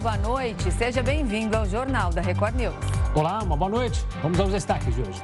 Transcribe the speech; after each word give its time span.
Boa 0.00 0.16
noite. 0.16 0.70
Seja 0.70 1.02
bem-vindo 1.02 1.56
ao 1.56 1.66
Jornal 1.66 2.10
da 2.10 2.20
Record 2.20 2.54
News. 2.54 2.74
Olá, 3.16 3.40
uma 3.42 3.56
boa 3.56 3.68
noite. 3.68 4.06
Vamos 4.22 4.38
aos 4.38 4.52
destaques 4.52 4.94
de 4.94 5.00
hoje. 5.00 5.20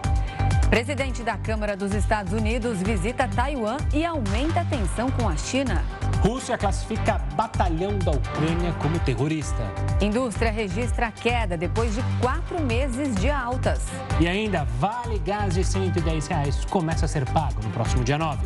Presidente 0.69 1.23
da 1.23 1.37
Câmara 1.37 1.77
dos 1.77 1.95
Estados 1.95 2.33
Unidos 2.33 2.83
visita 2.83 3.29
Taiwan 3.29 3.77
e 3.93 4.05
aumenta 4.05 4.63
a 4.63 4.65
tensão 4.65 5.09
com 5.13 5.29
a 5.29 5.37
China. 5.37 5.85
Rússia 6.21 6.59
classifica 6.59 7.19
batalhão 7.37 7.97
da 7.99 8.11
Ucrânia 8.11 8.73
como 8.83 8.99
terrorista. 8.99 9.63
Indústria 10.01 10.51
registra 10.51 11.13
queda 11.13 11.57
depois 11.57 11.95
de 11.95 12.03
quatro 12.21 12.61
meses 12.61 13.15
de 13.15 13.31
altas. 13.31 13.81
E 14.19 14.27
ainda, 14.27 14.65
vale 14.81 15.21
gás 15.21 15.55
de 15.55 15.63
110 15.63 16.27
reais 16.27 16.65
começa 16.65 17.05
a 17.05 17.09
ser 17.09 17.25
pago 17.31 17.63
no 17.63 17.71
próximo 17.71 18.03
dia 18.03 18.19
9. 18.19 18.45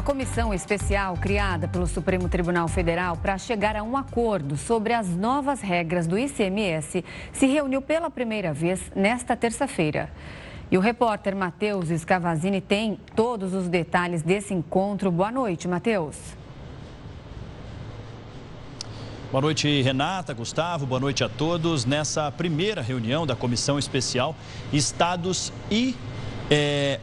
A 0.00 0.02
comissão 0.02 0.54
especial 0.54 1.14
criada 1.14 1.68
pelo 1.68 1.86
Supremo 1.86 2.26
Tribunal 2.26 2.66
Federal 2.68 3.18
para 3.18 3.36
chegar 3.36 3.76
a 3.76 3.82
um 3.82 3.98
acordo 3.98 4.56
sobre 4.56 4.94
as 4.94 5.06
novas 5.10 5.60
regras 5.60 6.06
do 6.06 6.18
ICMS 6.18 7.04
se 7.34 7.46
reuniu 7.46 7.82
pela 7.82 8.08
primeira 8.08 8.50
vez 8.50 8.80
nesta 8.96 9.36
terça-feira. 9.36 10.10
E 10.70 10.78
o 10.78 10.80
repórter 10.80 11.36
Matheus 11.36 11.90
Scavazini 11.90 12.62
tem 12.62 12.98
todos 13.14 13.52
os 13.52 13.68
detalhes 13.68 14.22
desse 14.22 14.54
encontro. 14.54 15.12
Boa 15.12 15.30
noite, 15.30 15.68
Matheus. 15.68 16.16
Boa 19.30 19.42
noite, 19.42 19.82
Renata, 19.82 20.32
Gustavo, 20.32 20.86
boa 20.86 20.98
noite 20.98 21.22
a 21.22 21.28
todos. 21.28 21.84
Nessa 21.84 22.32
primeira 22.32 22.80
reunião 22.80 23.26
da 23.26 23.36
Comissão 23.36 23.78
Especial, 23.78 24.34
Estados 24.72 25.52
e 25.70 25.94
é, 26.50 26.98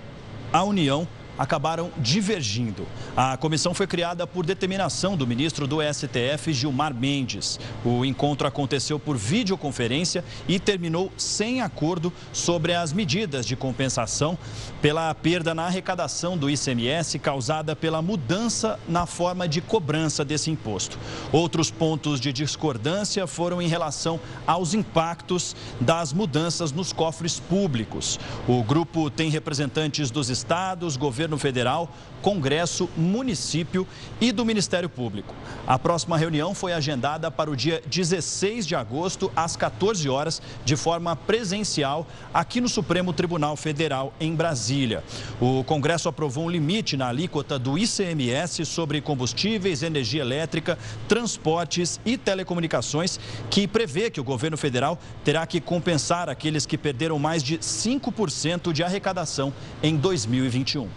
a 0.52 0.64
União 0.64 1.08
acabaram 1.38 1.92
divergindo. 1.98 2.88
A 3.16 3.38
comissão 3.38 3.74
foi 3.74 3.88
criada 3.88 4.26
por 4.26 4.46
determinação 4.46 5.16
do 5.16 5.28
ministro 5.28 5.68
do 5.68 5.78
STF, 5.82 6.52
Gilmar 6.54 6.94
Mendes. 6.94 7.60
O 7.86 8.04
encontro 8.04 8.48
aconteceu 8.48 9.00
por 9.00 9.18
videoconferência 9.18 10.24
e 10.48 10.60
terminou 10.60 11.12
sem 11.18 11.62
acordo 11.62 12.12
sobre 12.34 12.74
as 12.74 12.92
medidas 12.92 13.46
de 13.46 13.56
compensação 13.56 14.38
pela 14.82 15.14
perda 15.14 15.54
na 15.54 15.66
arrecadação 15.66 16.38
do 16.38 16.50
ICMS 16.50 17.20
causada 17.20 17.76
pela 17.76 18.02
mudança 18.02 18.80
na 18.88 19.06
forma 19.06 19.48
de 19.48 19.62
cobrança 19.62 20.26
desse 20.26 20.50
imposto. 20.50 20.98
Outros 21.32 21.70
pontos 21.70 22.20
de 22.20 22.34
discordância 22.34 23.28
foram 23.28 23.62
em 23.62 23.68
relação 23.68 24.20
aos 24.46 24.74
impactos 24.74 25.56
das 25.80 26.14
mudanças 26.14 26.72
nos 26.72 26.94
cofres 26.94 27.40
públicos. 27.40 28.20
O 28.48 28.64
grupo 28.64 29.10
tem 29.10 29.30
representantes 29.30 30.10
dos 30.10 30.30
estados, 30.30 30.98
governos 30.98 31.27
governo 31.28 31.38
federal, 31.38 31.90
Congresso, 32.22 32.90
município 32.98 33.88
e 34.20 34.32
do 34.32 34.44
Ministério 34.44 34.90
Público. 34.90 35.36
A 35.68 35.78
próxima 35.78 36.18
reunião 36.18 36.56
foi 36.56 36.74
agendada 36.74 37.30
para 37.30 37.50
o 37.50 37.56
dia 37.56 37.82
16 37.86 38.66
de 38.66 38.76
agosto, 38.76 39.32
às 39.36 39.56
14 39.56 40.10
horas, 40.10 40.42
de 40.66 40.76
forma 40.76 41.16
presencial, 41.16 42.08
aqui 42.34 42.60
no 42.60 42.68
Supremo 42.68 43.14
Tribunal 43.14 43.56
Federal, 43.56 44.14
em 44.20 44.34
Brasília. 44.34 45.04
O 45.40 45.64
Congresso 45.64 46.10
aprovou 46.10 46.46
um 46.46 46.50
limite 46.50 46.98
na 46.98 47.10
alíquota 47.10 47.60
do 47.60 47.78
ICMS 47.78 48.66
sobre 48.66 49.00
combustíveis, 49.00 49.84
energia 49.84 50.22
elétrica, 50.22 50.78
transportes 51.08 52.00
e 52.06 52.18
telecomunicações, 52.18 53.20
que 53.50 53.68
prevê 53.68 54.10
que 54.10 54.20
o 54.20 54.24
governo 54.24 54.58
federal 54.58 54.98
terá 55.24 55.46
que 55.46 55.62
compensar 55.62 56.30
aqueles 56.30 56.66
que 56.66 56.78
perderam 56.78 57.20
mais 57.20 57.44
de 57.44 57.60
5% 57.60 58.74
de 58.74 58.84
arrecadação 58.84 59.54
em 59.84 59.96
2021. 59.96 60.88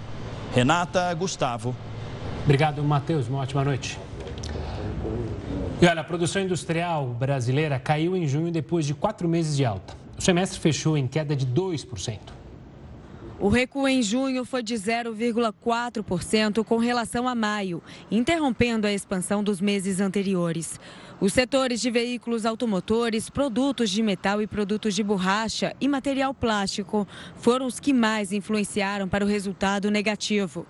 Renata, 0.52 1.14
Gustavo. 1.14 1.76
Obrigado, 2.42 2.82
Matheus. 2.82 3.28
Uma 3.28 3.40
ótima 3.40 3.62
noite. 3.62 3.98
E 5.80 5.86
olha, 5.86 6.00
a 6.00 6.04
produção 6.04 6.42
industrial 6.42 7.06
brasileira 7.06 7.78
caiu 7.78 8.16
em 8.16 8.26
junho 8.26 8.50
depois 8.50 8.84
de 8.84 8.92
quatro 8.92 9.28
meses 9.28 9.56
de 9.56 9.64
alta. 9.64 9.94
O 10.18 10.20
semestre 10.20 10.58
fechou 10.58 10.98
em 10.98 11.06
queda 11.06 11.36
de 11.36 11.46
2%. 11.46 12.18
O 13.38 13.48
recuo 13.48 13.88
em 13.88 14.02
junho 14.02 14.44
foi 14.44 14.62
de 14.62 14.74
0,4% 14.74 16.62
com 16.62 16.76
relação 16.76 17.26
a 17.26 17.34
maio, 17.34 17.82
interrompendo 18.10 18.86
a 18.86 18.92
expansão 18.92 19.42
dos 19.42 19.62
meses 19.62 19.98
anteriores. 19.98 20.78
Os 21.20 21.34
setores 21.34 21.82
de 21.82 21.90
veículos 21.90 22.46
automotores, 22.46 23.28
produtos 23.28 23.90
de 23.90 24.02
metal 24.02 24.40
e 24.40 24.46
produtos 24.46 24.94
de 24.94 25.02
borracha 25.02 25.76
e 25.78 25.86
material 25.86 26.32
plástico 26.32 27.06
foram 27.36 27.66
os 27.66 27.78
que 27.78 27.92
mais 27.92 28.32
influenciaram 28.32 29.06
para 29.06 29.22
o 29.22 29.28
resultado 29.28 29.90
negativo. 29.90 30.66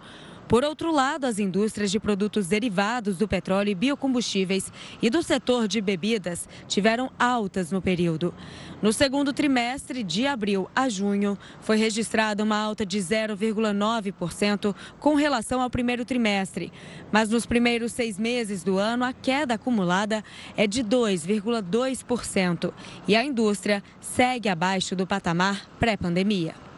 Por 0.50 0.64
outro 0.64 0.90
lado, 0.90 1.26
as 1.26 1.38
indústrias 1.38 1.92
de 1.92 2.00
produtos 2.00 2.48
derivados 2.48 3.16
do 3.16 3.28
petróleo 3.28 3.70
e 3.70 3.74
biocombustíveis 3.74 4.72
e 5.00 5.08
do 5.08 5.22
setor 5.22 5.68
de 5.68 5.80
bebidas 5.80 6.48
tiveram 6.66 7.08
altas 7.16 7.70
no 7.70 7.80
período. 7.80 8.34
No 8.82 8.92
segundo 8.92 9.32
trimestre, 9.32 10.02
de 10.02 10.26
abril 10.26 10.68
a 10.74 10.88
junho, 10.88 11.38
foi 11.60 11.76
registrada 11.76 12.42
uma 12.42 12.56
alta 12.56 12.84
de 12.84 12.98
0,9% 12.98 14.74
com 14.98 15.14
relação 15.14 15.60
ao 15.62 15.70
primeiro 15.70 16.04
trimestre. 16.04 16.72
Mas 17.12 17.30
nos 17.30 17.46
primeiros 17.46 17.92
seis 17.92 18.18
meses 18.18 18.64
do 18.64 18.76
ano, 18.76 19.04
a 19.04 19.12
queda 19.12 19.54
acumulada 19.54 20.24
é 20.56 20.66
de 20.66 20.82
2,2%. 20.82 22.72
E 23.06 23.14
a 23.14 23.22
indústria 23.22 23.84
segue 24.00 24.48
abaixo 24.48 24.96
do 24.96 25.06
patamar 25.06 25.70
pré-pandemia. 25.78 26.69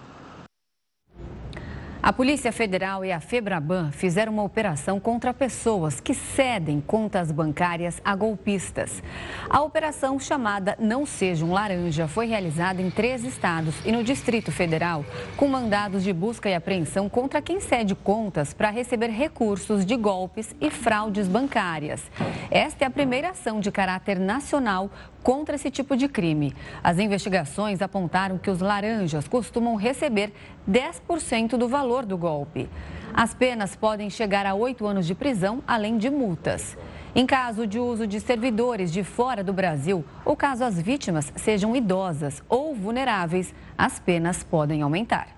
A 2.02 2.12
Polícia 2.12 2.50
Federal 2.50 3.04
e 3.04 3.12
a 3.12 3.20
Febraban 3.20 3.92
fizeram 3.92 4.32
uma 4.32 4.42
operação 4.42 4.98
contra 4.98 5.32
pessoas 5.32 6.00
que 6.00 6.12
cedem 6.12 6.80
contas 6.80 7.30
bancárias 7.30 8.00
a 8.04 8.16
golpistas. 8.16 9.00
A 9.48 9.62
operação 9.62 10.18
chamada 10.18 10.76
Não 10.80 11.06
Seja 11.06 11.44
um 11.44 11.52
Laranja 11.52 12.08
foi 12.08 12.26
realizada 12.26 12.82
em 12.82 12.90
três 12.90 13.22
estados 13.22 13.76
e 13.84 13.92
no 13.92 14.02
Distrito 14.02 14.50
Federal, 14.50 15.04
com 15.36 15.46
mandados 15.46 16.02
de 16.02 16.12
busca 16.12 16.50
e 16.50 16.54
apreensão 16.56 17.08
contra 17.08 17.40
quem 17.40 17.60
cede 17.60 17.94
contas 17.94 18.52
para 18.52 18.70
receber 18.70 19.10
recursos 19.10 19.86
de 19.86 19.94
golpes 19.96 20.56
e 20.60 20.70
fraudes 20.70 21.28
bancárias. 21.28 22.02
Esta 22.50 22.84
é 22.84 22.88
a 22.88 22.90
primeira 22.90 23.30
ação 23.30 23.60
de 23.60 23.70
caráter 23.70 24.18
nacional 24.18 24.90
contra 25.22 25.54
esse 25.54 25.70
tipo 25.70 25.96
de 25.96 26.08
crime. 26.08 26.54
As 26.82 26.98
investigações 26.98 27.80
apontaram 27.80 28.38
que 28.38 28.50
os 28.50 28.60
laranjas 28.60 29.28
costumam 29.28 29.76
receber 29.76 30.32
10% 30.68 31.56
do 31.56 31.68
valor 31.68 32.04
do 32.04 32.18
golpe. 32.18 32.68
As 33.14 33.34
penas 33.34 33.76
podem 33.76 34.08
chegar 34.08 34.46
a 34.46 34.54
oito 34.54 34.86
anos 34.86 35.06
de 35.06 35.14
prisão, 35.14 35.62
além 35.66 35.98
de 35.98 36.08
multas. 36.08 36.76
Em 37.14 37.26
caso 37.26 37.66
de 37.66 37.78
uso 37.78 38.06
de 38.06 38.18
servidores 38.20 38.90
de 38.90 39.04
fora 39.04 39.44
do 39.44 39.52
Brasil, 39.52 40.02
ou 40.24 40.34
caso 40.34 40.64
as 40.64 40.80
vítimas 40.80 41.30
sejam 41.36 41.76
idosas 41.76 42.42
ou 42.48 42.74
vulneráveis, 42.74 43.54
as 43.76 43.98
penas 43.98 44.42
podem 44.42 44.80
aumentar. 44.80 45.28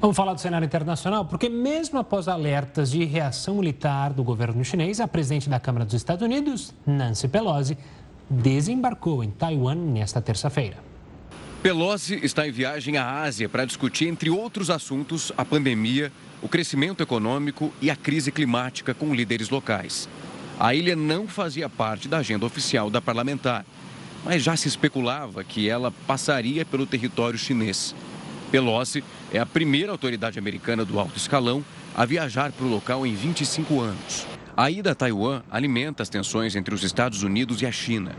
Vamos 0.00 0.16
falar 0.16 0.32
do 0.32 0.40
cenário 0.40 0.64
internacional, 0.64 1.24
porque 1.24 1.48
mesmo 1.48 1.98
após 1.98 2.28
alertas 2.28 2.88
de 2.88 3.04
reação 3.04 3.56
militar 3.56 4.12
do 4.12 4.22
governo 4.22 4.64
chinês, 4.64 5.00
a 5.00 5.08
presidente 5.08 5.48
da 5.48 5.58
Câmara 5.58 5.84
dos 5.84 5.94
Estados 5.94 6.24
Unidos, 6.24 6.72
Nancy 6.86 7.26
Pelosi, 7.26 7.76
desembarcou 8.28 9.24
em 9.24 9.30
Taiwan 9.30 9.74
nesta 9.74 10.20
terça-feira. 10.20 10.76
Pelosi 11.62 12.20
está 12.22 12.46
em 12.46 12.52
viagem 12.52 12.96
à 12.96 13.22
Ásia 13.22 13.48
para 13.48 13.64
discutir, 13.64 14.06
entre 14.06 14.30
outros 14.30 14.70
assuntos, 14.70 15.32
a 15.36 15.44
pandemia, 15.44 16.12
o 16.40 16.48
crescimento 16.48 17.02
econômico 17.02 17.72
e 17.80 17.90
a 17.90 17.96
crise 17.96 18.30
climática 18.30 18.94
com 18.94 19.12
líderes 19.12 19.50
locais. 19.50 20.08
A 20.58 20.74
ilha 20.74 20.94
não 20.94 21.26
fazia 21.26 21.68
parte 21.68 22.06
da 22.06 22.18
agenda 22.18 22.46
oficial 22.46 22.90
da 22.90 23.00
parlamentar, 23.00 23.64
mas 24.24 24.42
já 24.42 24.56
se 24.56 24.68
especulava 24.68 25.42
que 25.42 25.68
ela 25.68 25.90
passaria 26.06 26.64
pelo 26.64 26.86
território 26.86 27.38
chinês. 27.38 27.94
Pelosi 28.50 29.02
é 29.32 29.38
a 29.38 29.46
primeira 29.46 29.90
autoridade 29.92 30.38
americana 30.38 30.84
do 30.84 30.98
alto 30.98 31.16
escalão 31.16 31.64
a 31.94 32.04
viajar 32.04 32.52
para 32.52 32.64
o 32.64 32.70
local 32.70 33.04
em 33.04 33.14
25 33.14 33.80
anos. 33.80 34.37
A 34.58 34.72
ida 34.72 34.90
a 34.90 34.94
Taiwan 34.96 35.44
alimenta 35.48 36.02
as 36.02 36.08
tensões 36.08 36.56
entre 36.56 36.74
os 36.74 36.82
Estados 36.82 37.22
Unidos 37.22 37.62
e 37.62 37.66
a 37.66 37.70
China. 37.70 38.10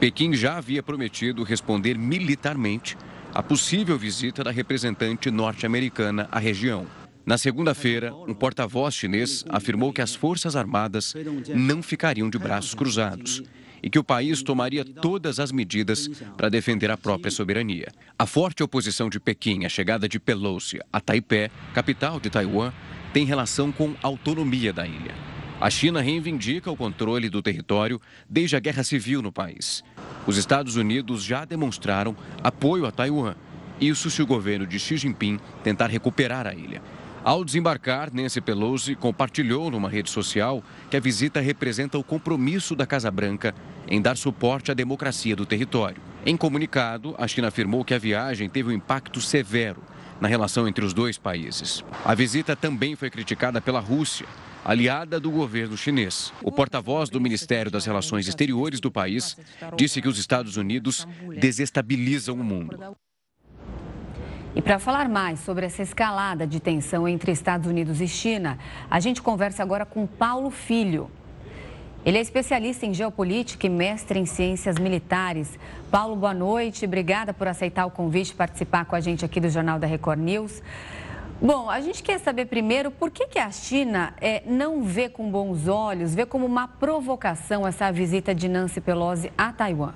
Pequim 0.00 0.32
já 0.32 0.56
havia 0.56 0.82
prometido 0.82 1.42
responder 1.42 1.98
militarmente 1.98 2.96
à 3.34 3.42
possível 3.42 3.98
visita 3.98 4.42
da 4.42 4.50
representante 4.50 5.30
norte-americana 5.30 6.26
à 6.32 6.38
região. 6.38 6.86
Na 7.26 7.36
segunda-feira, 7.36 8.14
um 8.14 8.32
porta-voz 8.32 8.94
chinês 8.94 9.44
afirmou 9.50 9.92
que 9.92 10.00
as 10.00 10.14
Forças 10.14 10.56
Armadas 10.56 11.12
não 11.54 11.82
ficariam 11.82 12.30
de 12.30 12.38
braços 12.38 12.72
cruzados 12.72 13.42
e 13.82 13.90
que 13.90 13.98
o 13.98 14.04
país 14.04 14.42
tomaria 14.42 14.86
todas 14.86 15.38
as 15.38 15.52
medidas 15.52 16.08
para 16.34 16.48
defender 16.48 16.90
a 16.90 16.96
própria 16.96 17.30
soberania. 17.30 17.92
A 18.18 18.24
forte 18.24 18.62
oposição 18.62 19.10
de 19.10 19.20
Pequim 19.20 19.66
à 19.66 19.68
chegada 19.68 20.08
de 20.08 20.18
Pelosi 20.18 20.80
a 20.90 20.98
Taipei, 20.98 21.50
capital 21.74 22.18
de 22.18 22.30
Taiwan, 22.30 22.72
tem 23.12 23.26
relação 23.26 23.70
com 23.70 23.90
a 24.02 24.06
autonomia 24.06 24.72
da 24.72 24.86
ilha. 24.86 25.33
A 25.60 25.70
China 25.70 26.00
reivindica 26.00 26.70
o 26.70 26.76
controle 26.76 27.28
do 27.30 27.40
território 27.40 28.00
desde 28.28 28.56
a 28.56 28.60
guerra 28.60 28.82
civil 28.82 29.22
no 29.22 29.30
país. 29.30 29.84
Os 30.26 30.36
Estados 30.36 30.76
Unidos 30.76 31.22
já 31.22 31.44
demonstraram 31.44 32.16
apoio 32.42 32.86
a 32.86 32.90
Taiwan 32.90 33.34
Isso 33.80 34.10
se 34.10 34.20
o 34.20 34.26
governo 34.26 34.66
de 34.66 34.78
Xi 34.78 34.96
Jinping 34.96 35.38
tentar 35.62 35.88
recuperar 35.88 36.46
a 36.46 36.54
ilha. 36.54 36.82
Ao 37.24 37.42
desembarcar, 37.44 38.12
Nancy 38.12 38.40
Pelosi 38.40 38.94
compartilhou 38.94 39.70
numa 39.70 39.88
rede 39.88 40.10
social 40.10 40.62
que 40.90 40.96
a 40.96 41.00
visita 41.00 41.40
representa 41.40 41.96
o 41.96 42.04
compromisso 42.04 42.76
da 42.76 42.86
Casa 42.86 43.10
Branca 43.10 43.54
em 43.88 44.02
dar 44.02 44.16
suporte 44.16 44.70
à 44.70 44.74
democracia 44.74 45.34
do 45.34 45.46
território. 45.46 46.02
Em 46.26 46.36
comunicado, 46.36 47.14
a 47.16 47.26
China 47.26 47.48
afirmou 47.48 47.84
que 47.84 47.94
a 47.94 47.98
viagem 47.98 48.48
teve 48.48 48.68
um 48.68 48.72
impacto 48.72 49.20
severo 49.20 49.82
na 50.20 50.28
relação 50.28 50.68
entre 50.68 50.84
os 50.84 50.92
dois 50.92 51.16
países. 51.16 51.84
A 52.04 52.14
visita 52.14 52.54
também 52.54 52.94
foi 52.94 53.10
criticada 53.10 53.60
pela 53.60 53.80
Rússia, 53.80 54.26
aliada 54.64 55.20
do 55.20 55.30
governo 55.30 55.76
chinês. 55.76 56.32
O 56.42 56.50
porta-voz 56.50 57.10
do 57.10 57.20
Ministério 57.20 57.70
das 57.70 57.84
Relações 57.84 58.26
Exteriores 58.26 58.80
do 58.80 58.90
país 58.90 59.36
disse 59.76 60.00
que 60.00 60.08
os 60.08 60.18
Estados 60.18 60.56
Unidos 60.56 61.06
desestabilizam 61.38 62.36
o 62.36 62.44
mundo. 62.44 62.96
E 64.56 64.62
para 64.62 64.78
falar 64.78 65.08
mais 65.08 65.40
sobre 65.40 65.66
essa 65.66 65.82
escalada 65.82 66.46
de 66.46 66.60
tensão 66.60 67.06
entre 67.06 67.32
Estados 67.32 67.66
Unidos 67.68 68.00
e 68.00 68.08
China, 68.08 68.56
a 68.88 69.00
gente 69.00 69.20
conversa 69.20 69.62
agora 69.62 69.84
com 69.84 70.06
Paulo 70.06 70.50
Filho. 70.50 71.10
Ele 72.04 72.18
é 72.18 72.20
especialista 72.20 72.86
em 72.86 72.94
geopolítica 72.94 73.66
e 73.66 73.70
mestre 73.70 74.18
em 74.18 74.26
ciências 74.26 74.78
militares. 74.78 75.58
Paulo, 75.90 76.14
boa 76.14 76.34
noite. 76.34 76.84
Obrigada 76.84 77.32
por 77.32 77.48
aceitar 77.48 77.86
o 77.86 77.90
convite 77.90 78.30
e 78.30 78.34
participar 78.34 78.84
com 78.84 78.94
a 78.94 79.00
gente 79.00 79.24
aqui 79.24 79.40
do 79.40 79.48
Jornal 79.48 79.78
da 79.78 79.86
Record 79.86 80.20
News. 80.20 80.62
Bom, 81.46 81.68
a 81.68 81.78
gente 81.78 82.02
quer 82.02 82.18
saber 82.20 82.46
primeiro 82.46 82.90
por 82.90 83.10
que, 83.10 83.26
que 83.26 83.38
a 83.38 83.50
China 83.50 84.14
é, 84.18 84.42
não 84.46 84.82
vê 84.82 85.10
com 85.10 85.30
bons 85.30 85.68
olhos, 85.68 86.14
vê 86.14 86.24
como 86.24 86.46
uma 86.46 86.66
provocação 86.66 87.66
essa 87.66 87.92
visita 87.92 88.34
de 88.34 88.48
Nancy 88.48 88.80
Pelosi 88.80 89.30
a 89.36 89.52
Taiwan. 89.52 89.92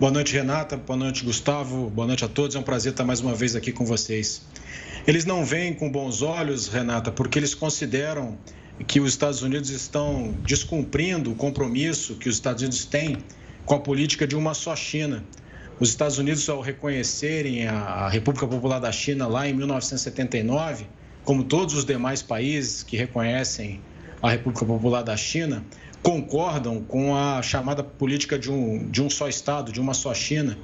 Boa 0.00 0.10
noite, 0.10 0.34
Renata. 0.34 0.76
Boa 0.76 0.96
noite, 0.96 1.24
Gustavo. 1.24 1.88
Boa 1.90 2.08
noite 2.08 2.24
a 2.24 2.28
todos. 2.28 2.56
É 2.56 2.58
um 2.58 2.64
prazer 2.64 2.90
estar 2.90 3.04
mais 3.04 3.20
uma 3.20 3.36
vez 3.36 3.54
aqui 3.54 3.70
com 3.70 3.84
vocês. 3.84 4.42
Eles 5.06 5.24
não 5.24 5.44
veem 5.44 5.72
com 5.72 5.88
bons 5.88 6.22
olhos, 6.22 6.66
Renata, 6.66 7.12
porque 7.12 7.38
eles 7.38 7.54
consideram 7.54 8.36
que 8.84 8.98
os 8.98 9.10
Estados 9.10 9.42
Unidos 9.42 9.70
estão 9.70 10.34
descumprindo 10.42 11.30
o 11.30 11.36
compromisso 11.36 12.16
que 12.16 12.28
os 12.28 12.34
Estados 12.34 12.62
Unidos 12.64 12.84
têm 12.84 13.18
com 13.64 13.76
a 13.76 13.78
política 13.78 14.26
de 14.26 14.34
uma 14.34 14.54
só 14.54 14.74
China. 14.74 15.22
Os 15.80 15.90
Estados 15.90 16.18
Unidos, 16.18 16.48
ao 16.48 16.60
reconhecerem 16.60 17.68
a 17.68 18.08
República 18.08 18.48
Popular 18.48 18.80
da 18.80 18.90
China 18.90 19.28
lá 19.28 19.48
em 19.48 19.52
1979, 19.52 20.86
como 21.24 21.44
todos 21.44 21.74
os 21.76 21.84
demais 21.84 22.20
países 22.20 22.82
que 22.82 22.96
reconhecem 22.96 23.80
a 24.20 24.28
República 24.28 24.66
Popular 24.66 25.02
da 25.02 25.16
China, 25.16 25.64
concordam 26.02 26.82
com 26.82 27.14
a 27.16 27.40
chamada 27.42 27.84
política 27.84 28.36
de 28.36 28.50
um, 28.50 28.90
de 28.90 29.00
um 29.00 29.08
só 29.08 29.28
Estado, 29.28 29.70
de 29.70 29.80
uma 29.80 29.94
só 29.94 30.12
China, 30.12 30.58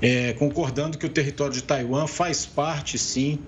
é, 0.00 0.32
concordando 0.34 0.96
que 0.96 1.06
o 1.06 1.08
território 1.08 1.54
de 1.54 1.64
Taiwan 1.64 2.06
faz 2.06 2.46
parte, 2.46 2.96
sim, 2.98 3.40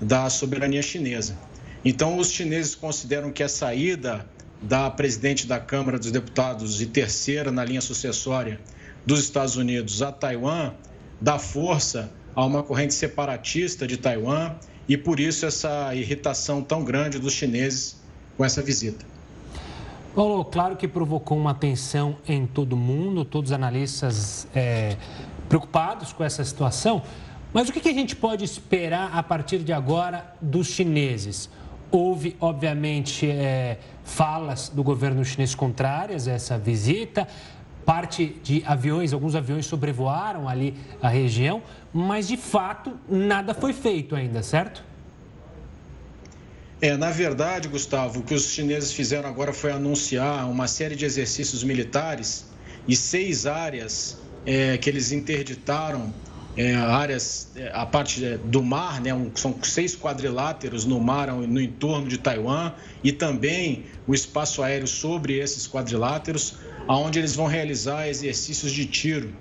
da 0.00 0.30
soberania 0.30 0.80
chinesa. 0.80 1.36
Então, 1.84 2.16
os 2.16 2.30
chineses 2.30 2.74
consideram 2.74 3.30
que 3.30 3.42
a 3.42 3.48
saída 3.48 4.24
da 4.62 4.88
presidente 4.88 5.46
da 5.46 5.60
Câmara 5.60 5.98
dos 5.98 6.10
Deputados 6.10 6.80
e 6.80 6.86
terceira 6.86 7.52
na 7.52 7.62
linha 7.62 7.82
sucessória 7.82 8.58
dos 9.04 9.20
Estados 9.20 9.56
Unidos 9.56 10.02
a 10.02 10.12
Taiwan 10.12 10.72
dá 11.20 11.38
força 11.38 12.10
a 12.34 12.44
uma 12.44 12.62
corrente 12.62 12.94
separatista 12.94 13.86
de 13.86 13.96
Taiwan 13.96 14.54
e 14.88 14.96
por 14.96 15.20
isso 15.20 15.46
essa 15.46 15.94
irritação 15.94 16.62
tão 16.62 16.84
grande 16.84 17.18
dos 17.18 17.32
chineses 17.32 18.00
com 18.36 18.44
essa 18.44 18.62
visita. 18.62 19.04
Paulo, 20.14 20.44
claro 20.44 20.76
que 20.76 20.86
provocou 20.86 21.38
uma 21.38 21.54
tensão 21.54 22.16
em 22.28 22.46
todo 22.46 22.76
mundo, 22.76 23.24
todos 23.24 23.50
os 23.50 23.54
analistas 23.54 24.46
é, 24.54 24.96
preocupados 25.48 26.12
com 26.12 26.22
essa 26.22 26.44
situação. 26.44 27.02
Mas 27.52 27.68
o 27.68 27.72
que, 27.72 27.88
a 27.88 27.92
gente 27.92 28.16
pode 28.16 28.44
esperar 28.44 29.10
a 29.14 29.22
partir 29.22 29.58
de 29.58 29.72
agora 29.72 30.34
dos 30.40 30.68
chineses? 30.68 31.48
Houve, 31.90 32.36
obviamente, 32.40 33.30
é, 33.30 33.78
falas 34.04 34.70
do 34.70 34.82
governo 34.82 35.24
chinês 35.24 35.54
contrárias 35.54 36.26
a 36.26 36.32
essa 36.32 36.58
visita. 36.58 37.28
Parte 37.84 38.36
de 38.42 38.62
aviões, 38.64 39.12
alguns 39.12 39.34
aviões 39.34 39.66
sobrevoaram 39.66 40.48
ali 40.48 40.74
a 41.00 41.08
região, 41.08 41.62
mas 41.92 42.28
de 42.28 42.36
fato 42.36 42.92
nada 43.08 43.54
foi 43.54 43.72
feito 43.72 44.14
ainda, 44.14 44.42
certo? 44.42 44.84
É, 46.80 46.96
na 46.96 47.10
verdade, 47.10 47.68
Gustavo, 47.68 48.18
o 48.18 48.22
que 48.24 48.34
os 48.34 48.46
chineses 48.46 48.92
fizeram 48.92 49.28
agora 49.28 49.52
foi 49.52 49.70
anunciar 49.70 50.50
uma 50.50 50.66
série 50.66 50.96
de 50.96 51.04
exercícios 51.04 51.62
militares 51.62 52.46
e 52.88 52.96
seis 52.96 53.46
áreas 53.46 54.18
é, 54.44 54.76
que 54.78 54.90
eles 54.90 55.12
interditaram, 55.12 56.12
é, 56.56 56.74
áreas, 56.74 57.52
é, 57.54 57.70
a 57.72 57.86
parte 57.86 58.24
é, 58.24 58.36
do 58.36 58.62
mar, 58.62 59.00
né, 59.00 59.14
um, 59.14 59.30
são 59.34 59.54
seis 59.62 59.96
quadriláteros 59.96 60.84
no 60.84 61.00
mar, 61.00 61.28
no 61.28 61.60
entorno 61.60 62.08
de 62.08 62.18
Taiwan, 62.18 62.72
e 63.02 63.12
também 63.12 63.84
o 64.06 64.12
espaço 64.12 64.60
aéreo 64.60 64.88
sobre 64.88 65.38
esses 65.38 65.68
quadriláteros, 65.68 66.56
onde 66.88 67.18
eles 67.18 67.34
vão 67.34 67.46
realizar 67.46 68.08
exercícios 68.08 68.72
de 68.72 68.86
tiro. 68.86 69.34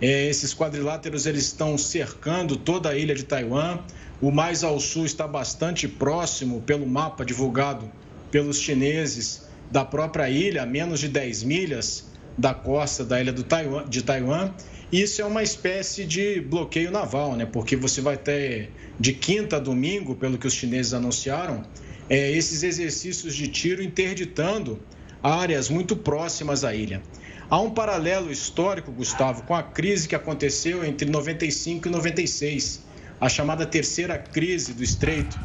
É, 0.00 0.28
esses 0.28 0.54
quadriláteros 0.54 1.26
eles 1.26 1.44
estão 1.44 1.76
cercando 1.76 2.56
toda 2.56 2.90
a 2.90 2.96
ilha 2.96 3.14
de 3.14 3.24
Taiwan, 3.24 3.80
o 4.20 4.30
mais 4.30 4.64
ao 4.64 4.78
sul 4.80 5.04
está 5.04 5.26
bastante 5.26 5.88
próximo, 5.88 6.60
pelo 6.62 6.86
mapa 6.86 7.24
divulgado 7.24 7.90
pelos 8.30 8.60
chineses, 8.60 9.48
da 9.70 9.84
própria 9.84 10.30
ilha, 10.30 10.62
a 10.62 10.66
menos 10.66 11.00
de 11.00 11.08
10 11.08 11.42
milhas 11.42 12.06
da 12.36 12.54
costa 12.54 13.04
da 13.04 13.20
ilha 13.20 13.32
Taiwan, 13.32 13.88
de 13.88 14.02
Taiwan. 14.02 14.52
Isso 14.90 15.20
é 15.20 15.24
uma 15.24 15.42
espécie 15.42 16.04
de 16.04 16.40
bloqueio 16.40 16.90
naval, 16.90 17.36
né? 17.36 17.44
porque 17.44 17.76
você 17.76 18.00
vai 18.00 18.16
ter 18.16 18.70
de 18.98 19.12
quinta 19.12 19.56
a 19.56 19.58
domingo, 19.58 20.14
pelo 20.14 20.38
que 20.38 20.46
os 20.46 20.54
chineses 20.54 20.94
anunciaram, 20.94 21.62
é, 22.08 22.32
esses 22.32 22.62
exercícios 22.62 23.34
de 23.34 23.48
tiro 23.48 23.82
interditando 23.82 24.80
áreas 25.22 25.68
muito 25.68 25.96
próximas 25.96 26.64
à 26.64 26.74
ilha. 26.74 27.02
Há 27.50 27.60
um 27.60 27.70
paralelo 27.70 28.30
histórico, 28.30 28.92
Gustavo, 28.92 29.42
com 29.42 29.54
a 29.54 29.62
crise 29.62 30.06
que 30.06 30.14
aconteceu 30.14 30.84
entre 30.84 31.08
95 31.10 31.88
e 31.88 31.90
96 31.90 32.88
a 33.20 33.28
chamada 33.28 33.66
terceira 33.66 34.16
crise 34.16 34.72
do 34.72 34.82
Estreito. 34.82 35.38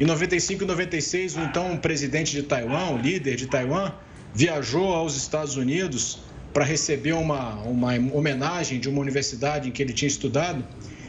Em 0.00 0.04
95 0.04 0.62
e 0.62 0.66
96, 0.66 1.36
o 1.36 1.40
então 1.40 1.76
presidente 1.76 2.32
de 2.32 2.42
Taiwan, 2.42 2.90
o 2.90 2.98
líder 2.98 3.36
de 3.36 3.46
Taiwan, 3.46 3.92
viajou 4.34 4.94
aos 4.94 5.16
Estados 5.16 5.56
Unidos 5.56 6.20
para 6.52 6.64
receber 6.64 7.12
uma, 7.12 7.56
uma 7.62 7.92
homenagem 8.14 8.80
de 8.80 8.88
uma 8.88 9.00
universidade 9.00 9.68
em 9.68 9.72
que 9.72 9.82
ele 9.82 9.92
tinha 9.92 10.08
estudado. 10.08 10.64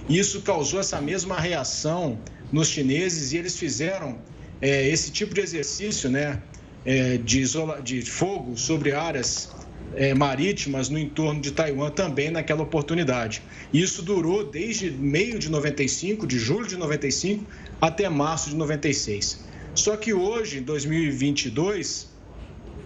E 0.08 0.18
isso 0.18 0.42
causou 0.42 0.80
essa 0.80 1.00
mesma 1.00 1.40
reação 1.40 2.20
nos 2.52 2.68
chineses 2.68 3.32
e 3.32 3.38
eles 3.38 3.58
fizeram 3.58 4.18
é, 4.62 4.88
esse 4.90 5.12
tipo 5.12 5.34
de 5.34 5.42
exercício 5.42 6.10
né, 6.10 6.42
é, 6.86 7.18
de, 7.18 7.40
isola, 7.40 7.82
de 7.82 8.02
fogo 8.02 8.58
sobre 8.58 8.92
áreas 8.92 9.50
é, 9.96 10.14
marítimas 10.14 10.90
no 10.90 10.98
entorno 10.98 11.42
de 11.42 11.52
Taiwan 11.52 11.90
também 11.90 12.30
naquela 12.30 12.62
oportunidade. 12.62 13.42
Isso 13.74 14.02
durou 14.02 14.44
desde 14.44 14.92
meio 14.92 15.40
de 15.40 15.50
95, 15.50 16.28
de 16.28 16.38
julho 16.38 16.68
de 16.68 16.78
95, 16.78 17.46
até 17.82 18.08
março 18.10 18.50
de 18.50 18.56
96. 18.56 19.44
Só 19.76 19.96
que 19.96 20.14
hoje, 20.14 20.60
em 20.60 20.62
2022, 20.62 22.08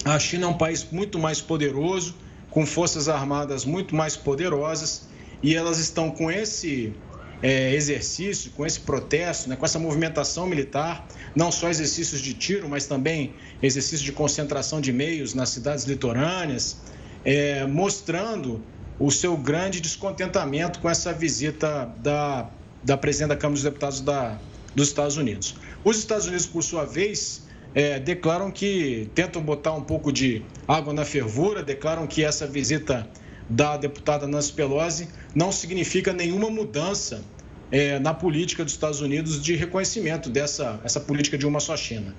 a 0.06 0.20
China 0.20 0.46
é 0.46 0.50
um 0.50 0.58
país 0.58 0.86
muito 0.92 1.18
mais 1.18 1.42
poderoso, 1.42 2.16
com 2.50 2.66
forças 2.66 3.10
armadas 3.10 3.66
muito 3.66 3.96
mais 3.96 4.16
poderosas, 4.16 5.08
e 5.42 5.56
elas 5.56 5.80
estão 5.80 6.12
com 6.12 6.32
esse 6.32 6.94
é, 7.44 7.76
exercício, 7.76 8.52
com 8.52 8.66
esse 8.66 8.80
protesto, 8.80 9.50
né, 9.50 9.58
com 9.58 9.66
essa 9.66 9.78
movimentação 9.78 10.48
militar, 10.48 11.06
não 11.36 11.52
só 11.52 11.70
exercícios 11.70 12.22
de 12.22 12.34
tiro, 12.34 12.70
mas 12.70 12.88
também 12.88 13.34
exercícios 13.62 14.02
de 14.02 14.14
concentração 14.14 14.80
de 14.80 14.94
meios 14.94 15.34
nas 15.34 15.50
cidades 15.50 15.84
litorâneas, 15.84 16.78
é, 17.26 17.66
mostrando 17.66 18.64
o 18.98 19.12
seu 19.12 19.36
grande 19.36 19.82
descontentamento 19.82 20.80
com 20.80 20.90
essa 20.90 21.12
visita 21.12 21.94
da, 21.98 22.50
da 22.82 22.96
presidente 22.96 23.30
da 23.30 23.36
Câmara 23.36 23.56
dos 23.56 23.64
Deputados 23.64 24.00
da, 24.00 24.40
dos 24.74 24.88
Estados 24.88 25.18
Unidos. 25.18 25.56
Os 25.84 25.98
Estados 25.98 26.28
Unidos, 26.28 26.46
por 26.46 26.64
sua 26.64 26.86
vez, 26.86 27.44
é, 27.76 28.00
declaram 28.00 28.52
que 28.52 29.10
tentam 29.14 29.42
botar 29.42 29.74
um 29.74 29.84
pouco 29.84 30.14
de 30.14 30.46
água 30.66 30.94
na 30.94 31.04
fervura, 31.04 31.62
declaram 31.62 32.08
que 32.08 32.24
essa 32.24 32.48
visita 32.48 33.06
da 33.50 33.76
deputada 33.76 34.26
Nancy 34.26 34.54
Pelosi 34.54 35.10
não 35.36 35.52
significa 35.52 36.14
nenhuma 36.14 36.50
mudança 36.50 37.22
é, 37.74 37.98
na 37.98 38.14
política 38.14 38.64
dos 38.64 38.74
Estados 38.74 39.02
Unidos 39.02 39.42
de 39.42 39.56
reconhecimento 39.56 40.30
dessa 40.30 40.80
essa 40.84 41.00
política 41.00 41.40
de 41.40 41.48
uma 41.48 41.60
só 41.60 41.76
China. 41.76 42.14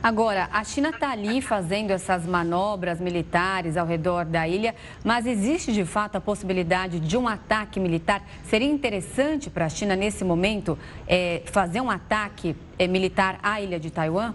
Agora, 0.00 0.48
a 0.52 0.62
China 0.64 0.90
está 0.90 1.10
ali 1.10 1.40
fazendo 1.40 1.90
essas 1.90 2.24
manobras 2.24 3.00
militares 3.00 3.76
ao 3.76 3.86
redor 3.86 4.24
da 4.24 4.46
ilha, 4.46 4.74
mas 5.04 5.26
existe 5.26 5.72
de 5.72 5.84
fato 5.84 6.16
a 6.16 6.20
possibilidade 6.20 7.00
de 7.00 7.16
um 7.16 7.26
ataque 7.26 7.80
militar? 7.80 8.24
Seria 8.48 8.68
interessante 8.68 9.50
para 9.50 9.66
a 9.66 9.68
China, 9.68 9.94
nesse 9.96 10.24
momento, 10.24 10.78
é, 11.06 11.42
fazer 11.46 11.80
um 11.80 11.90
ataque 11.90 12.56
é, 12.78 12.86
militar 12.86 13.38
à 13.42 13.60
ilha 13.60 13.78
de 13.78 13.90
Taiwan? 13.90 14.34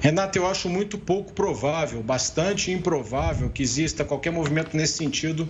Renata, 0.00 0.38
eu 0.38 0.46
acho 0.46 0.68
muito 0.68 0.98
pouco 0.98 1.32
provável, 1.32 2.02
bastante 2.02 2.72
improvável 2.72 3.50
que 3.50 3.62
exista 3.62 4.04
qualquer 4.04 4.32
movimento 4.32 4.76
nesse 4.76 4.94
sentido 4.94 5.46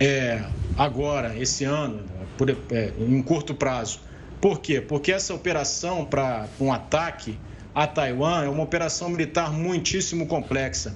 é, 0.00 0.42
agora, 0.76 1.36
esse 1.38 1.64
ano, 1.64 2.04
por, 2.36 2.50
é, 2.50 2.92
em 2.98 3.22
curto 3.22 3.54
prazo. 3.54 4.00
Por 4.40 4.60
quê? 4.60 4.80
Porque 4.80 5.12
essa 5.12 5.34
operação 5.34 6.04
para 6.04 6.48
um 6.60 6.72
ataque 6.72 7.38
a 7.74 7.86
Taiwan 7.86 8.44
é 8.44 8.48
uma 8.48 8.62
operação 8.62 9.08
militar 9.08 9.52
muitíssimo 9.52 10.26
complexa. 10.26 10.94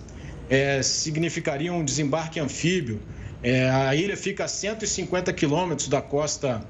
É, 0.49 0.83
significaria 0.83 1.73
um 1.73 1.85
desembarque 1.85 2.39
anfíbio. 2.39 3.01
É, 3.43 3.71
a 3.71 3.95
ilha 3.95 4.17
fica 4.17 4.45
a 4.45 4.49
150 4.49 5.33
quilômetros 5.33 5.89
da 5.89 6.03
costa 6.03 6.61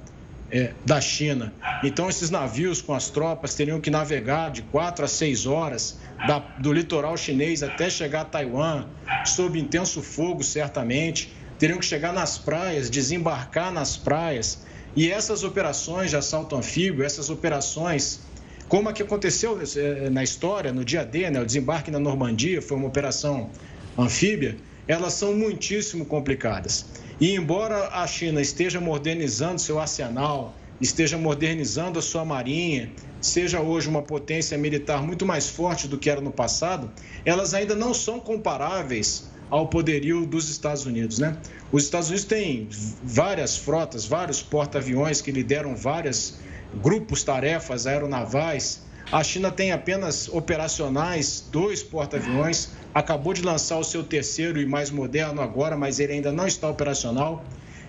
é, 0.51 0.73
da 0.85 1.01
China. 1.01 1.53
Então, 1.83 2.09
esses 2.09 2.31
navios 2.31 2.81
com 2.81 2.95
as 2.95 3.11
tropas 3.11 3.55
teriam 3.55 3.81
que 3.81 3.91
navegar 3.91 4.51
de 4.51 4.63
quatro 4.63 5.05
a 5.05 5.09
seis 5.09 5.47
horas 5.47 5.99
da, 6.27 6.39
do 6.39 6.73
litoral 6.73 7.17
chinês 7.17 7.63
até 7.63 7.91
chegar 7.91 8.23
a 8.23 8.25
Taiwan, 8.25 8.87
sob 9.25 9.59
intenso 9.59 10.03
fogo, 10.03 10.43
certamente. 10.43 11.35
Teriam 11.59 11.79
que 11.79 11.87
chegar 11.87 12.13
nas 12.13 12.37
praias, 12.37 12.91
desembarcar 12.91 13.73
nas 13.73 13.97
praias. 13.97 14.65
E 14.95 15.11
essas 15.11 15.43
operações 15.43 16.11
de 16.11 16.17
assalto 16.17 16.57
anfíbio, 16.57 17.05
essas 17.05 17.31
operações, 17.31 18.21
como 18.69 18.89
a 18.89 18.93
que 18.93 19.03
aconteceu 19.03 19.59
é, 19.77 20.11
na 20.11 20.23
história, 20.23 20.73
no 20.73 20.85
dia 20.85 21.05
D, 21.05 21.31
né, 21.31 21.41
o 21.41 21.47
desembarque 21.47 21.91
na 21.91 21.99
Normandia, 21.99 22.61
foi 22.61 22.77
uma 22.77 22.89
operação 22.89 23.51
anfíbia, 23.97 24.57
elas 24.87 25.15
são 25.15 25.35
muitíssimo 25.35 26.05
complicadas. 26.05 26.87
E 27.21 27.35
embora 27.35 27.89
a 27.93 28.07
China 28.07 28.41
esteja 28.41 28.81
modernizando 28.81 29.61
seu 29.61 29.79
arsenal, 29.79 30.55
esteja 30.81 31.17
modernizando 31.17 31.99
a 31.99 32.03
sua 32.03 32.25
marinha, 32.25 32.93
seja 33.21 33.61
hoje 33.61 33.89
uma 33.89 34.03
potência 34.03 34.59
militar 34.59 35.03
muito 35.03 35.25
mais 35.25 35.49
forte 35.49 35.89
do 35.89 35.97
que 35.97 36.11
era 36.11 36.21
no 36.21 36.31
passado, 36.31 36.91
elas 37.25 37.55
ainda 37.55 37.75
não 37.75 37.95
são 37.95 38.21
comparáveis 38.21 39.31
ao 39.51 39.69
poderio 39.69 40.27
dos 40.27 40.49
Estados 40.49 40.87
Unidos, 40.87 41.19
né? 41.19 41.37
Os 41.71 41.85
Estados 41.85 42.09
Unidos 42.09 42.25
têm 42.27 42.69
várias 43.03 43.57
frotas, 43.57 44.07
vários 44.07 44.43
porta-aviões 44.43 45.21
que 45.21 45.31
lideram 45.31 45.77
vários 45.77 46.39
grupos 46.83 47.23
tarefas 47.23 47.87
aeronavais 47.87 48.87
a 49.11 49.23
China 49.23 49.53
tem 49.53 49.71
apenas 49.71 50.29
operacionais 50.29 51.45
dois 51.53 51.81
porta-aviões, 51.81 52.71
acabou 52.93 53.33
de 53.33 53.41
lançar 53.41 53.79
o 53.79 53.85
seu 53.85 54.03
terceiro 54.03 54.61
e 54.61 54.67
mais 54.67 54.91
moderno 54.91 55.41
agora, 55.41 55.77
mas 55.77 56.01
ele 56.01 56.15
ainda 56.15 56.33
não 56.33 56.47
está 56.47 56.69
operacional. 56.69 57.45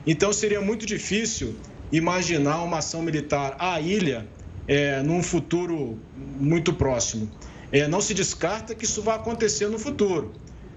Então 0.06 0.32
seria 0.32 0.62
muito 0.62 0.86
difícil 0.86 1.56
imaginar 1.92 2.62
uma 2.62 2.78
ação 2.78 3.02
militar 3.02 3.56
à 3.58 3.82
ilha 3.82 4.28
é, 4.68 5.02
num 5.02 5.24
futuro 5.24 5.98
muito 6.16 6.72
próximo. 6.72 7.28
É, 7.72 7.88
não 7.88 8.00
se 8.00 8.14
descarta 8.14 8.76
que 8.76 8.86
isso 8.86 9.02
vai 9.02 9.16
acontecer 9.16 9.68
no 9.70 9.80
futuro, 9.80 10.34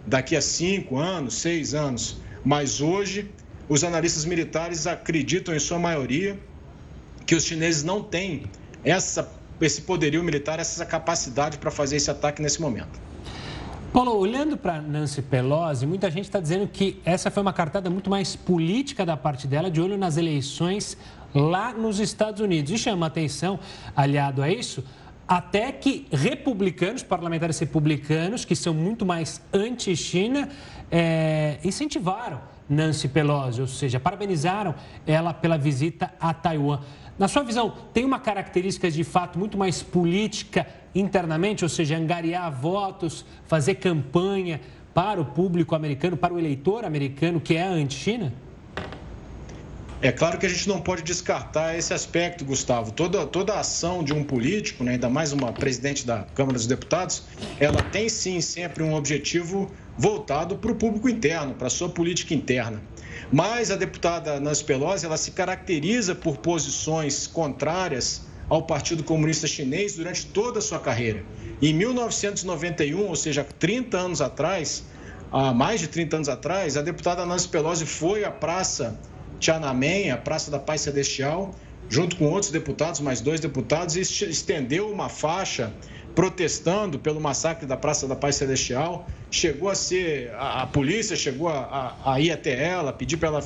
daqui 0.07 0.37
a 0.37 0.41
cinco 0.41 0.99
anos, 0.99 1.35
seis 1.35 1.75
anos. 1.75 2.19
Mas 2.45 2.81
hoje, 2.81 3.31
os 3.69 3.85
analistas 3.85 4.25
militares 4.25 4.87
acreditam, 4.87 5.55
em 5.55 5.59
sua 5.59 5.79
maioria, 5.79 6.39
que 7.27 7.35
os 7.35 7.45
chineses 7.45 7.85
não 7.85 8.03
têm 8.03 8.45
essa 8.85 9.41
esse 9.61 9.83
poderio 9.83 10.23
militar, 10.23 10.59
essa 10.59 10.87
capacidade 10.87 11.59
para 11.59 11.71
fazer 11.71 11.97
esse 11.97 12.11
ataque 12.11 12.41
nesse 12.41 12.61
momento. 12.61 12.99
Paulo, 13.93 14.17
olhando 14.17 14.57
para 14.57 14.81
Nancy 14.81 15.21
Pelosi, 15.21 15.85
muita 15.85 16.11
gente 16.11 16.25
está 16.25 16.39
dizendo 16.39 16.67
que 16.69 17.01
essa 17.05 17.31
foi 17.31 17.43
uma 17.43 17.53
cartada 17.53 17.91
muito 17.91 18.09
mais 18.09 18.37
política 18.37 19.05
da 19.05 19.17
parte 19.17 19.49
dela, 19.49 19.71
de 19.71 19.81
olho 19.81 19.99
nas 19.99 20.17
eleições 20.17 20.97
lá 21.35 21.73
nos 21.73 21.99
Estados 21.99 22.41
Unidos. 22.41 22.71
E 22.71 22.79
chama 22.79 23.07
atenção, 23.07 23.59
aliado 23.97 24.43
a 24.43 24.51
isso, 24.51 24.85
até 25.31 25.71
que 25.71 26.09
republicanos, 26.11 27.05
parlamentares 27.05 27.57
republicanos, 27.61 28.45
que 28.45 28.57
são 28.57 28.75
muito 28.75 29.07
mais 29.07 29.41
anti-China, 29.53 30.49
é, 30.91 31.57
incentivaram 31.63 32.41
Nancy 32.69 33.07
Pelosi, 33.07 33.61
ou 33.61 33.69
seja, 33.69 34.01
parabenizaram 34.01 34.75
ela 35.07 35.33
pela 35.33 35.57
visita 35.57 36.13
a 36.19 36.35
Taiwan. 36.35 36.81
Na 37.17 37.29
sua 37.29 37.45
visão, 37.45 37.73
tem 37.95 38.05
uma 38.05 38.19
característica 38.19 38.91
de 38.91 39.05
fato 39.05 39.39
muito 39.39 39.57
mais 39.57 39.85
política 39.85 40.67
internamente, 40.93 41.65
ou 41.65 41.69
seja, 41.69 41.97
angariar 41.97 42.51
votos, 42.51 43.25
fazer 43.47 43.77
campanha 43.77 44.61
para 44.93 45.21
o 45.21 45.25
público 45.25 45.77
americano, 45.77 46.17
para 46.17 46.35
o 46.35 46.41
eleitor 46.41 46.85
americano 46.85 47.41
que 47.41 47.55
é 47.55 47.63
anti-China? 47.63 48.33
É 50.03 50.11
claro 50.11 50.39
que 50.39 50.47
a 50.47 50.49
gente 50.49 50.67
não 50.67 50.81
pode 50.81 51.03
descartar 51.03 51.77
esse 51.77 51.93
aspecto, 51.93 52.43
Gustavo. 52.43 52.91
Toda, 52.91 53.27
toda 53.27 53.61
ação 53.61 54.03
de 54.03 54.15
um 54.15 54.25
político, 54.25 54.83
né, 54.83 54.93
ainda 54.93 55.11
mais 55.11 55.31
uma 55.31 55.53
presidente 55.53 56.07
da 56.07 56.23
Câmara 56.35 56.57
dos 56.57 56.67
Deputados, 56.67 57.25
ela 57.59 57.83
tem 57.83 58.09
sim 58.09 58.41
sempre 58.41 58.83
um 58.83 58.95
objetivo 58.95 59.71
voltado 59.99 60.57
para 60.57 60.73
o 60.73 60.75
público 60.75 61.07
interno, 61.07 61.53
para 61.53 61.67
a 61.67 61.71
sua 61.71 61.91
política 61.91 62.33
interna. 62.33 62.81
Mas 63.31 63.71
a 63.71 63.77
deputada 63.77 64.41
Nancy 64.41 64.65
Pelosi, 64.65 65.05
ela 65.05 65.19
se 65.19 65.33
caracteriza 65.33 66.15
por 66.15 66.39
posições 66.39 67.27
contrárias 67.27 68.23
ao 68.49 68.63
Partido 68.63 69.05
Comunista 69.05 69.47
Chinês 69.47 69.97
durante 69.97 70.25
toda 70.25 70.61
a 70.61 70.63
sua 70.63 70.79
carreira. 70.79 71.23
Em 71.61 71.75
1991, 71.75 73.07
ou 73.07 73.17
seja, 73.17 73.45
30 73.45 73.99
anos 73.99 74.23
atrás, 74.23 74.83
há 75.31 75.53
mais 75.53 75.79
de 75.79 75.89
30 75.89 76.17
anos 76.17 76.29
atrás, 76.31 76.79
a 76.79 76.81
deputada 76.81 77.27
Nancy 77.27 77.49
Pelosi 77.49 77.85
foi 77.85 78.25
à 78.25 78.31
Praça 78.31 78.99
Tiananmen, 79.41 80.11
a 80.11 80.19
Praça 80.19 80.51
da 80.51 80.59
Paz 80.59 80.83
Celestial, 80.83 81.55
junto 81.89 82.15
com 82.17 82.27
outros 82.27 82.53
deputados, 82.53 83.01
mais 83.01 83.21
dois 83.21 83.41
deputados, 83.41 83.97
estendeu 83.97 84.91
uma 84.91 85.09
faixa 85.09 85.73
protestando 86.15 86.99
pelo 86.99 87.21
massacre 87.21 87.67
da 87.67 87.77
Praça 87.77 88.07
da 88.07 88.15
Paz 88.15 88.37
Celestial. 88.37 89.09
Chegou 89.31 89.71
a 89.71 89.75
ser. 89.75 90.31
A, 90.35 90.63
a 90.63 90.67
polícia 90.67 91.17
chegou 91.17 91.49
a, 91.49 91.97
a, 92.05 92.15
a, 92.15 92.21
ir 92.21 92.31
até 92.31 92.63
ela, 92.63 92.93
pedir 92.93 93.17
para 93.17 93.29
ela, 93.29 93.45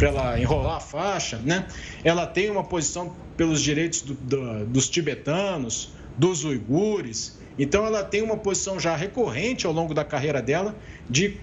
ela 0.00 0.38
enrolar 0.38 0.76
a 0.76 0.80
faixa. 0.80 1.38
Né? 1.38 1.66
Ela 2.04 2.26
tem 2.26 2.50
uma 2.50 2.62
posição 2.62 3.16
pelos 3.36 3.62
direitos 3.62 4.02
do, 4.02 4.14
do, 4.14 4.66
dos 4.66 4.88
tibetanos, 4.88 5.92
dos 6.18 6.44
uigures. 6.44 7.38
Então, 7.58 7.86
ela 7.86 8.02
tem 8.02 8.20
uma 8.20 8.36
posição 8.36 8.78
já 8.78 8.94
recorrente 8.96 9.66
ao 9.66 9.72
longo 9.72 9.94
da 9.94 10.04
carreira 10.04 10.42
dela 10.42 10.74
de, 11.08 11.38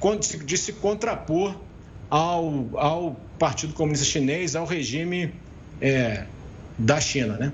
de 0.45 0.57
se 0.57 0.73
contrapor 0.73 1.55
ao, 2.11 2.69
ao 2.75 3.15
Partido 3.39 3.73
Comunista 3.73 4.05
Chinês, 4.05 4.53
ao 4.53 4.65
regime 4.65 5.33
é, 5.79 6.25
da 6.77 6.99
China. 6.99 7.37
Né? 7.37 7.53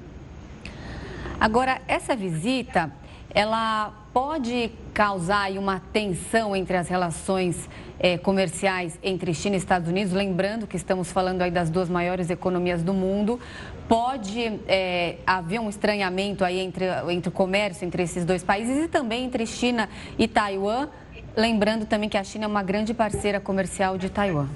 Agora, 1.40 1.80
essa 1.88 2.16
visita, 2.16 2.92
ela 3.34 3.94
pode 4.12 4.72
causar 4.96 5.52
uma 5.52 5.80
tensão 5.94 6.56
entre 6.56 6.76
as 6.76 6.88
relações 6.88 7.70
eh, 8.00 8.18
comerciais 8.18 8.98
entre 9.04 9.32
China 9.34 9.56
e 9.56 9.60
Estados 9.60 9.88
Unidos, 9.88 10.12
lembrando 10.12 10.66
que 10.66 10.76
estamos 10.76 11.12
falando 11.12 11.44
aí 11.44 11.52
das 11.52 11.70
duas 11.70 11.88
maiores 11.88 12.32
economias 12.32 12.82
do 12.82 12.96
mundo. 12.96 13.40
Pode 13.88 14.60
eh, 14.68 15.18
haver 15.26 15.60
um 15.60 15.70
estranhamento 15.70 16.44
aí 16.44 16.60
entre, 16.60 16.86
entre 17.10 17.30
o 17.30 17.32
comércio 17.32 17.86
entre 17.86 18.02
esses 18.02 18.26
dois 18.26 18.44
países 18.44 18.86
e 18.86 18.88
também 18.88 19.26
entre 19.26 19.46
China 19.46 19.88
e 20.18 20.28
Taiwan, 20.28 20.90
lembrando 21.38 21.86
também 21.86 22.10
que 22.10 22.18
a 22.18 22.24
China 22.24 22.46
é 22.46 22.48
uma 22.48 22.64
grande 22.64 22.96
parceira 22.96 23.40
comercial 23.40 23.96
de 23.96 24.10
Taiwan. 24.10 24.48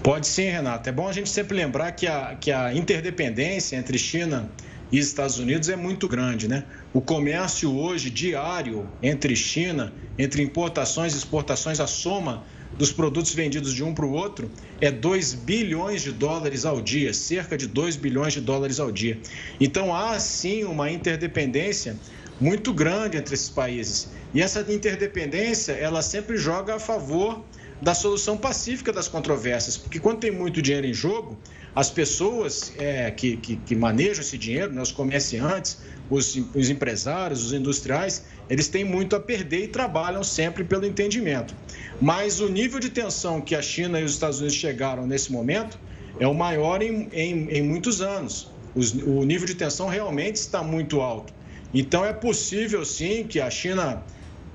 Pode 0.00 0.28
sim, 0.28 0.44
Renata. 0.44 0.90
É 0.90 0.92
bom 0.92 1.08
a 1.08 1.12
gente 1.12 1.28
sempre 1.28 1.56
lembrar 1.56 1.90
que 1.92 2.06
a, 2.06 2.36
que 2.40 2.52
a 2.52 2.72
interdependência 2.72 3.76
entre 3.76 3.98
China 3.98 4.48
e 4.92 4.98
Estados 4.98 5.38
Unidos 5.38 5.68
é 5.68 5.76
muito 5.76 6.06
grande, 6.06 6.46
né? 6.46 6.64
O 6.92 7.00
comércio 7.00 7.74
hoje 7.74 8.10
diário 8.10 8.88
entre 9.02 9.34
China, 9.34 9.92
entre 10.18 10.42
importações 10.42 11.14
e 11.14 11.16
exportações, 11.16 11.80
a 11.80 11.86
soma 11.86 12.44
dos 12.76 12.92
produtos 12.92 13.34
vendidos 13.34 13.74
de 13.74 13.84
um 13.84 13.92
para 13.94 14.06
o 14.06 14.12
outro 14.12 14.50
é 14.80 14.90
2 14.90 15.34
bilhões 15.34 16.02
de 16.02 16.10
dólares 16.10 16.64
ao 16.64 16.80
dia, 16.80 17.12
cerca 17.12 17.56
de 17.56 17.66
2 17.66 17.96
bilhões 17.96 18.32
de 18.32 18.40
dólares 18.40 18.80
ao 18.80 18.90
dia. 18.90 19.18
Então 19.60 19.94
há 19.94 20.18
sim 20.18 20.64
uma 20.64 20.90
interdependência 20.90 21.96
muito 22.42 22.72
grande 22.72 23.16
entre 23.16 23.34
esses 23.34 23.48
países. 23.48 24.08
E 24.34 24.42
essa 24.42 24.60
interdependência, 24.68 25.72
ela 25.72 26.02
sempre 26.02 26.36
joga 26.36 26.74
a 26.74 26.80
favor 26.80 27.44
da 27.80 27.94
solução 27.94 28.36
pacífica 28.36 28.92
das 28.92 29.06
controvérsias, 29.06 29.76
porque 29.76 30.00
quando 30.00 30.18
tem 30.18 30.30
muito 30.32 30.60
dinheiro 30.60 30.86
em 30.86 30.94
jogo, 30.94 31.38
as 31.74 31.88
pessoas 31.88 32.72
é, 32.78 33.10
que, 33.10 33.36
que, 33.36 33.56
que, 33.56 33.76
manejam 33.76 34.22
esse 34.22 34.36
dinheiro, 34.36 34.72
né, 34.72 34.82
os 34.82 34.92
comerciantes, 34.92 35.78
os, 36.10 36.36
os 36.54 36.68
empresários, 36.68 37.44
os 37.44 37.52
industriais, 37.52 38.24
eles 38.50 38.68
têm 38.68 38.84
muito 38.84 39.16
a 39.16 39.20
perder 39.20 39.64
e 39.64 39.68
trabalham 39.68 40.22
sempre 40.24 40.64
pelo 40.64 40.84
entendimento. 40.84 41.54
Mas 42.00 42.40
o 42.40 42.48
nível 42.48 42.78
de 42.80 42.90
tensão 42.90 43.40
que 43.40 43.54
a 43.54 43.62
China 43.62 44.00
e 44.00 44.04
os 44.04 44.12
Estados 44.12 44.38
Unidos 44.40 44.56
chegaram 44.56 45.06
nesse 45.06 45.30
momento 45.32 45.78
é 46.18 46.26
o 46.26 46.34
maior 46.34 46.82
em, 46.82 47.08
em, 47.12 47.48
em 47.50 47.62
muitos 47.62 48.02
anos. 48.02 48.50
Os, 48.74 48.92
o 48.92 49.24
nível 49.24 49.46
de 49.46 49.54
tensão 49.54 49.88
realmente 49.88 50.36
está 50.36 50.62
muito 50.62 51.00
alto. 51.00 51.32
Então 51.74 52.04
é 52.04 52.12
possível 52.12 52.84
sim 52.84 53.24
que 53.24 53.40
a 53.40 53.50
China 53.50 54.02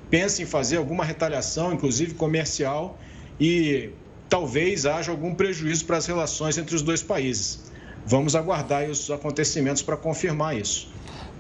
pense 0.10 0.42
em 0.44 0.46
fazer 0.46 0.78
alguma 0.78 1.04
retaliação, 1.04 1.74
inclusive 1.74 2.14
comercial, 2.14 2.98
e 3.40 3.90
talvez 4.30 4.86
haja 4.86 5.12
algum 5.12 5.34
prejuízo 5.34 5.86
para 5.86 5.98
as 5.98 6.06
relações 6.06 6.58
entre 6.58 6.76
os 6.76 6.82
dois 6.82 7.02
países. 7.02 7.72
Vamos 8.06 8.36
aguardar 8.36 8.90
os 8.90 9.10
acontecimentos 9.12 9.82
para 9.82 9.98
confirmar 9.98 10.56
isso. 10.56 10.90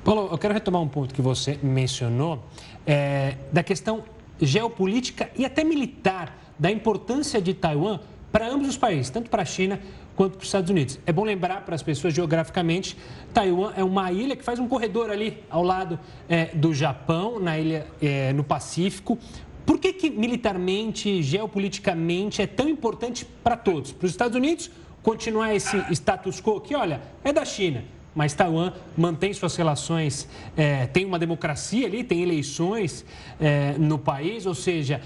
Paulo, 0.03 0.29
eu 0.31 0.37
quero 0.37 0.53
retomar 0.53 0.81
um 0.81 0.87
ponto 0.87 1.13
que 1.13 1.21
você 1.21 1.57
mencionou, 1.61 2.43
é, 2.85 3.35
da 3.51 3.63
questão 3.63 4.03
geopolítica 4.41 5.29
e 5.35 5.45
até 5.45 5.63
militar, 5.63 6.53
da 6.57 6.71
importância 6.71 7.41
de 7.41 7.53
Taiwan 7.53 7.99
para 8.31 8.47
ambos 8.47 8.67
os 8.67 8.77
países, 8.77 9.09
tanto 9.09 9.29
para 9.29 9.41
a 9.41 9.45
China 9.45 9.79
quanto 10.15 10.33
para 10.33 10.41
os 10.41 10.47
Estados 10.47 10.69
Unidos. 10.69 10.99
É 11.05 11.13
bom 11.13 11.23
lembrar 11.23 11.61
para 11.61 11.75
as 11.75 11.83
pessoas 11.83 12.13
geograficamente, 12.13 12.97
Taiwan 13.33 13.73
é 13.75 13.83
uma 13.83 14.11
ilha 14.11 14.35
que 14.35 14.43
faz 14.43 14.59
um 14.59 14.67
corredor 14.67 15.09
ali 15.09 15.43
ao 15.49 15.63
lado 15.63 15.99
é, 16.27 16.45
do 16.45 16.73
Japão, 16.73 17.39
na 17.39 17.57
ilha 17.57 17.87
é, 18.01 18.33
no 18.33 18.43
Pacífico. 18.43 19.17
Por 19.65 19.79
que, 19.79 19.93
que 19.93 20.09
militarmente, 20.09 21.21
geopoliticamente 21.21 22.41
é 22.41 22.47
tão 22.47 22.67
importante 22.67 23.25
para 23.43 23.55
todos? 23.57 23.91
Para 23.91 24.05
os 24.05 24.11
Estados 24.11 24.35
Unidos 24.35 24.71
continuar 25.03 25.53
esse 25.53 25.77
status 25.91 26.41
quo 26.41 26.59
que, 26.59 26.75
olha, 26.75 27.01
é 27.23 27.31
da 27.31 27.45
China, 27.45 27.83
mas 28.17 28.33
Taiwan 28.33 28.73
mantém 28.97 29.31
suas 29.31 29.55
relações, 29.55 30.27
é, 30.57 30.87
tem 30.87 31.05
uma 31.05 31.19
democracia 31.19 31.85
ali, 31.85 32.03
tem 32.03 32.23
eleições 32.23 33.05
é, 33.39 33.75
no 33.77 33.99
país, 33.99 34.45
ou 34.45 34.55
seja, 34.55 34.99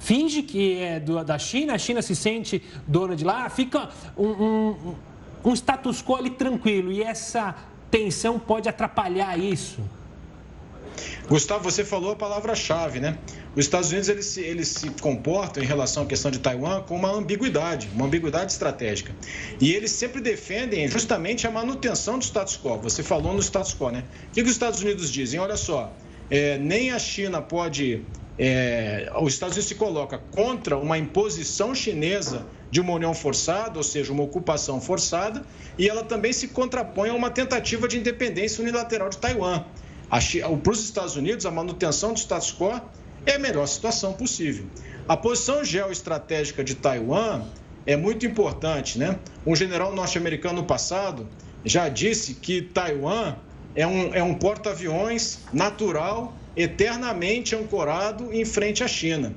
finge 0.00 0.42
que 0.42 0.78
é 0.78 0.98
do, 0.98 1.22
da 1.22 1.38
China, 1.38 1.74
a 1.74 1.78
China 1.78 2.02
se 2.02 2.16
sente 2.16 2.60
dona 2.88 3.14
de 3.14 3.22
lá, 3.22 3.48
fica 3.48 3.90
um, 4.16 4.28
um, 4.28 4.94
um 5.44 5.52
status 5.54 6.02
quo 6.02 6.16
ali 6.16 6.30
tranquilo 6.30 6.90
e 6.90 7.02
essa 7.02 7.54
tensão 7.90 8.38
pode 8.38 8.68
atrapalhar 8.68 9.38
isso. 9.38 9.80
Gustavo, 11.28 11.62
você 11.62 11.84
falou 11.84 12.12
a 12.12 12.16
palavra-chave, 12.16 12.98
né? 12.98 13.16
Os 13.54 13.64
Estados 13.64 13.90
Unidos 13.90 14.08
eles 14.08 14.26
se, 14.26 14.40
eles 14.40 14.68
se 14.68 14.90
comportam 15.00 15.62
em 15.62 15.66
relação 15.66 16.02
à 16.02 16.06
questão 16.06 16.30
de 16.30 16.38
Taiwan 16.38 16.82
com 16.82 16.96
uma 16.96 17.10
ambiguidade, 17.10 17.88
uma 17.94 18.06
ambiguidade 18.06 18.52
estratégica. 18.52 19.14
E 19.60 19.72
eles 19.72 19.92
sempre 19.92 20.20
defendem 20.20 20.88
justamente 20.88 21.46
a 21.46 21.50
manutenção 21.50 22.18
do 22.18 22.24
status 22.24 22.56
quo. 22.56 22.78
Você 22.78 23.02
falou 23.02 23.32
no 23.32 23.40
status 23.40 23.74
quo, 23.74 23.90
né? 23.90 24.04
O 24.30 24.34
que, 24.34 24.42
que 24.42 24.48
os 24.48 24.52
Estados 24.52 24.80
Unidos 24.80 25.10
dizem? 25.10 25.38
Olha 25.38 25.56
só, 25.56 25.92
é, 26.30 26.58
nem 26.58 26.90
a 26.90 26.98
China 26.98 27.40
pode 27.40 28.02
é, 28.42 29.12
os 29.20 29.34
Estados 29.34 29.54
Unidos 29.54 29.68
se 29.68 29.74
coloca 29.74 30.16
contra 30.16 30.78
uma 30.78 30.96
imposição 30.96 31.74
chinesa 31.74 32.46
de 32.70 32.80
uma 32.80 32.94
união 32.94 33.12
forçada, 33.12 33.76
ou 33.76 33.82
seja, 33.82 34.10
uma 34.14 34.22
ocupação 34.22 34.80
forçada, 34.80 35.44
e 35.76 35.86
ela 35.86 36.02
também 36.02 36.32
se 36.32 36.48
contrapõe 36.48 37.10
a 37.10 37.12
uma 37.12 37.28
tentativa 37.28 37.86
de 37.86 37.98
independência 37.98 38.62
unilateral 38.62 39.10
de 39.10 39.18
Taiwan. 39.18 39.62
Para 40.08 40.72
os 40.72 40.82
Estados 40.82 41.16
Unidos, 41.16 41.44
a 41.44 41.50
manutenção 41.50 42.14
do 42.14 42.18
status 42.18 42.50
quo 42.50 42.80
é 43.26 43.34
a 43.34 43.38
melhor 43.38 43.66
situação 43.66 44.14
possível. 44.14 44.64
A 45.06 45.18
posição 45.18 45.62
geoestratégica 45.62 46.64
de 46.64 46.76
Taiwan 46.76 47.42
é 47.84 47.94
muito 47.94 48.24
importante, 48.24 48.98
né? 48.98 49.18
Um 49.44 49.54
general 49.54 49.94
norte-americano 49.94 50.62
no 50.62 50.66
passado 50.66 51.28
já 51.62 51.90
disse 51.90 52.32
que 52.32 52.62
Taiwan 52.62 53.36
é 53.74 53.86
um, 53.86 54.14
é 54.14 54.22
um 54.22 54.32
porta-aviões 54.32 55.40
natural 55.52 56.39
eternamente 56.56 57.54
ancorado 57.54 58.32
em 58.32 58.44
frente 58.44 58.82
à 58.82 58.88
China. 58.88 59.34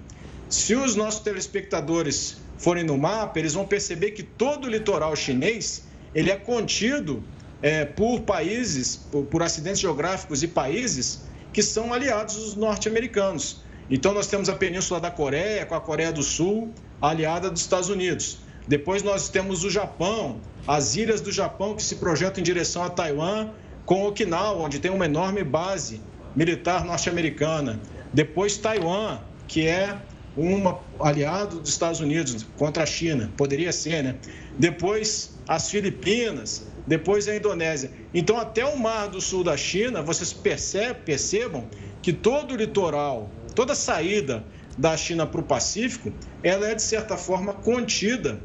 Se 0.50 0.76
os 0.76 0.96
nossos 0.96 1.22
telespectadores 1.22 2.38
forem 2.58 2.84
no 2.84 2.98
mapa, 2.98 3.40
eles 3.40 3.54
vão 3.54 3.66
perceber 3.66 4.12
que 4.12 4.24
todo 4.24 4.66
o 4.66 4.70
litoral 4.70 5.16
chinês 5.16 5.84
ele 6.14 6.30
é 6.30 6.36
contido 6.36 7.24
é, 7.62 7.86
por 7.86 8.22
países, 8.22 8.96
por, 8.96 9.26
por 9.26 9.42
acidentes 9.42 9.80
geográficos 9.80 10.44
e 10.44 10.48
países 10.48 11.22
que 11.52 11.62
são 11.62 11.94
aliados 11.94 12.36
dos 12.36 12.56
norte-americanos. 12.56 13.62
Então 13.90 14.14
nós 14.14 14.28
temos 14.28 14.50
a 14.50 14.56
Península 14.56 15.00
da 15.00 15.12
Coreia 15.12 15.66
com 15.66 15.76
a 15.76 15.82
Coreia 15.82 16.12
do 16.12 16.24
Sul, 16.24 16.72
aliada 17.02 17.50
dos 17.50 17.62
Estados 17.62 17.90
Unidos. 17.90 18.40
Depois 18.68 19.04
nós 19.04 19.30
temos 19.30 19.64
o 19.64 19.70
Japão, 19.70 20.40
as 20.68 20.96
ilhas 20.96 21.20
do 21.20 21.32
Japão 21.32 21.76
que 21.76 21.84
se 21.84 21.96
projetam 21.96 22.42
em 22.42 22.44
direção 22.44 22.84
a 22.84 22.90
Taiwan, 22.90 23.50
com 23.86 24.06
Okinawa, 24.06 24.64
onde 24.64 24.80
tem 24.80 24.90
uma 24.90 25.06
enorme 25.06 25.44
base 25.44 26.02
militar 26.36 26.86
norte-americana. 26.86 27.80
Depois 28.14 28.58
Taiwan, 28.58 29.20
que 29.48 29.68
é 29.68 29.98
um 30.38 30.76
aliado 31.00 31.60
dos 31.60 31.70
Estados 31.70 32.00
Unidos 32.00 32.46
contra 32.58 32.84
a 32.84 32.86
China, 32.86 33.32
poderia 33.38 33.72
ser, 33.72 34.04
né? 34.04 34.16
Depois 34.58 35.38
as 35.48 35.70
Filipinas, 35.70 36.68
depois 36.88 37.28
a 37.28 37.36
Indonésia. 37.36 37.92
Então, 38.14 38.38
até 38.38 38.66
o 38.66 38.78
Mar 38.78 39.08
do 39.08 39.22
Sul 39.22 39.44
da 39.44 39.56
China, 39.56 40.02
vocês 40.02 40.34
percebem, 40.34 41.02
percebam 41.04 41.68
que 42.02 42.12
todo 42.12 42.54
o 42.54 42.58
litoral, 42.58 43.30
toda 43.56 43.74
a 43.74 43.76
saída 43.76 44.44
da 44.78 44.98
China 44.98 45.28
para 45.28 45.40
o 45.40 45.44
Pacífico, 45.44 46.12
ela 46.42 46.68
é 46.68 46.76
de 46.76 46.82
certa 46.82 47.16
forma 47.16 47.54
contida 47.54 48.42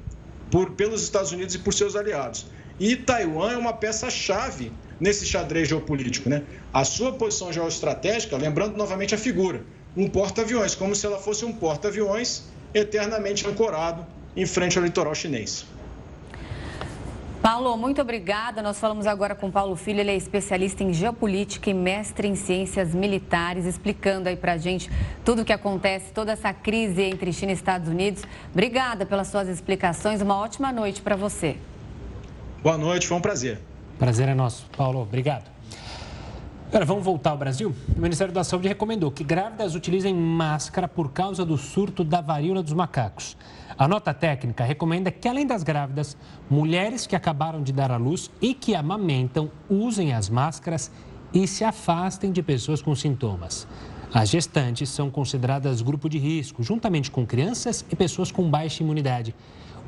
por, 0.50 0.72
pelos 0.72 1.02
Estados 1.02 1.32
Unidos 1.32 1.54
e 1.54 1.58
por 1.58 1.72
seus 1.72 1.96
aliados. 1.96 2.46
E 2.78 2.94
Taiwan 2.96 3.52
é 3.52 3.56
uma 3.56 3.72
peça-chave 3.72 4.70
nesse 5.00 5.26
xadrez 5.26 5.68
geopolítico. 5.68 6.28
Né? 6.28 6.42
A 6.72 6.84
sua 6.84 7.12
posição 7.12 7.52
geoestratégica, 7.52 8.36
lembrando 8.36 8.76
novamente 8.76 9.14
a 9.14 9.18
figura, 9.18 9.62
um 9.96 10.08
porta-aviões, 10.08 10.74
como 10.74 10.94
se 10.94 11.06
ela 11.06 11.18
fosse 11.18 11.44
um 11.44 11.52
porta-aviões 11.52 12.44
eternamente 12.74 13.46
ancorado 13.46 14.06
em 14.36 14.46
frente 14.46 14.78
ao 14.78 14.84
litoral 14.84 15.14
chinês. 15.14 15.64
Paulo, 17.40 17.76
muito 17.76 18.00
obrigada. 18.00 18.60
Nós 18.60 18.78
falamos 18.78 19.06
agora 19.06 19.34
com 19.34 19.50
Paulo 19.50 19.76
Filho, 19.76 20.00
ele 20.00 20.10
é 20.10 20.16
especialista 20.16 20.82
em 20.82 20.92
geopolítica 20.92 21.70
e 21.70 21.74
mestre 21.74 22.26
em 22.26 22.34
ciências 22.34 22.92
militares, 22.92 23.64
explicando 23.64 24.28
aí 24.28 24.36
pra 24.36 24.56
gente 24.58 24.90
tudo 25.24 25.42
o 25.42 25.44
que 25.44 25.52
acontece, 25.52 26.12
toda 26.12 26.32
essa 26.32 26.52
crise 26.52 27.00
entre 27.02 27.32
China 27.32 27.52
e 27.52 27.54
Estados 27.54 27.88
Unidos. 27.88 28.24
Obrigada 28.52 29.06
pelas 29.06 29.28
suas 29.28 29.48
explicações. 29.48 30.20
Uma 30.20 30.36
ótima 30.36 30.72
noite 30.72 31.00
para 31.00 31.14
você. 31.14 31.56
Boa 32.62 32.76
noite, 32.76 33.06
foi 33.06 33.16
um 33.16 33.20
prazer. 33.20 33.58
Prazer 33.98 34.28
é 34.28 34.34
nosso. 34.34 34.64
Paulo, 34.76 35.00
obrigado. 35.00 35.50
Agora, 36.68 36.84
vamos 36.84 37.04
voltar 37.04 37.30
ao 37.30 37.36
Brasil? 37.36 37.74
O 37.96 38.00
Ministério 38.00 38.32
da 38.32 38.44
Saúde 38.44 38.68
recomendou 38.68 39.10
que 39.10 39.24
grávidas 39.24 39.74
utilizem 39.74 40.14
máscara 40.14 40.86
por 40.86 41.10
causa 41.10 41.44
do 41.44 41.56
surto 41.56 42.04
da 42.04 42.20
varíola 42.20 42.62
dos 42.62 42.74
macacos. 42.74 43.36
A 43.76 43.88
nota 43.88 44.14
técnica 44.14 44.64
recomenda 44.64 45.10
que, 45.10 45.26
além 45.26 45.46
das 45.46 45.64
grávidas, 45.64 46.16
mulheres 46.48 47.06
que 47.06 47.16
acabaram 47.16 47.62
de 47.62 47.72
dar 47.72 47.90
à 47.90 47.96
luz 47.96 48.30
e 48.40 48.54
que 48.54 48.74
amamentam 48.74 49.50
usem 49.68 50.12
as 50.12 50.28
máscaras 50.28 50.92
e 51.34 51.46
se 51.48 51.64
afastem 51.64 52.30
de 52.30 52.42
pessoas 52.42 52.80
com 52.80 52.94
sintomas. 52.94 53.66
As 54.14 54.28
gestantes 54.28 54.90
são 54.90 55.10
consideradas 55.10 55.82
grupo 55.82 56.08
de 56.08 56.18
risco, 56.18 56.62
juntamente 56.62 57.10
com 57.10 57.26
crianças 57.26 57.84
e 57.90 57.96
pessoas 57.96 58.30
com 58.30 58.48
baixa 58.48 58.82
imunidade. 58.82 59.34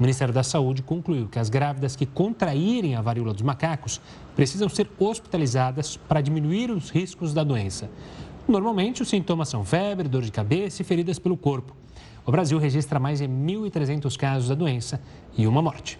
O 0.00 0.02
Ministério 0.02 0.32
da 0.32 0.42
Saúde 0.42 0.82
concluiu 0.82 1.28
que 1.28 1.38
as 1.38 1.50
grávidas 1.50 1.94
que 1.94 2.06
contraírem 2.06 2.96
a 2.96 3.02
varíola 3.02 3.34
dos 3.34 3.42
macacos 3.42 4.00
precisam 4.34 4.66
ser 4.66 4.88
hospitalizadas 4.98 5.98
para 5.98 6.22
diminuir 6.22 6.70
os 6.70 6.88
riscos 6.88 7.34
da 7.34 7.44
doença. 7.44 7.90
Normalmente, 8.48 9.02
os 9.02 9.10
sintomas 9.10 9.50
são 9.50 9.62
febre, 9.62 10.08
dor 10.08 10.22
de 10.22 10.32
cabeça 10.32 10.80
e 10.80 10.86
feridas 10.86 11.18
pelo 11.18 11.36
corpo. 11.36 11.76
O 12.24 12.32
Brasil 12.32 12.58
registra 12.58 12.98
mais 12.98 13.18
de 13.18 13.26
1.300 13.28 14.16
casos 14.16 14.48
da 14.48 14.54
doença 14.54 15.02
e 15.36 15.46
uma 15.46 15.60
morte. 15.60 15.98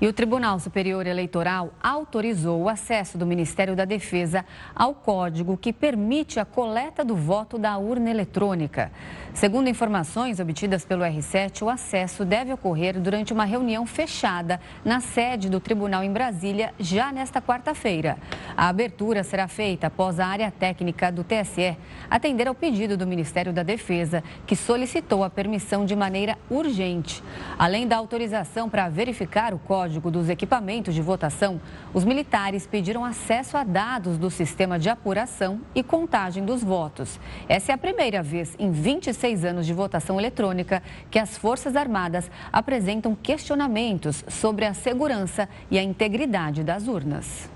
E 0.00 0.06
o 0.06 0.12
Tribunal 0.12 0.60
Superior 0.60 1.08
Eleitoral 1.08 1.74
autorizou 1.82 2.62
o 2.62 2.68
acesso 2.68 3.18
do 3.18 3.26
Ministério 3.26 3.74
da 3.74 3.84
Defesa 3.84 4.44
ao 4.72 4.94
código 4.94 5.56
que 5.56 5.72
permite 5.72 6.38
a 6.38 6.44
coleta 6.44 7.04
do 7.04 7.16
voto 7.16 7.58
da 7.58 7.76
urna 7.78 8.08
eletrônica. 8.08 8.92
Segundo 9.34 9.68
informações 9.68 10.38
obtidas 10.38 10.84
pelo 10.84 11.02
R7, 11.02 11.62
o 11.62 11.68
acesso 11.68 12.24
deve 12.24 12.52
ocorrer 12.52 13.00
durante 13.00 13.32
uma 13.32 13.44
reunião 13.44 13.84
fechada 13.86 14.60
na 14.84 15.00
sede 15.00 15.48
do 15.48 15.58
tribunal 15.58 16.04
em 16.04 16.12
Brasília 16.12 16.72
já 16.78 17.10
nesta 17.10 17.42
quarta-feira. 17.42 18.18
A 18.56 18.68
abertura 18.68 19.24
será 19.24 19.48
feita 19.48 19.88
após 19.88 20.20
a 20.20 20.26
área 20.26 20.50
técnica 20.52 21.10
do 21.10 21.24
TSE 21.24 21.76
atender 22.08 22.46
ao 22.46 22.54
pedido 22.54 22.96
do 22.96 23.06
Ministério 23.06 23.52
da 23.52 23.64
Defesa, 23.64 24.22
que 24.46 24.54
solicitou 24.54 25.24
a 25.24 25.30
permissão 25.30 25.84
de 25.84 25.96
maneira 25.96 26.38
urgente. 26.48 27.22
Além 27.58 27.86
da 27.86 27.96
autorização 27.96 28.68
para 28.68 28.88
verificar 28.88 29.52
o 29.52 29.58
código 29.58 29.87
dos 29.88 30.28
equipamentos 30.28 30.94
de 30.94 31.02
votação, 31.02 31.60
os 31.94 32.04
militares 32.04 32.66
pediram 32.66 33.04
acesso 33.04 33.56
a 33.56 33.62
dados 33.62 34.18
do 34.18 34.30
sistema 34.30 34.78
de 34.78 34.88
apuração 34.88 35.60
e 35.74 35.82
contagem 35.82 36.44
dos 36.44 36.64
votos. 36.64 37.20
Essa 37.48 37.72
é 37.72 37.74
a 37.74 37.78
primeira 37.78 38.22
vez 38.22 38.54
em 38.58 38.70
26 38.70 39.28
seis 39.38 39.44
anos 39.44 39.66
de 39.66 39.74
votação 39.74 40.18
eletrônica 40.18 40.82
que 41.10 41.18
as 41.18 41.36
Forças 41.36 41.76
Armadas 41.76 42.30
apresentam 42.52 43.14
questionamentos 43.14 44.24
sobre 44.28 44.64
a 44.64 44.72
segurança 44.72 45.48
e 45.70 45.78
a 45.78 45.82
integridade 45.82 46.64
das 46.64 46.88
urnas. 46.88 47.50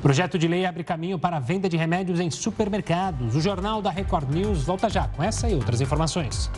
Projeto 0.00 0.38
de 0.38 0.48
lei 0.48 0.64
abre 0.64 0.82
caminho 0.82 1.18
para 1.18 1.36
a 1.36 1.40
venda 1.40 1.68
de 1.68 1.76
remédios 1.76 2.20
em 2.20 2.30
supermercados. 2.30 3.34
O 3.34 3.40
Jornal 3.40 3.82
da 3.82 3.90
Record 3.90 4.30
News 4.30 4.62
volta 4.62 4.88
já 4.88 5.08
com 5.08 5.22
essa 5.22 5.48
e 5.48 5.54
outras 5.54 5.80
informações. 5.80 6.50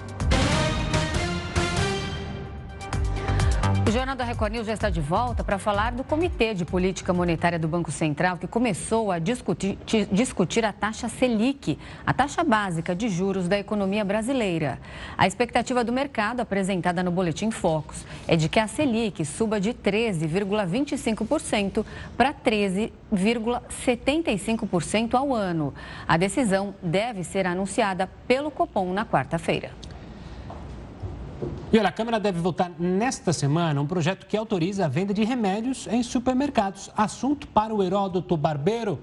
O 3.85 3.91
Jornal 3.91 4.15
da 4.15 4.23
Record 4.23 4.53
News 4.53 4.69
já 4.69 4.75
está 4.75 4.89
de 4.89 5.01
volta 5.01 5.43
para 5.43 5.59
falar 5.59 5.91
do 5.91 6.05
Comitê 6.05 6.55
de 6.55 6.65
Política 6.65 7.13
Monetária 7.13 7.59
do 7.59 7.67
Banco 7.67 7.91
Central, 7.91 8.39
que 8.39 8.47
começou 8.47 9.11
a 9.11 9.19
discutir, 9.19 9.77
discutir, 10.13 10.65
a 10.65 10.73
taxa 10.73 11.09
Selic, 11.09 11.77
a 12.07 12.15
taxa 12.15 12.45
básica 12.45 12.95
de 12.95 13.09
juros 13.09 13.49
da 13.49 13.59
economia 13.59 14.05
brasileira. 14.05 14.79
A 15.19 15.27
expectativa 15.27 15.83
do 15.83 15.93
mercado, 15.93 16.39
apresentada 16.39 17.03
no 17.03 17.11
Boletim 17.11 17.51
Focus, 17.51 18.07
é 18.29 18.37
de 18.37 18.49
que 18.49 18.61
a 18.61 18.69
Selic 18.69 19.25
suba 19.25 19.61
de 19.61 19.75
13,25% 19.75 21.85
para 22.17 22.33
13,75% 22.33 25.15
ao 25.15 25.35
ano. 25.35 25.75
A 26.07 26.17
decisão 26.17 26.73
deve 26.81 27.25
ser 27.25 27.49
anunciada 27.49 28.09
pelo 28.29 28.49
Copom 28.49 28.93
na 28.93 29.05
quarta-feira. 29.05 29.73
E 31.73 31.79
olha, 31.79 31.89
a 31.89 31.93
Câmara 31.93 32.21
deve 32.21 32.39
votar 32.39 32.71
nesta 32.79 33.33
semana 33.33 33.81
um 33.81 33.87
projeto 33.87 34.27
que 34.27 34.37
autoriza 34.37 34.85
a 34.85 34.89
venda 34.89 35.15
de 35.15 35.25
remédios 35.25 35.87
em 35.87 36.03
supermercados. 36.03 36.91
Assunto 36.97 37.47
para 37.49 37.75
o 37.75 37.83
Heródoto 37.83 38.37
Barbeiro. 38.37 38.99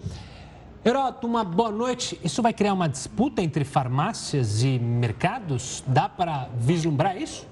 Heródoto, 0.86 1.28
uma 1.28 1.44
boa 1.44 1.72
noite. 1.72 2.20
Isso 2.24 2.42
vai 2.42 2.54
criar 2.54 2.74
uma 2.74 2.88
disputa 2.88 3.42
entre 3.42 3.66
farmácias 3.66 4.64
e 4.64 4.80
mercados? 4.80 5.84
Dá 5.86 6.08
para 6.08 6.50
vislumbrar 6.58 7.22
isso? 7.22 7.48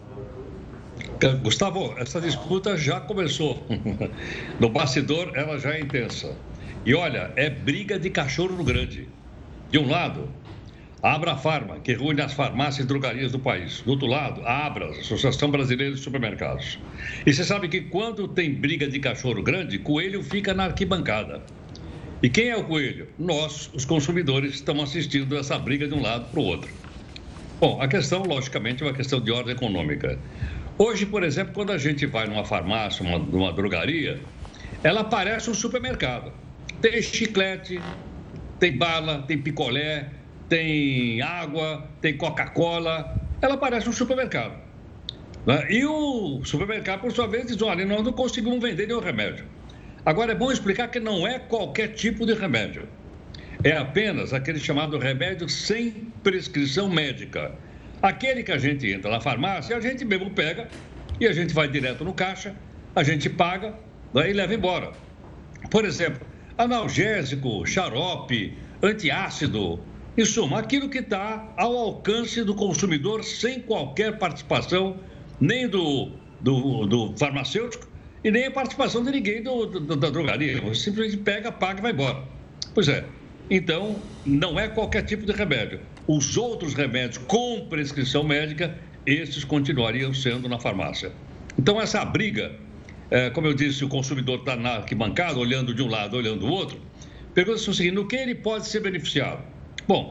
Gustavo, 1.41 1.95
essa 1.97 2.21
disputa 2.21 2.78
já 2.78 3.00
começou. 3.00 3.63
No 4.60 4.69
bastidor, 4.69 5.32
ela 5.36 5.60
já 5.60 5.71
é 5.71 5.82
intensa. 5.82 6.36
E 6.86 6.95
olha, 6.95 7.32
é 7.36 7.50
briga 7.50 8.00
de 8.00 8.10
cachorro 8.10 8.63
grande. 8.63 9.10
De 9.69 9.78
um 9.78 9.89
lado, 9.89 10.30
Abra 11.02 11.38
Farma, 11.38 11.80
que 11.80 11.94
reúne 11.94 12.22
as 12.22 12.34
farmácias 12.34 12.84
e 12.84 12.88
drogarias 12.88 13.32
do 13.32 13.38
país. 13.38 13.82
Do 13.82 13.92
outro 13.92 14.08
lado, 14.08 14.42
a 14.44 14.66
Abras, 14.66 14.98
Associação 14.98 15.52
Brasileira 15.52 15.94
de 15.94 16.02
Supermercados. 16.02 16.80
E 17.24 17.32
você 17.32 17.44
sabe 17.44 17.68
que 17.68 17.82
quando 17.82 18.28
tem 18.28 18.52
briga 18.52 18.88
de 18.88 19.00
cachorro 19.00 19.44
grande, 19.44 19.78
coelho 19.78 20.24
fica 20.24 20.56
na 20.56 20.66
arquibancada. 20.66 21.44
E 22.24 22.30
quem 22.30 22.50
é 22.50 22.58
o 22.58 22.64
coelho? 22.64 23.08
Nós, 23.20 23.70
os 23.76 23.86
consumidores, 23.86 24.56
estamos 24.56 24.86
assistindo 24.86 25.38
essa 25.38 25.60
briga 25.60 25.88
de 25.88 25.94
um 25.94 26.02
lado 26.02 26.32
para 26.32 26.40
o 26.40 26.44
outro. 26.44 26.72
Bom, 27.60 27.80
a 27.80 27.88
questão, 27.88 28.24
logicamente, 28.24 28.82
é 28.82 28.88
uma 28.88 28.94
questão 28.94 29.22
de 29.22 29.32
ordem 29.32 29.54
econômica. 29.54 30.18
Hoje, 30.80 31.06
por 31.06 31.22
exemplo, 31.22 31.54
quando 31.54 31.72
a 31.72 31.78
gente 31.78 32.08
vai 32.08 32.28
numa 32.28 32.44
farmácia, 32.44 33.06
uma, 33.06 33.20
numa 33.20 33.54
drogaria, 33.54 34.20
ela 34.84 35.04
parece 35.04 35.48
um 35.48 35.54
supermercado. 35.54 36.32
Tem 36.82 37.00
chiclete, 37.04 37.80
tem 38.60 38.76
bala, 38.76 39.24
tem 39.28 39.38
picolé, 39.38 40.10
tem 40.50 41.22
água, 41.22 41.88
tem 42.02 42.16
Coca-Cola. 42.16 43.16
Ela 43.42 43.58
parece 43.58 43.88
um 43.90 43.94
supermercado. 43.94 44.54
Né? 45.46 45.66
E 45.70 45.86
o 45.86 46.42
supermercado, 46.44 47.02
por 47.02 47.12
sua 47.12 47.28
vez, 47.28 47.48
diz: 47.48 47.62
olha, 47.62 47.86
nós 47.86 48.04
não 48.04 48.14
conseguimos 48.14 48.62
vender 48.62 48.88
nenhum 48.88 49.00
remédio. 49.00 49.46
Agora, 50.06 50.32
é 50.32 50.36
bom 50.36 50.52
explicar 50.52 50.90
que 50.90 51.00
não 51.00 51.28
é 51.28 51.38
qualquer 51.38 51.90
tipo 51.90 52.26
de 52.26 52.34
remédio. 52.34 52.88
É 53.64 53.76
apenas 53.76 54.34
aquele 54.34 54.60
chamado 54.60 54.98
remédio 54.98 55.50
sem 55.50 56.12
prescrição 56.24 56.90
médica. 56.90 57.54
Aquele 58.02 58.44
que 58.44 58.52
a 58.52 58.58
gente 58.58 58.90
entra 58.90 59.10
na 59.10 59.20
farmácia, 59.20 59.76
a 59.76 59.82
gente 59.82 60.06
mesmo 60.06 60.30
pega 60.30 60.68
e 61.20 61.26
a 61.26 61.34
gente 61.34 61.54
vai 61.54 61.68
direto 61.68 62.06
no 62.06 62.14
caixa, 62.14 62.56
a 62.96 63.04
gente 63.04 63.30
paga 63.30 63.74
daí 64.14 64.34
leva 64.34 64.54
embora. 64.54 64.92
Por 65.72 65.84
exemplo, 65.84 66.26
analgésico, 66.58 67.66
xarope, 67.66 68.58
antiácido, 68.82 69.80
em 70.18 70.26
suma, 70.26 70.60
aquilo 70.60 70.90
que 70.90 70.98
está 70.98 71.54
ao 71.56 71.78
alcance 71.78 72.44
do 72.44 72.56
consumidor 72.56 73.24
sem 73.24 73.62
qualquer 73.62 74.18
participação 74.18 74.98
nem 75.40 75.68
do, 75.68 76.10
do, 76.42 76.88
do 76.88 77.18
farmacêutico 77.18 77.88
e 78.24 78.32
nem 78.32 78.48
a 78.48 78.52
participação 78.52 79.04
de 79.04 79.12
ninguém 79.12 79.44
do, 79.44 79.68
do, 79.68 79.96
da 79.96 80.10
drogaria. 80.10 80.60
Você 80.62 80.86
simplesmente 80.86 81.18
pega, 81.18 81.52
paga 81.52 81.80
e 81.80 81.82
vai 81.84 81.92
embora. 81.92 82.24
Pois 82.74 82.88
é. 82.90 83.06
Então, 83.50 83.96
não 84.26 84.60
é 84.60 84.68
qualquer 84.68 85.04
tipo 85.04 85.26
de 85.26 85.32
remédio. 85.32 85.80
Os 86.08 86.36
outros 86.36 86.74
remédios 86.74 87.20
com 87.20 87.68
prescrição 87.70 88.24
médica, 88.24 88.76
esses 89.06 89.44
continuariam 89.44 90.14
sendo 90.14 90.50
na 90.50 90.60
farmácia. 90.60 91.12
Então, 91.58 91.80
essa 91.80 92.04
briga, 92.04 92.56
é, 93.12 93.30
como 93.30 93.48
eu 93.48 93.54
disse, 93.54 93.86
o 93.86 93.88
consumidor 93.88 94.40
está 94.40 94.56
na 94.56 94.78
arquibancada, 94.78 95.38
olhando 95.38 95.74
de 95.74 95.82
um 95.82 95.88
lado, 95.88 96.18
olhando 96.18 96.40
do 96.40 96.48
outro. 96.48 96.82
Pergunta-se 97.34 97.70
o 97.70 97.74
seguinte: 97.74 97.96
no 97.96 98.08
que 98.08 98.16
ele 98.16 98.36
pode 98.36 98.68
ser 98.68 98.82
beneficiado? 98.82 99.42
Bom, 99.88 100.10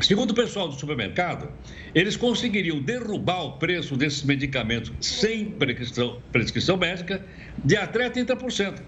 segundo 0.00 0.32
o 0.32 0.34
pessoal 0.34 0.68
do 0.68 0.78
supermercado, 0.78 1.50
eles 1.94 2.14
conseguiriam 2.14 2.78
derrubar 2.78 3.42
o 3.42 3.52
preço 3.52 3.96
desses 3.96 4.22
medicamentos 4.22 4.92
sem 5.00 5.46
prescrição, 5.46 6.20
prescrição 6.30 6.76
médica 6.76 7.24
de 7.64 7.74
até 7.74 8.10
30%. 8.10 8.82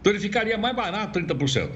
Então 0.00 0.12
ele 0.12 0.20
ficaria 0.20 0.56
mais 0.56 0.74
barato 0.74 1.20
30%. 1.20 1.70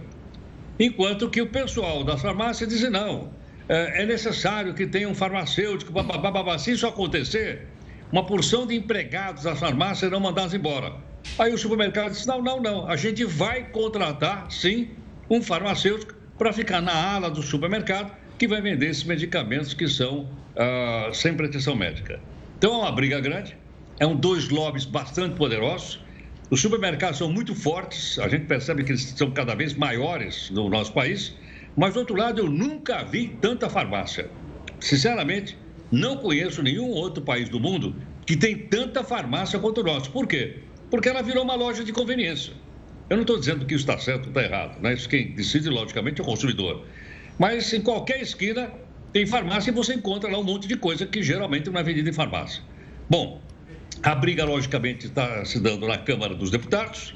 Enquanto 0.80 1.28
que 1.28 1.42
o 1.42 1.48
pessoal 1.48 2.02
das 2.02 2.22
farmácias 2.22 2.66
diz 2.70 2.80
não, 2.90 3.30
é, 3.68 4.02
é 4.02 4.06
necessário 4.06 4.72
que 4.72 4.86
tenha 4.86 5.06
um 5.06 5.14
farmacêutico, 5.14 5.92
bababá, 5.92 6.58
se 6.58 6.72
isso 6.72 6.86
acontecer, 6.86 7.66
uma 8.10 8.24
porção 8.24 8.66
de 8.66 8.74
empregados 8.74 9.42
das 9.42 9.60
farmácias 9.60 9.98
serão 9.98 10.18
mandados 10.18 10.54
embora. 10.54 10.94
Aí 11.38 11.52
o 11.52 11.58
supermercado 11.58 12.12
diz, 12.12 12.24
não, 12.24 12.40
não, 12.40 12.58
não, 12.58 12.88
a 12.88 12.96
gente 12.96 13.22
vai 13.26 13.64
contratar, 13.64 14.50
sim, 14.50 14.88
um 15.28 15.42
farmacêutico 15.42 16.21
para 16.38 16.52
ficar 16.52 16.80
na 16.80 16.94
ala 16.94 17.30
do 17.30 17.42
supermercado 17.42 18.12
que 18.38 18.48
vai 18.48 18.60
vender 18.60 18.88
esses 18.88 19.04
medicamentos 19.04 19.74
que 19.74 19.88
são 19.88 20.28
ah, 20.56 21.10
sem 21.12 21.34
prescrição 21.34 21.76
médica. 21.76 22.20
Então 22.58 22.74
é 22.74 22.76
uma 22.78 22.92
briga 22.92 23.20
grande, 23.20 23.56
é 23.98 24.06
um 24.06 24.16
dois 24.16 24.48
lobbies 24.48 24.84
bastante 24.84 25.36
poderosos. 25.36 26.00
Os 26.50 26.60
supermercados 26.60 27.18
são 27.18 27.32
muito 27.32 27.54
fortes, 27.54 28.18
a 28.18 28.28
gente 28.28 28.46
percebe 28.46 28.84
que 28.84 28.92
eles 28.92 29.14
são 29.16 29.30
cada 29.30 29.54
vez 29.54 29.74
maiores 29.74 30.50
no 30.50 30.68
nosso 30.68 30.92
país, 30.92 31.34
mas 31.76 31.94
do 31.94 32.00
outro 32.00 32.16
lado 32.16 32.40
eu 32.40 32.50
nunca 32.50 33.02
vi 33.04 33.28
tanta 33.40 33.70
farmácia. 33.70 34.28
Sinceramente, 34.80 35.56
não 35.90 36.16
conheço 36.16 36.62
nenhum 36.62 36.88
outro 36.90 37.22
país 37.22 37.48
do 37.48 37.60
mundo 37.60 37.94
que 38.26 38.36
tem 38.36 38.56
tanta 38.56 39.02
farmácia 39.02 39.58
quanto 39.58 39.80
o 39.80 39.84
nosso. 39.84 40.10
Por 40.10 40.26
quê? 40.26 40.58
Porque 40.90 41.08
ela 41.08 41.22
virou 41.22 41.42
uma 41.42 41.54
loja 41.54 41.84
de 41.84 41.92
conveniência. 41.92 42.52
Eu 43.12 43.16
não 43.16 43.24
estou 43.24 43.38
dizendo 43.38 43.66
que 43.66 43.74
está 43.74 43.98
certo 43.98 44.22
ou 44.22 44.28
está 44.28 44.42
errado, 44.42 44.80
né? 44.80 44.94
Isso 44.94 45.06
quem 45.06 45.32
decide, 45.32 45.68
logicamente, 45.68 46.18
é 46.18 46.24
o 46.24 46.26
consumidor. 46.26 46.86
Mas 47.38 47.70
em 47.74 47.82
qualquer 47.82 48.22
esquina 48.22 48.72
tem 49.12 49.26
farmácia 49.26 49.70
e 49.70 49.74
você 49.74 49.92
encontra 49.92 50.30
lá 50.30 50.38
um 50.38 50.42
monte 50.42 50.66
de 50.66 50.76
coisa 50.76 51.04
que 51.04 51.22
geralmente 51.22 51.68
não 51.68 51.78
é 51.78 51.82
vendida 51.82 52.08
em 52.08 52.12
farmácia. 52.14 52.62
Bom, 53.10 53.38
a 54.02 54.14
briga, 54.14 54.46
logicamente, 54.46 55.08
está 55.08 55.44
se 55.44 55.60
dando 55.60 55.86
na 55.86 55.98
Câmara 55.98 56.34
dos 56.34 56.50
Deputados 56.50 57.14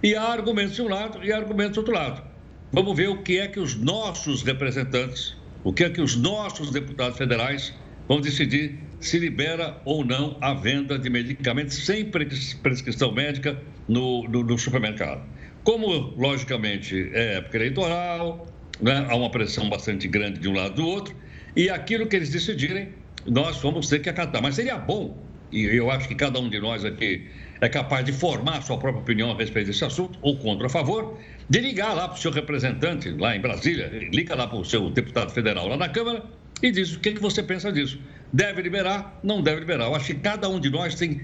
e 0.00 0.14
há 0.14 0.22
argumentos 0.22 0.76
de 0.76 0.82
um 0.82 0.86
lado 0.86 1.24
e 1.24 1.32
há 1.32 1.38
argumentos 1.38 1.72
do 1.72 1.78
outro 1.78 1.92
lado. 1.92 2.22
Vamos 2.70 2.96
ver 2.96 3.08
o 3.08 3.20
que 3.20 3.40
é 3.40 3.48
que 3.48 3.58
os 3.58 3.74
nossos 3.74 4.44
representantes, 4.44 5.36
o 5.64 5.72
que 5.72 5.82
é 5.82 5.90
que 5.90 6.00
os 6.00 6.14
nossos 6.14 6.70
deputados 6.70 7.18
federais 7.18 7.74
vão 8.06 8.20
decidir 8.20 8.78
se 9.02 9.18
libera 9.18 9.80
ou 9.84 10.04
não 10.04 10.38
a 10.40 10.54
venda 10.54 10.98
de 10.98 11.10
medicamentos 11.10 11.84
sem 11.84 12.04
prescrição 12.06 13.12
médica 13.12 13.60
no, 13.88 14.26
no, 14.28 14.44
no 14.44 14.56
supermercado. 14.56 15.22
Como, 15.64 16.14
logicamente, 16.16 17.10
é 17.12 17.34
época 17.34 17.56
eleitoral, 17.56 18.46
né, 18.80 19.04
há 19.08 19.16
uma 19.16 19.30
pressão 19.30 19.68
bastante 19.68 20.06
grande 20.06 20.38
de 20.38 20.48
um 20.48 20.54
lado 20.54 20.76
do 20.76 20.86
outro, 20.86 21.14
e 21.56 21.68
aquilo 21.68 22.06
que 22.06 22.16
eles 22.16 22.30
decidirem, 22.30 22.90
nós 23.26 23.60
vamos 23.60 23.88
ter 23.88 24.00
que 24.00 24.08
acatar. 24.08 24.40
Mas 24.40 24.54
seria 24.54 24.78
bom, 24.78 25.20
e 25.50 25.64
eu 25.64 25.90
acho 25.90 26.06
que 26.08 26.14
cada 26.14 26.38
um 26.38 26.48
de 26.48 26.60
nós 26.60 26.84
aqui 26.84 27.28
é 27.60 27.68
capaz 27.68 28.04
de 28.04 28.12
formar 28.12 28.62
sua 28.62 28.78
própria 28.78 29.02
opinião 29.02 29.32
a 29.32 29.36
respeito 29.36 29.66
desse 29.66 29.84
assunto, 29.84 30.18
ou 30.22 30.36
contra 30.36 30.64
ou 30.64 30.66
a 30.66 30.70
favor, 30.70 31.18
de 31.50 31.60
ligar 31.60 31.92
lá 31.92 32.08
para 32.08 32.16
o 32.16 32.20
seu 32.20 32.30
representante, 32.30 33.10
lá 33.10 33.36
em 33.36 33.40
Brasília, 33.40 33.90
liga 34.12 34.34
lá 34.34 34.46
para 34.46 34.58
o 34.58 34.64
seu 34.64 34.90
deputado 34.90 35.32
federal 35.32 35.66
lá 35.68 35.76
na 35.76 35.88
Câmara 35.88 36.24
e 36.62 36.70
diz 36.70 36.94
o 36.94 37.00
que, 37.00 37.12
que 37.12 37.20
você 37.20 37.42
pensa 37.42 37.72
disso. 37.72 37.98
Deve 38.32 38.62
liberar? 38.62 39.18
Não 39.22 39.42
deve 39.42 39.60
liberar. 39.60 39.84
Eu 39.84 39.94
acho 39.94 40.06
que 40.06 40.14
cada 40.14 40.48
um 40.48 40.58
de 40.58 40.70
nós 40.70 40.94
tem 40.94 41.20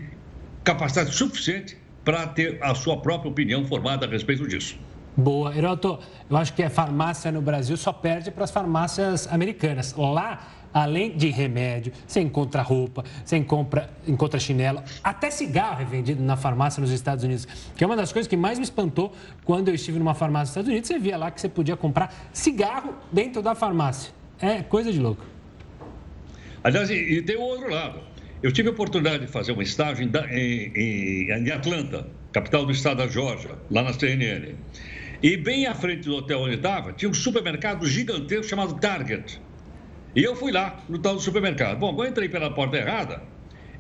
capacidade 0.62 1.14
suficiente 1.14 1.77
para 2.05 2.27
ter 2.27 2.59
a 2.62 2.75
sua 2.75 2.99
própria 2.99 3.31
opinião 3.31 3.64
formada 3.64 4.07
a 4.07 4.09
respeito 4.09 4.47
disso. 4.47 4.79
Boa. 5.16 5.57
Heroto, 5.57 5.99
eu 6.31 6.37
acho 6.37 6.53
que 6.53 6.62
a 6.62 6.71
farmácia 6.71 7.33
no 7.33 7.40
Brasil 7.40 7.77
só 7.77 7.92
perde 7.92 8.31
para 8.31 8.44
as 8.44 8.51
farmácias 8.51 9.27
americanas. 9.27 9.94
Lá, 9.97 10.47
além 10.73 11.16
de 11.16 11.29
remédio, 11.29 11.92
você 12.07 12.21
encontra 12.21 12.62
roupa, 12.62 13.05
você 13.25 13.37
encontra, 13.37 13.90
encontra 14.07 14.38
chinelo, 14.38 14.83
até 15.03 15.31
cigarro 15.31 15.83
é 15.83 15.85
vendido 15.85 16.23
na 16.23 16.37
farmácia 16.37 16.81
nos 16.81 16.90
Estados 16.90 17.25
Unidos, 17.25 17.49
que 17.75 17.83
é 17.83 17.87
uma 17.87 17.97
das 17.97 18.12
coisas 18.12 18.29
que 18.29 18.37
mais 18.37 18.59
me 18.59 18.64
espantou 18.64 19.12
quando 19.44 19.68
eu 19.68 19.75
estive 19.75 19.99
numa 19.99 20.14
farmácia 20.14 20.42
nos 20.42 20.51
Estados 20.51 20.68
Unidos. 20.68 20.88
Você 20.88 20.99
via 20.99 21.16
lá 21.16 21.31
que 21.31 21.40
você 21.40 21.49
podia 21.49 21.77
comprar 21.77 22.14
cigarro 22.33 22.94
dentro 23.11 23.42
da 23.42 23.55
farmácia. 23.55 24.12
É 24.40 24.62
coisa 24.62 24.92
de 24.92 25.01
louco. 25.01 25.25
Aliás, 26.68 26.90
e, 26.90 27.22
tem 27.22 27.35
o 27.37 27.40
outro 27.40 27.70
lado. 27.70 28.02
Eu 28.42 28.52
tive 28.52 28.68
a 28.68 28.72
oportunidade 28.72 29.24
de 29.24 29.33
fazer 29.33 29.52
um 29.52 29.62
estágio 29.62 30.04
em, 30.04 30.72
em, 30.76 31.31
em 31.31 31.50
Atlanta, 31.50 32.07
capital 32.31 32.66
do 32.66 32.72
estado 32.72 32.98
da 32.98 33.09
Georgia, 33.09 33.52
lá 33.70 33.83
na 33.83 33.94
CNN. 33.94 34.54
E 35.22 35.38
bem 35.38 35.66
à 35.66 35.74
frente 35.74 36.02
do 36.02 36.14
hotel 36.14 36.40
onde 36.40 36.57
estava, 36.57 36.92
tinha 36.92 37.11
um 37.11 37.14
supermercado 37.14 37.87
gigantesco 37.87 38.44
chamado 38.44 38.78
Target. 38.78 39.40
E 40.14 40.22
eu 40.22 40.37
fui 40.37 40.52
lá, 40.52 40.85
no 40.90 40.98
tal 40.98 41.14
do 41.14 41.22
supermercado. 41.22 41.78
Bom, 41.78 41.96
eu 41.98 42.07
entrei 42.07 42.28
pela 42.28 42.50
porta 42.50 42.76
errada, 42.76 43.22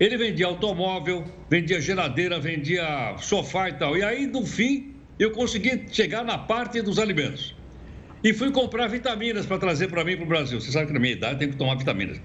ele 0.00 0.16
vendia 0.16 0.46
automóvel, 0.46 1.26
vendia 1.50 1.82
geladeira, 1.82 2.40
vendia 2.40 3.16
sofá 3.18 3.68
e 3.68 3.74
tal. 3.74 3.98
E 3.98 4.02
aí, 4.02 4.26
no 4.26 4.46
fim, 4.46 4.94
eu 5.18 5.30
consegui 5.32 5.84
chegar 5.92 6.24
na 6.24 6.38
parte 6.38 6.80
dos 6.80 6.98
alimentos. 6.98 7.54
E 8.22 8.32
fui 8.32 8.50
comprar 8.50 8.88
vitaminas 8.88 9.46
para 9.46 9.58
trazer 9.58 9.88
para 9.88 10.04
mim 10.04 10.16
para 10.16 10.24
o 10.24 10.28
Brasil. 10.28 10.60
Você 10.60 10.72
sabe 10.72 10.88
que 10.88 10.92
na 10.92 10.98
minha 10.98 11.12
idade 11.12 11.38
tem 11.38 11.50
que 11.50 11.56
tomar 11.56 11.76
vitaminas. 11.76 12.20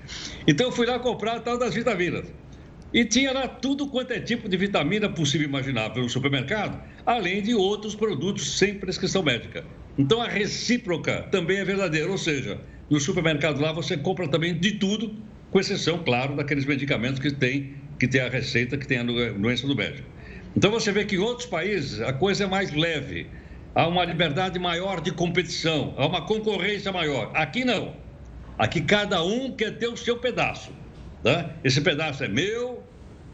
Então 0.48 0.68
eu 0.68 0.72
fui 0.72 0.86
lá 0.86 0.98
comprar 1.00 1.38
a 1.38 1.40
tal 1.40 1.58
das 1.58 1.74
vitaminas. 1.74 2.26
E 2.94 3.06
tinha 3.06 3.32
lá 3.32 3.48
tudo 3.48 3.88
quanto 3.88 4.12
é 4.12 4.20
tipo 4.20 4.48
de 4.48 4.56
vitamina 4.56 5.10
possível 5.10 5.48
imaginável 5.48 6.04
no 6.04 6.10
supermercado, 6.10 6.82
além 7.06 7.42
de 7.42 7.56
outros 7.56 7.96
produtos 7.96 8.58
sem 8.58 8.76
prescrição 8.76 9.24
médica. 9.24 9.66
Então 9.98 10.22
a 10.22 10.28
recíproca 10.28 11.24
também 11.32 11.58
é 11.58 11.66
verdadeira, 11.66 12.10
ou 12.10 12.18
seja, 12.18 12.60
no 12.90 13.00
supermercado 13.00 13.60
lá 13.60 13.72
você 13.72 13.98
compra 13.98 14.28
também 14.28 14.56
de 14.56 14.74
tudo, 14.74 15.16
com 15.50 15.60
exceção, 15.60 16.04
claro, 16.04 16.36
daqueles 16.36 16.66
medicamentos 16.66 17.20
que 17.20 17.32
têm 17.32 17.76
que 18.00 18.08
tem 18.08 18.22
a 18.22 18.30
receita, 18.30 18.78
que 18.78 18.88
tem 18.88 18.98
a 18.98 19.04
doença 19.04 19.68
do 19.68 19.76
médico. 19.76 20.08
Então 20.56 20.72
você 20.72 20.92
vê 20.92 21.06
que 21.06 21.16
em 21.16 21.20
outros 21.20 21.48
países 21.48 22.02
a 22.02 22.12
coisa 22.12 22.44
é 22.44 22.48
mais 22.48 22.72
leve, 22.72 23.28
há 23.76 23.88
uma 23.88 24.06
liberdade 24.06 24.60
maior 24.60 25.02
de 25.02 25.12
competição, 25.12 25.94
há 25.98 26.06
uma 26.06 26.22
concorrência 26.22 26.92
maior. 26.92 27.32
Aqui 27.34 27.66
não. 27.66 27.96
Aqui 28.58 28.82
cada 28.82 29.24
um 29.24 29.52
quer 29.52 29.78
ter 29.78 29.88
o 29.88 29.98
seu 29.98 30.18
pedaço. 30.18 30.72
Tá? 31.24 31.50
Esse 31.64 31.82
pedaço 31.82 32.24
é 32.24 32.28
meu, 32.28 32.84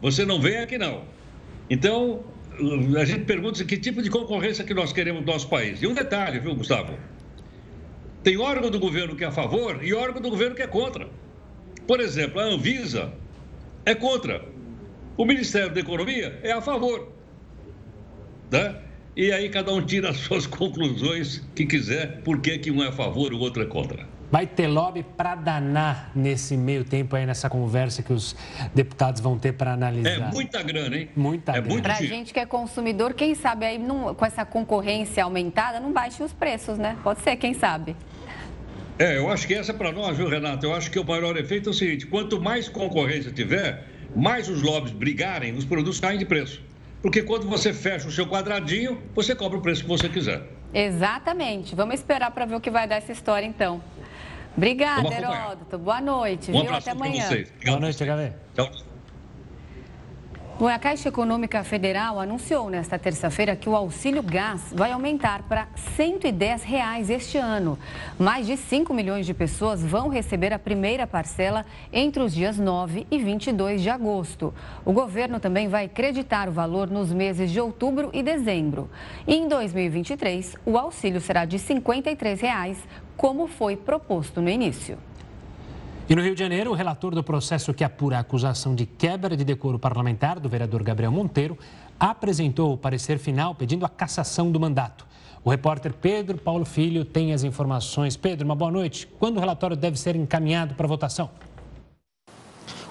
você 0.00 0.24
não 0.24 0.40
vem 0.40 0.58
aqui 0.58 0.78
não. 0.78 1.04
Então, 1.68 2.24
a 2.98 3.04
gente 3.04 3.24
pergunta 3.24 3.64
que 3.64 3.76
tipo 3.76 4.02
de 4.02 4.10
concorrência 4.10 4.64
que 4.64 4.74
nós 4.74 4.92
queremos 4.92 5.20
no 5.20 5.26
nosso 5.26 5.48
país. 5.48 5.82
E 5.82 5.86
um 5.86 5.94
detalhe, 5.94 6.38
viu, 6.38 6.54
Gustavo? 6.54 6.98
Tem 8.22 8.36
órgão 8.38 8.70
do 8.70 8.78
governo 8.78 9.16
que 9.16 9.24
é 9.24 9.26
a 9.26 9.32
favor 9.32 9.80
e 9.82 9.94
órgão 9.94 10.20
do 10.20 10.30
governo 10.30 10.54
que 10.54 10.62
é 10.62 10.66
contra. 10.66 11.08
Por 11.86 12.00
exemplo, 12.00 12.40
a 12.40 12.44
Anvisa 12.44 13.12
é 13.84 13.94
contra. 13.94 14.44
O 15.16 15.24
Ministério 15.24 15.72
da 15.72 15.80
Economia 15.80 16.38
é 16.42 16.52
a 16.52 16.60
favor. 16.60 17.12
Né? 18.50 18.76
E 19.16 19.32
aí 19.32 19.48
cada 19.48 19.72
um 19.72 19.84
tira 19.84 20.10
as 20.10 20.18
suas 20.18 20.46
conclusões 20.46 21.42
que 21.54 21.66
quiser, 21.66 22.20
por 22.22 22.40
que, 22.40 22.58
que 22.58 22.70
um 22.70 22.82
é 22.82 22.88
a 22.88 22.92
favor 22.92 23.32
e 23.32 23.34
o 23.34 23.40
outro 23.40 23.62
é 23.62 23.66
contra. 23.66 24.06
Vai 24.30 24.46
ter 24.46 24.68
lobby 24.68 25.02
para 25.02 25.34
danar 25.34 26.12
nesse 26.14 26.56
meio 26.56 26.84
tempo 26.84 27.16
aí, 27.16 27.26
nessa 27.26 27.50
conversa 27.50 28.00
que 28.00 28.12
os 28.12 28.36
deputados 28.72 29.20
vão 29.20 29.36
ter 29.36 29.54
para 29.54 29.72
analisar. 29.72 30.28
É 30.28 30.32
muita 30.32 30.62
grana, 30.62 30.96
hein? 30.96 31.08
Muita 31.16 31.50
é 31.50 31.60
grana. 31.60 31.82
Para 31.82 31.94
a 31.94 32.02
gente 32.02 32.32
que 32.32 32.38
é 32.38 32.46
consumidor, 32.46 33.12
quem 33.12 33.34
sabe 33.34 33.66
aí 33.66 33.76
não, 33.76 34.14
com 34.14 34.24
essa 34.24 34.44
concorrência 34.44 35.24
aumentada, 35.24 35.80
não 35.80 35.92
baixem 35.92 36.24
os 36.24 36.32
preços, 36.32 36.78
né? 36.78 36.96
Pode 37.02 37.22
ser, 37.22 37.34
quem 37.34 37.52
sabe. 37.54 37.96
É, 39.00 39.16
eu 39.16 39.28
acho 39.28 39.48
que 39.48 39.54
essa 39.54 39.72
é 39.72 39.74
para 39.74 39.90
nós, 39.90 40.16
viu, 40.16 40.28
Renato? 40.28 40.64
Eu 40.64 40.74
acho 40.74 40.92
que 40.92 40.98
o 41.00 41.04
maior 41.04 41.36
efeito 41.36 41.70
é 41.70 41.72
o 41.72 41.74
seguinte: 41.74 42.06
quanto 42.06 42.40
mais 42.40 42.68
concorrência 42.68 43.32
tiver, 43.32 43.84
mais 44.14 44.48
os 44.48 44.62
lobbies 44.62 44.92
brigarem, 44.92 45.54
os 45.54 45.64
produtos 45.64 45.98
caem 45.98 46.18
de 46.18 46.24
preço. 46.24 46.62
Porque 47.02 47.22
quando 47.22 47.48
você 47.48 47.72
fecha 47.72 48.08
o 48.08 48.10
seu 48.10 48.26
quadradinho, 48.26 49.00
você 49.14 49.34
cobra 49.34 49.58
o 49.58 49.62
preço 49.62 49.82
que 49.82 49.88
você 49.88 50.08
quiser. 50.08 50.42
Exatamente. 50.72 51.74
Vamos 51.74 51.94
esperar 51.94 52.30
para 52.30 52.44
ver 52.44 52.56
o 52.56 52.60
que 52.60 52.70
vai 52.70 52.86
dar 52.86 52.96
essa 52.96 53.12
história, 53.12 53.46
então. 53.46 53.82
Obrigada, 54.56 55.12
Heródoto. 55.14 55.78
Boa 55.78 56.00
noite, 56.00 56.50
um 56.50 56.60
viu? 56.62 56.74
Até 56.74 56.90
amanhã. 56.90 57.28
Boa 57.64 57.80
noite, 57.80 58.04
galera. 58.04 58.36
Tchau. 58.54 58.89
A 60.68 60.78
Caixa 60.78 61.08
Econômica 61.08 61.64
Federal 61.64 62.20
anunciou 62.20 62.68
nesta 62.68 62.98
terça-feira 62.98 63.56
que 63.56 63.68
o 63.68 63.74
auxílio 63.74 64.22
gás 64.22 64.72
vai 64.74 64.92
aumentar 64.92 65.42
para 65.44 65.66
110 65.96 66.62
reais 66.64 67.08
este 67.08 67.38
ano. 67.38 67.78
Mais 68.18 68.46
de 68.46 68.58
5 68.58 68.92
milhões 68.92 69.24
de 69.24 69.32
pessoas 69.32 69.82
vão 69.82 70.08
receber 70.08 70.52
a 70.52 70.58
primeira 70.58 71.06
parcela 71.06 71.64
entre 71.90 72.22
os 72.22 72.34
dias 72.34 72.58
9 72.58 73.06
e 73.10 73.18
22 73.18 73.80
de 73.80 73.88
agosto. 73.88 74.52
O 74.84 74.92
governo 74.92 75.40
também 75.40 75.66
vai 75.66 75.88
creditar 75.88 76.46
o 76.48 76.52
valor 76.52 76.90
nos 76.90 77.10
meses 77.10 77.50
de 77.50 77.58
outubro 77.58 78.10
e 78.12 78.22
dezembro. 78.22 78.90
E 79.26 79.34
em 79.34 79.48
2023, 79.48 80.56
o 80.66 80.76
auxílio 80.76 81.22
será 81.22 81.46
de 81.46 81.58
53 81.58 82.38
reais, 82.38 82.78
como 83.16 83.46
foi 83.46 83.76
proposto 83.76 84.42
no 84.42 84.50
início. 84.50 84.98
E 86.10 86.16
no 86.16 86.22
Rio 86.22 86.34
de 86.34 86.40
Janeiro, 86.40 86.72
o 86.72 86.74
relator 86.74 87.14
do 87.14 87.22
processo 87.22 87.72
que 87.72 87.84
apura 87.84 88.16
a 88.16 88.20
acusação 88.20 88.74
de 88.74 88.84
quebra 88.84 89.36
de 89.36 89.44
decoro 89.44 89.78
parlamentar 89.78 90.40
do 90.40 90.48
vereador 90.48 90.82
Gabriel 90.82 91.12
Monteiro 91.12 91.56
apresentou 92.00 92.72
o 92.72 92.76
parecer 92.76 93.16
final 93.16 93.54
pedindo 93.54 93.86
a 93.86 93.88
cassação 93.88 94.50
do 94.50 94.58
mandato. 94.58 95.06
O 95.44 95.50
repórter 95.50 95.92
Pedro 95.92 96.36
Paulo 96.36 96.64
Filho 96.64 97.04
tem 97.04 97.32
as 97.32 97.44
informações. 97.44 98.16
Pedro, 98.16 98.44
uma 98.44 98.56
boa 98.56 98.72
noite. 98.72 99.06
Quando 99.20 99.36
o 99.36 99.40
relatório 99.40 99.76
deve 99.76 99.96
ser 99.96 100.16
encaminhado 100.16 100.74
para 100.74 100.88
votação? 100.88 101.30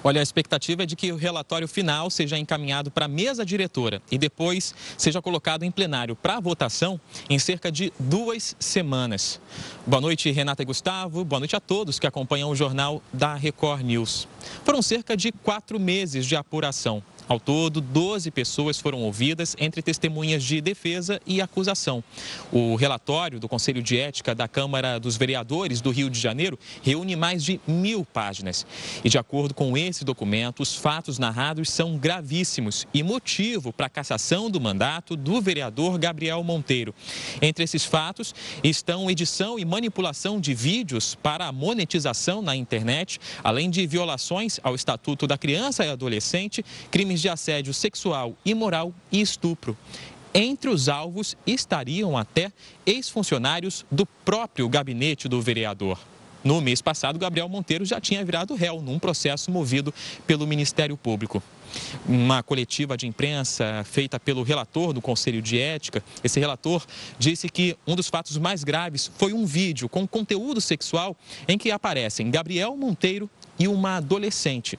Olha, 0.02 0.20
a 0.20 0.22
expectativa 0.22 0.82
é 0.82 0.86
de 0.86 0.96
que 0.96 1.12
o 1.12 1.16
relatório 1.16 1.68
final 1.68 2.08
seja 2.08 2.38
encaminhado 2.38 2.90
para 2.90 3.04
a 3.04 3.08
mesa 3.08 3.44
diretora 3.44 4.00
e 4.10 4.16
depois 4.16 4.74
seja 4.96 5.20
colocado 5.20 5.62
em 5.62 5.70
plenário 5.70 6.16
para 6.16 6.40
votação 6.40 6.98
em 7.28 7.38
cerca 7.38 7.70
de 7.70 7.92
duas 7.98 8.56
semanas. 8.58 9.38
Boa 9.86 10.00
noite, 10.00 10.30
Renata 10.30 10.62
e 10.62 10.64
Gustavo. 10.64 11.22
Boa 11.22 11.40
noite 11.40 11.54
a 11.54 11.60
todos 11.60 11.98
que 11.98 12.06
acompanham 12.06 12.50
o 12.50 12.56
jornal 12.56 13.02
da 13.12 13.34
Record 13.34 13.82
News. 13.82 14.26
Foram 14.64 14.80
cerca 14.80 15.14
de 15.14 15.32
quatro 15.32 15.78
meses 15.78 16.24
de 16.24 16.34
apuração. 16.34 17.02
Ao 17.30 17.38
todo, 17.38 17.80
12 17.80 18.28
pessoas 18.32 18.80
foram 18.80 19.02
ouvidas 19.02 19.54
entre 19.56 19.80
testemunhas 19.80 20.42
de 20.42 20.60
defesa 20.60 21.20
e 21.24 21.40
acusação. 21.40 22.02
O 22.50 22.74
relatório 22.74 23.38
do 23.38 23.48
Conselho 23.48 23.80
de 23.80 23.96
Ética 23.96 24.34
da 24.34 24.48
Câmara 24.48 24.98
dos 24.98 25.16
Vereadores 25.16 25.80
do 25.80 25.92
Rio 25.92 26.10
de 26.10 26.18
Janeiro 26.18 26.58
reúne 26.82 27.14
mais 27.14 27.44
de 27.44 27.60
mil 27.68 28.04
páginas. 28.04 28.66
E, 29.04 29.08
de 29.08 29.16
acordo 29.16 29.54
com 29.54 29.78
esse 29.78 30.04
documento, 30.04 30.60
os 30.60 30.74
fatos 30.74 31.20
narrados 31.20 31.70
são 31.70 31.96
gravíssimos 31.96 32.84
e 32.92 33.00
motivo 33.00 33.72
para 33.72 33.86
a 33.86 33.90
cassação 33.90 34.50
do 34.50 34.60
mandato 34.60 35.14
do 35.14 35.40
vereador 35.40 36.00
Gabriel 36.00 36.42
Monteiro. 36.42 36.92
Entre 37.40 37.62
esses 37.62 37.84
fatos 37.84 38.34
estão 38.64 39.08
edição 39.08 39.56
e 39.56 39.64
manipulação 39.64 40.40
de 40.40 40.52
vídeos 40.52 41.14
para 41.14 41.46
a 41.46 41.52
monetização 41.52 42.42
na 42.42 42.56
internet, 42.56 43.20
além 43.44 43.70
de 43.70 43.86
violações 43.86 44.58
ao 44.64 44.74
Estatuto 44.74 45.28
da 45.28 45.38
Criança 45.38 45.86
e 45.86 45.90
Adolescente, 45.90 46.64
crimes 46.90 47.19
de 47.20 47.28
assédio 47.28 47.72
sexual, 47.74 48.36
imoral 48.44 48.92
e 49.10 49.20
estupro. 49.20 49.76
Entre 50.32 50.70
os 50.70 50.88
alvos 50.88 51.36
estariam 51.46 52.16
até 52.16 52.52
ex-funcionários 52.86 53.84
do 53.90 54.06
próprio 54.06 54.68
gabinete 54.68 55.28
do 55.28 55.40
vereador. 55.42 55.98
No 56.42 56.60
mês 56.60 56.80
passado, 56.80 57.18
Gabriel 57.18 57.48
Monteiro 57.48 57.84
já 57.84 58.00
tinha 58.00 58.24
virado 58.24 58.54
réu 58.54 58.80
num 58.80 58.98
processo 58.98 59.50
movido 59.50 59.92
pelo 60.26 60.46
Ministério 60.46 60.96
Público. 60.96 61.42
Uma 62.08 62.42
coletiva 62.42 62.96
de 62.96 63.06
imprensa 63.06 63.84
feita 63.84 64.18
pelo 64.18 64.42
relator 64.42 64.92
do 64.92 65.00
Conselho 65.00 65.42
de 65.42 65.58
Ética, 65.58 66.02
esse 66.24 66.40
relator 66.40 66.84
disse 67.18 67.48
que 67.48 67.76
um 67.86 67.94
dos 67.94 68.08
fatos 68.08 68.38
mais 68.38 68.64
graves 68.64 69.10
foi 69.18 69.32
um 69.32 69.44
vídeo 69.44 69.88
com 69.88 70.06
conteúdo 70.06 70.60
sexual 70.60 71.16
em 71.46 71.58
que 71.58 71.70
aparecem 71.70 72.30
Gabriel 72.30 72.76
Monteiro 72.76 73.28
e 73.58 73.68
uma 73.68 73.96
adolescente. 73.96 74.78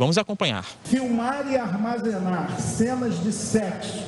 Vamos 0.00 0.16
acompanhar. 0.16 0.64
Filmar 0.84 1.46
e 1.52 1.58
armazenar 1.58 2.58
cenas 2.58 3.22
de 3.22 3.30
sexo. 3.30 4.02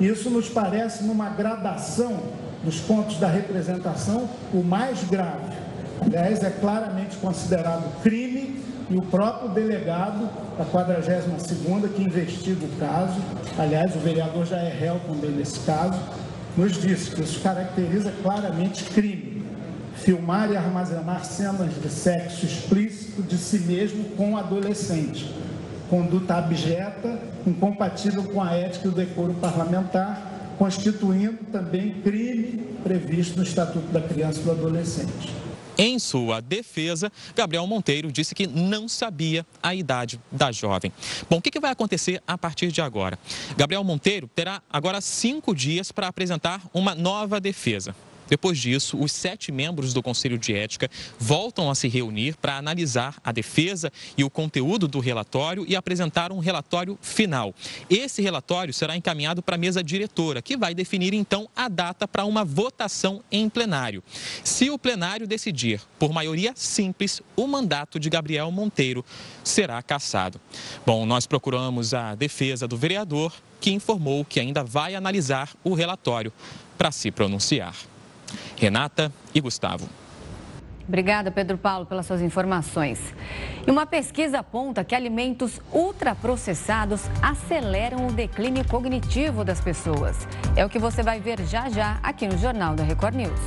Isso 0.00 0.28
nos 0.28 0.48
parece 0.48 1.04
numa 1.04 1.28
gradação 1.28 2.20
dos 2.64 2.80
pontos 2.80 3.18
da 3.18 3.28
representação 3.28 4.28
o 4.52 4.64
mais 4.64 5.04
grave. 5.04 5.56
Aliás, 6.00 6.42
é 6.42 6.50
claramente 6.50 7.16
considerado 7.18 8.02
crime 8.02 8.60
e 8.90 8.96
o 8.96 9.02
próprio 9.02 9.50
delegado 9.50 10.28
da 10.58 10.64
42ª 10.64 11.90
que 11.94 12.02
investiga 12.02 12.66
o 12.66 12.78
caso, 12.80 13.20
aliás, 13.56 13.94
o 13.94 14.00
vereador 14.00 14.44
já 14.46 14.58
é 14.58 14.76
réu 14.76 15.00
também 15.06 15.30
nesse 15.30 15.60
caso, 15.60 16.00
nos 16.56 16.72
disse 16.72 17.12
que 17.12 17.22
isso 17.22 17.40
caracteriza 17.40 18.12
claramente 18.20 18.82
crime. 18.82 19.35
Filmar 20.06 20.52
e 20.52 20.56
armazenar 20.56 21.24
cenas 21.24 21.82
de 21.82 21.88
sexo 21.90 22.46
explícito 22.46 23.22
de 23.22 23.36
si 23.36 23.58
mesmo 23.58 24.04
com 24.10 24.36
adolescente. 24.36 25.28
Conduta 25.90 26.36
abjeta, 26.36 27.20
incompatível 27.44 28.22
com 28.22 28.40
a 28.40 28.52
ética 28.52 28.86
e 28.86 28.90
o 28.92 28.94
decoro 28.94 29.34
parlamentar, 29.34 30.54
constituindo 30.58 31.38
também 31.50 32.00
crime 32.02 32.76
previsto 32.84 33.36
no 33.36 33.42
Estatuto 33.42 33.88
da 33.88 34.00
Criança 34.00 34.38
e 34.38 34.44
do 34.44 34.52
Adolescente. 34.52 35.34
Em 35.76 35.98
sua 35.98 36.40
defesa, 36.40 37.10
Gabriel 37.34 37.66
Monteiro 37.66 38.12
disse 38.12 38.32
que 38.32 38.46
não 38.46 38.88
sabia 38.88 39.44
a 39.60 39.74
idade 39.74 40.20
da 40.30 40.52
jovem. 40.52 40.92
Bom, 41.28 41.38
o 41.38 41.42
que 41.42 41.58
vai 41.58 41.72
acontecer 41.72 42.22
a 42.24 42.38
partir 42.38 42.70
de 42.70 42.80
agora? 42.80 43.18
Gabriel 43.56 43.82
Monteiro 43.82 44.30
terá 44.32 44.62
agora 44.70 45.00
cinco 45.00 45.52
dias 45.52 45.90
para 45.90 46.06
apresentar 46.06 46.62
uma 46.72 46.94
nova 46.94 47.40
defesa. 47.40 47.92
Depois 48.28 48.58
disso, 48.58 48.98
os 48.98 49.12
sete 49.12 49.52
membros 49.52 49.92
do 49.92 50.02
Conselho 50.02 50.38
de 50.38 50.54
Ética 50.54 50.90
voltam 51.18 51.70
a 51.70 51.74
se 51.74 51.88
reunir 51.88 52.36
para 52.36 52.56
analisar 52.56 53.16
a 53.22 53.32
defesa 53.32 53.92
e 54.16 54.24
o 54.24 54.30
conteúdo 54.30 54.88
do 54.88 55.00
relatório 55.00 55.64
e 55.68 55.76
apresentar 55.76 56.32
um 56.32 56.38
relatório 56.38 56.98
final. 57.00 57.54
Esse 57.88 58.22
relatório 58.22 58.74
será 58.74 58.96
encaminhado 58.96 59.42
para 59.42 59.56
a 59.56 59.58
mesa 59.58 59.82
diretora, 59.82 60.42
que 60.42 60.56
vai 60.56 60.74
definir 60.74 61.14
então 61.14 61.48
a 61.54 61.68
data 61.68 62.06
para 62.08 62.24
uma 62.24 62.44
votação 62.44 63.22
em 63.30 63.48
plenário. 63.48 64.02
Se 64.44 64.70
o 64.70 64.78
plenário 64.78 65.26
decidir 65.26 65.80
por 65.98 66.12
maioria 66.12 66.52
simples, 66.54 67.22
o 67.36 67.46
mandato 67.46 67.98
de 67.98 68.10
Gabriel 68.10 68.50
Monteiro 68.50 69.04
será 69.44 69.82
cassado. 69.82 70.40
Bom, 70.84 71.06
nós 71.06 71.26
procuramos 71.26 71.94
a 71.94 72.14
defesa 72.14 72.66
do 72.66 72.76
vereador, 72.76 73.32
que 73.60 73.72
informou 73.72 74.24
que 74.24 74.38
ainda 74.38 74.62
vai 74.62 74.94
analisar 74.94 75.50
o 75.64 75.74
relatório 75.74 76.32
para 76.76 76.92
se 76.92 77.10
pronunciar. 77.10 77.74
Renata 78.56 79.12
e 79.34 79.40
Gustavo. 79.40 79.88
Obrigada, 80.88 81.32
Pedro 81.32 81.58
Paulo, 81.58 81.84
pelas 81.84 82.06
suas 82.06 82.22
informações. 82.22 83.00
E 83.66 83.70
uma 83.70 83.86
pesquisa 83.86 84.38
aponta 84.38 84.84
que 84.84 84.94
alimentos 84.94 85.60
ultraprocessados 85.72 87.02
aceleram 87.20 88.06
o 88.06 88.12
declínio 88.12 88.64
cognitivo 88.66 89.44
das 89.44 89.60
pessoas. 89.60 90.28
É 90.54 90.64
o 90.64 90.68
que 90.68 90.78
você 90.78 91.02
vai 91.02 91.20
ver 91.20 91.44
já 91.46 91.68
já 91.68 91.98
aqui 92.02 92.28
no 92.28 92.38
Jornal 92.38 92.76
da 92.76 92.84
Record 92.84 93.16
News. 93.16 93.40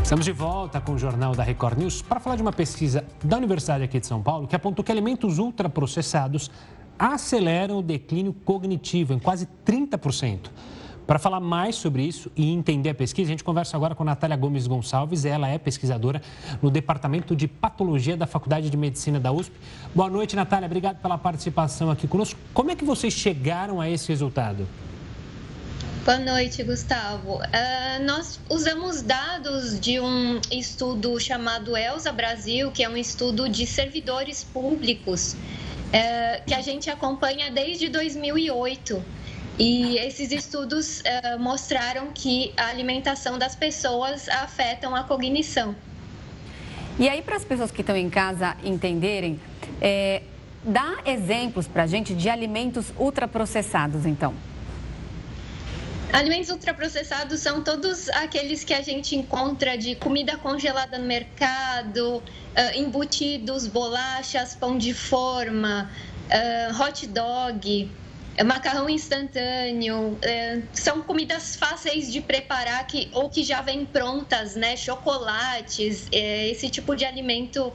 Estamos 0.00 0.24
de 0.24 0.30
volta 0.30 0.80
com 0.80 0.92
o 0.92 0.98
Jornal 0.98 1.34
da 1.34 1.42
Record 1.42 1.78
News 1.78 2.00
para 2.00 2.20
falar 2.20 2.36
de 2.36 2.42
uma 2.42 2.52
pesquisa 2.52 3.04
da 3.24 3.36
Universidade 3.36 3.82
aqui 3.82 3.98
de 3.98 4.06
São 4.06 4.22
Paulo 4.22 4.46
que 4.46 4.54
apontou 4.54 4.84
que 4.84 4.92
alimentos 4.92 5.40
ultraprocessados 5.40 6.48
aceleram 6.96 7.78
o 7.78 7.82
declínio 7.82 8.32
cognitivo 8.32 9.12
em 9.12 9.18
quase 9.18 9.48
30%. 9.66 10.50
Para 11.06 11.20
falar 11.20 11.38
mais 11.38 11.76
sobre 11.76 12.02
isso 12.02 12.32
e 12.34 12.50
entender 12.50 12.90
a 12.90 12.94
pesquisa, 12.94 13.28
a 13.28 13.32
gente 13.32 13.44
conversa 13.44 13.76
agora 13.76 13.94
com 13.94 14.02
Natália 14.02 14.36
Gomes 14.36 14.66
Gonçalves. 14.66 15.24
Ela 15.24 15.48
é 15.48 15.56
pesquisadora 15.56 16.20
no 16.60 16.68
Departamento 16.68 17.36
de 17.36 17.46
Patologia 17.46 18.16
da 18.16 18.26
Faculdade 18.26 18.68
de 18.68 18.76
Medicina 18.76 19.20
da 19.20 19.30
USP. 19.30 19.54
Boa 19.94 20.10
noite, 20.10 20.34
Natália. 20.34 20.66
Obrigado 20.66 21.00
pela 21.00 21.16
participação 21.16 21.92
aqui 21.92 22.08
conosco. 22.08 22.38
Como 22.52 22.72
é 22.72 22.74
que 22.74 22.84
vocês 22.84 23.14
chegaram 23.14 23.80
a 23.80 23.88
esse 23.88 24.08
resultado? 24.08 24.66
Boa 26.04 26.18
noite, 26.18 26.62
Gustavo. 26.64 27.36
Uh, 27.36 28.04
nós 28.04 28.40
usamos 28.50 29.00
dados 29.00 29.78
de 29.78 30.00
um 30.00 30.40
estudo 30.50 31.18
chamado 31.20 31.76
ELSA 31.76 32.10
Brasil, 32.10 32.72
que 32.72 32.82
é 32.82 32.88
um 32.88 32.96
estudo 32.96 33.48
de 33.48 33.64
servidores 33.64 34.42
públicos, 34.42 35.34
uh, 35.34 36.44
que 36.44 36.54
a 36.54 36.60
gente 36.60 36.90
acompanha 36.90 37.50
desde 37.50 37.88
2008. 37.88 39.02
E 39.58 39.96
esses 39.98 40.30
estudos 40.32 41.00
uh, 41.00 41.38
mostraram 41.38 42.08
que 42.12 42.52
a 42.58 42.66
alimentação 42.66 43.38
das 43.38 43.56
pessoas 43.56 44.28
afetam 44.28 44.94
a 44.94 45.02
cognição. 45.02 45.74
E 46.98 47.08
aí, 47.08 47.22
para 47.22 47.36
as 47.36 47.44
pessoas 47.44 47.70
que 47.70 47.80
estão 47.80 47.96
em 47.96 48.10
casa 48.10 48.54
entenderem, 48.62 49.40
é, 49.80 50.22
dá 50.62 50.98
exemplos 51.06 51.66
para 51.66 51.84
a 51.84 51.86
gente 51.86 52.14
de 52.14 52.28
alimentos 52.28 52.92
ultraprocessados, 52.98 54.04
então. 54.04 54.34
Alimentos 56.12 56.50
ultraprocessados 56.50 57.40
são 57.40 57.62
todos 57.62 58.08
aqueles 58.10 58.62
que 58.62 58.72
a 58.72 58.82
gente 58.82 59.16
encontra 59.16 59.76
de 59.76 59.94
comida 59.96 60.36
congelada 60.36 60.98
no 60.98 61.06
mercado, 61.06 62.16
uh, 62.18 62.22
embutidos, 62.78 63.66
bolachas, 63.66 64.54
pão 64.54 64.76
de 64.76 64.92
forma, 64.92 65.90
hot 66.80 67.06
dog, 67.06 67.90
macarrão 68.44 68.88
instantâneo. 68.88 70.12
Uh, 70.12 70.62
são 70.72 71.02
comidas 71.02 71.56
fáceis 71.56 72.12
de 72.12 72.20
preparar 72.20 72.86
que, 72.86 73.08
ou 73.12 73.28
que 73.28 73.42
já 73.42 73.60
vêm 73.60 73.84
prontas, 73.84 74.54
né? 74.54 74.76
Chocolates, 74.76 76.08
esse 76.12 76.68
tipo 76.68 76.94
de 76.94 77.04
alimento 77.04 77.72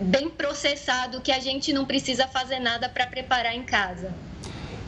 bem 0.00 0.28
processado 0.28 1.20
que 1.20 1.32
a 1.32 1.40
gente 1.40 1.72
não 1.72 1.84
precisa 1.84 2.26
fazer 2.26 2.58
nada 2.58 2.88
para 2.88 3.06
preparar 3.06 3.54
em 3.54 3.62
casa. 3.62 4.12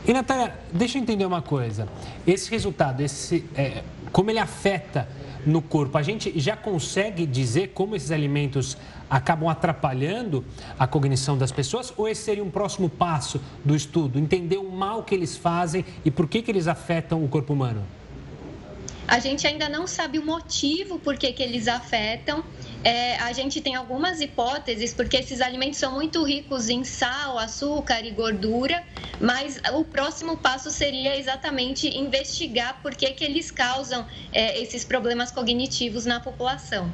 E, 0.07 0.13
Natália, 0.13 0.53
deixa 0.71 0.99
eu 0.99 1.01
entender 1.01 1.25
uma 1.25 1.41
coisa. 1.41 1.87
Esse 2.27 2.51
resultado, 2.51 3.01
esse, 3.01 3.43
é, 3.55 3.83
como 4.15 4.31
ele 4.31 4.39
afeta 4.39 5.09
no 5.45 5.61
corpo, 5.61 5.97
a 5.97 6.01
gente 6.01 6.39
já 6.39 6.55
consegue 6.55 7.25
dizer 7.25 7.71
como 7.73 7.97
esses 7.97 8.11
alimentos 8.11 8.77
acabam 9.09 9.49
atrapalhando 9.49 10.45
a 10.79 10.87
cognição 10.87 11.37
das 11.37 11.51
pessoas? 11.51 11.93
Ou 11.97 12.07
esse 12.07 12.21
seria 12.21 12.41
um 12.41 12.49
próximo 12.49 12.89
passo 12.89 13.41
do 13.65 13.75
estudo? 13.75 14.17
Entender 14.17 14.55
o 14.55 14.71
mal 14.71 15.03
que 15.03 15.13
eles 15.13 15.35
fazem 15.35 15.83
e 16.05 16.09
por 16.09 16.29
que, 16.29 16.41
que 16.41 16.49
eles 16.49 16.65
afetam 16.65 17.25
o 17.25 17.27
corpo 17.27 17.51
humano? 17.51 17.83
A 19.05 19.19
gente 19.19 19.45
ainda 19.45 19.67
não 19.67 19.85
sabe 19.85 20.17
o 20.17 20.25
motivo 20.25 20.97
por 20.97 21.17
que, 21.17 21.33
que 21.33 21.43
eles 21.43 21.67
afetam. 21.67 22.41
É, 22.85 23.17
a 23.17 23.33
gente 23.33 23.61
tem 23.61 23.73
algumas 23.73 24.21
hipóteses, 24.21 24.93
porque 24.93 25.17
esses 25.17 25.41
alimentos 25.41 25.79
são 25.79 25.93
muito 25.93 26.23
ricos 26.23 26.69
em 26.69 26.83
sal, 26.83 27.39
açúcar 27.39 28.05
e 28.05 28.11
gordura, 28.11 28.79
mas 29.19 29.59
o 29.73 29.83
próximo 29.83 30.37
passo 30.37 30.69
seria 30.69 31.17
exatamente 31.17 31.87
investigar 31.97 32.83
por 32.83 32.93
que, 32.95 33.09
que 33.13 33.23
eles 33.23 33.49
causam 33.49 34.05
é, 34.31 34.61
esses 34.61 34.85
problemas 34.85 35.31
cognitivos 35.31 36.05
na 36.05 36.19
população. 36.19 36.93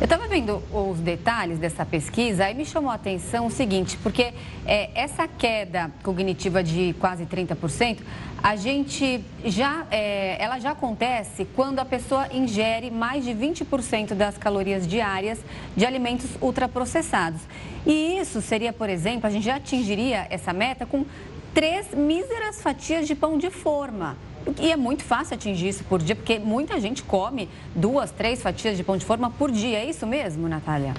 Eu 0.00 0.04
estava 0.04 0.28
vendo 0.28 0.62
os 0.72 1.00
detalhes 1.00 1.58
dessa 1.58 1.84
pesquisa 1.84 2.48
e 2.48 2.54
me 2.54 2.64
chamou 2.64 2.88
a 2.88 2.94
atenção 2.94 3.46
o 3.46 3.50
seguinte, 3.50 3.98
porque 4.00 4.32
é, 4.64 4.90
essa 4.94 5.26
queda 5.26 5.90
cognitiva 6.04 6.62
de 6.62 6.94
quase 7.00 7.26
30%, 7.26 7.98
a 8.40 8.54
gente 8.54 9.20
já, 9.44 9.88
é, 9.90 10.40
ela 10.40 10.60
já 10.60 10.70
acontece 10.70 11.48
quando 11.56 11.80
a 11.80 11.84
pessoa 11.84 12.28
ingere 12.32 12.92
mais 12.92 13.24
de 13.24 13.32
20% 13.32 14.14
das 14.14 14.38
calorias 14.38 14.86
diárias 14.86 15.40
de 15.76 15.84
alimentos 15.84 16.30
ultraprocessados. 16.40 17.40
E 17.84 18.20
isso 18.20 18.40
seria, 18.40 18.72
por 18.72 18.88
exemplo, 18.88 19.26
a 19.26 19.30
gente 19.30 19.46
já 19.46 19.56
atingiria 19.56 20.28
essa 20.30 20.52
meta 20.52 20.86
com 20.86 21.04
três 21.52 21.92
míseras 21.92 22.62
fatias 22.62 23.04
de 23.04 23.16
pão 23.16 23.36
de 23.36 23.50
forma. 23.50 24.16
E 24.60 24.72
é 24.72 24.76
muito 24.76 25.02
fácil 25.02 25.34
atingir 25.34 25.68
isso 25.68 25.84
por 25.84 26.02
dia, 26.02 26.16
porque 26.16 26.38
muita 26.38 26.80
gente 26.80 27.02
come 27.02 27.48
duas, 27.74 28.10
três 28.10 28.40
fatias 28.40 28.76
de 28.76 28.82
pão 28.82 28.96
de 28.96 29.04
forma 29.04 29.30
por 29.30 29.50
dia. 29.50 29.78
É 29.78 29.84
isso 29.84 30.06
mesmo, 30.06 30.48
Natália? 30.48 30.94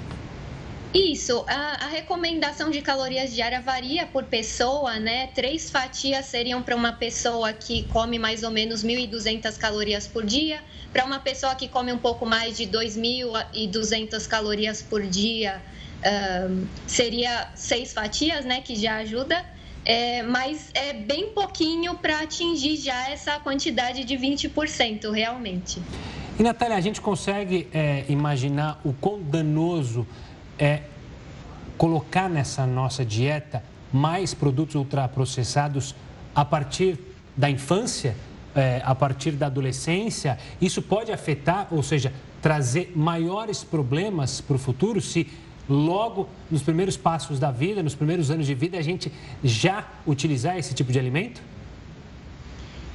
Isso, 0.93 1.45
a, 1.47 1.85
a, 1.85 1.88
recomendação 1.88 2.71
de 2.71 2.81
calorias 2.81 3.31
diária 3.31 3.62
varia 3.62 4.07
por 4.07 4.23
pessoa, 4.23 4.99
né? 4.99 5.27
Três 5.35 5.69
fatias 5.69 6.25
seriam 6.25 6.63
para 6.63 6.75
uma 6.75 6.91
pessoa 6.91 7.53
que 7.53 7.83
come 7.89 8.17
mais 8.17 8.41
ou 8.41 8.49
menos 8.49 8.83
1.200 8.83 9.55
calorias 9.57 10.07
por 10.07 10.25
dia, 10.25 10.59
para 10.91 11.05
uma 11.05 11.19
pessoa 11.19 11.53
que 11.53 11.67
come 11.67 11.93
um 11.93 11.99
pouco 11.99 12.25
mais 12.25 12.57
de 12.57 12.65
2.200 12.65 14.27
calorias 14.27 14.81
por 14.81 15.03
dia, 15.03 15.62
um, 16.49 16.65
seria 16.88 17.51
seis 17.53 17.93
fatias, 17.93 18.43
né? 18.43 18.62
Que 18.62 18.75
já 18.75 18.97
ajuda. 18.97 19.45
É, 19.89 20.21
mas 20.21 20.69
é 20.75 20.93
bem 20.93 21.30
pouquinho 21.30 21.95
para 21.95 22.19
atingir 22.19 22.78
já 22.78 23.10
essa 23.10 23.39
quantidade 23.39 24.04
de 24.04 24.15
20% 24.15 25.10
realmente. 25.12 25.82
E 26.38 26.43
Natália, 26.43 26.78
a 26.78 26.80
gente 26.80 27.02
consegue 27.02 27.67
é, 27.73 28.06
imaginar 28.08 28.80
o 28.86 28.93
quão 28.93 29.19
danoso 29.19 30.06
é 30.60 30.82
colocar 31.75 32.30
nessa 32.30 32.67
nossa 32.67 33.04
dieta 33.04 33.63
mais 33.91 34.32
produtos 34.32 34.75
ultraprocessados 34.75 35.95
a 36.36 36.45
partir 36.45 36.99
da 37.36 37.49
infância, 37.49 38.15
é, 38.56 38.84
a 38.86 38.93
partir 38.93 39.32
da 39.32 39.47
adolescência? 39.47 40.38
Isso 40.62 40.84
pode 40.84 41.12
afetar, 41.12 41.67
ou 41.71 41.82
seja, 41.82 42.13
trazer 42.43 42.93
maiores 42.95 43.63
problemas 43.63 44.39
para 44.39 44.56
o 44.56 44.60
futuro 44.60 45.02
se 45.02 45.28
logo 45.69 46.27
nos 46.49 46.62
primeiros 46.62 46.97
passos 46.97 47.39
da 47.39 47.51
vida, 47.51 47.84
nos 47.84 47.95
primeiros 47.95 48.32
anos 48.32 48.47
de 48.47 48.55
vida, 48.55 48.77
a 48.77 48.82
gente 48.82 49.12
já 49.43 49.88
utilizar 50.05 50.58
esse 50.58 50.73
tipo 50.73 50.91
de 50.91 50.99
alimento? 50.99 51.41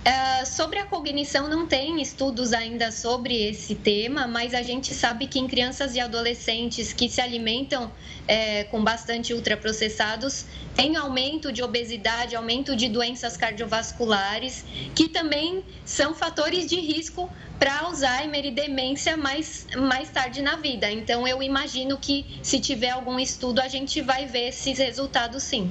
Uh, 0.04 0.44
sobre 0.44 0.78
a 0.78 0.84
cognição, 0.84 1.48
não 1.48 1.66
tem 1.66 2.02
estudos 2.02 2.52
ainda 2.52 2.92
sobre 2.92 3.42
esse 3.48 3.74
tema, 3.74 4.26
mas 4.26 4.52
a 4.52 4.60
gente 4.60 4.92
sabe 4.92 5.26
que 5.26 5.38
em 5.38 5.48
crianças 5.48 5.94
e 5.94 6.00
adolescentes 6.00 6.92
que 6.92 7.08
se 7.08 7.22
alimentam 7.22 7.90
é, 8.28 8.64
com 8.64 8.84
bastante 8.84 9.32
ultraprocessados, 9.32 10.44
tem 10.74 10.96
aumento 10.96 11.50
de 11.50 11.62
obesidade, 11.62 12.36
aumento 12.36 12.76
de 12.76 12.88
doenças 12.88 13.36
cardiovasculares, 13.38 14.64
que 14.94 15.08
também 15.08 15.64
são 15.86 16.14
fatores 16.14 16.66
de 16.66 16.78
risco 16.80 17.30
para 17.58 17.80
Alzheimer 17.80 18.44
e 18.44 18.50
demência 18.50 19.16
mais, 19.16 19.66
mais 19.76 20.10
tarde 20.10 20.42
na 20.42 20.56
vida. 20.56 20.90
Então, 20.90 21.26
eu 21.26 21.42
imagino 21.42 21.96
que 21.96 22.38
se 22.42 22.60
tiver 22.60 22.90
algum 22.90 23.18
estudo, 23.18 23.60
a 23.60 23.68
gente 23.68 24.02
vai 24.02 24.26
ver 24.26 24.48
esses 24.48 24.76
resultados 24.78 25.42
sim. 25.42 25.70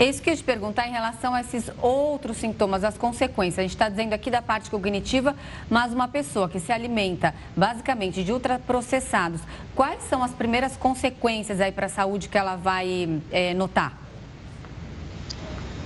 É 0.00 0.06
isso 0.06 0.22
que 0.22 0.30
eu 0.30 0.36
te 0.36 0.42
perguntar 0.42 0.88
em 0.88 0.92
relação 0.92 1.34
a 1.34 1.42
esses 1.42 1.70
outros 1.78 2.38
sintomas, 2.38 2.84
as 2.84 2.96
consequências. 2.96 3.58
A 3.58 3.62
gente 3.62 3.72
está 3.72 3.86
dizendo 3.86 4.14
aqui 4.14 4.30
da 4.30 4.40
parte 4.40 4.70
cognitiva, 4.70 5.36
mas 5.68 5.92
uma 5.92 6.08
pessoa 6.08 6.48
que 6.48 6.58
se 6.58 6.72
alimenta 6.72 7.34
basicamente 7.54 8.24
de 8.24 8.32
ultraprocessados, 8.32 9.42
quais 9.74 10.02
são 10.04 10.22
as 10.22 10.30
primeiras 10.30 10.74
consequências 10.74 11.60
aí 11.60 11.70
para 11.70 11.84
a 11.84 11.90
saúde 11.90 12.30
que 12.30 12.38
ela 12.38 12.56
vai 12.56 13.20
é, 13.30 13.52
notar? 13.52 13.98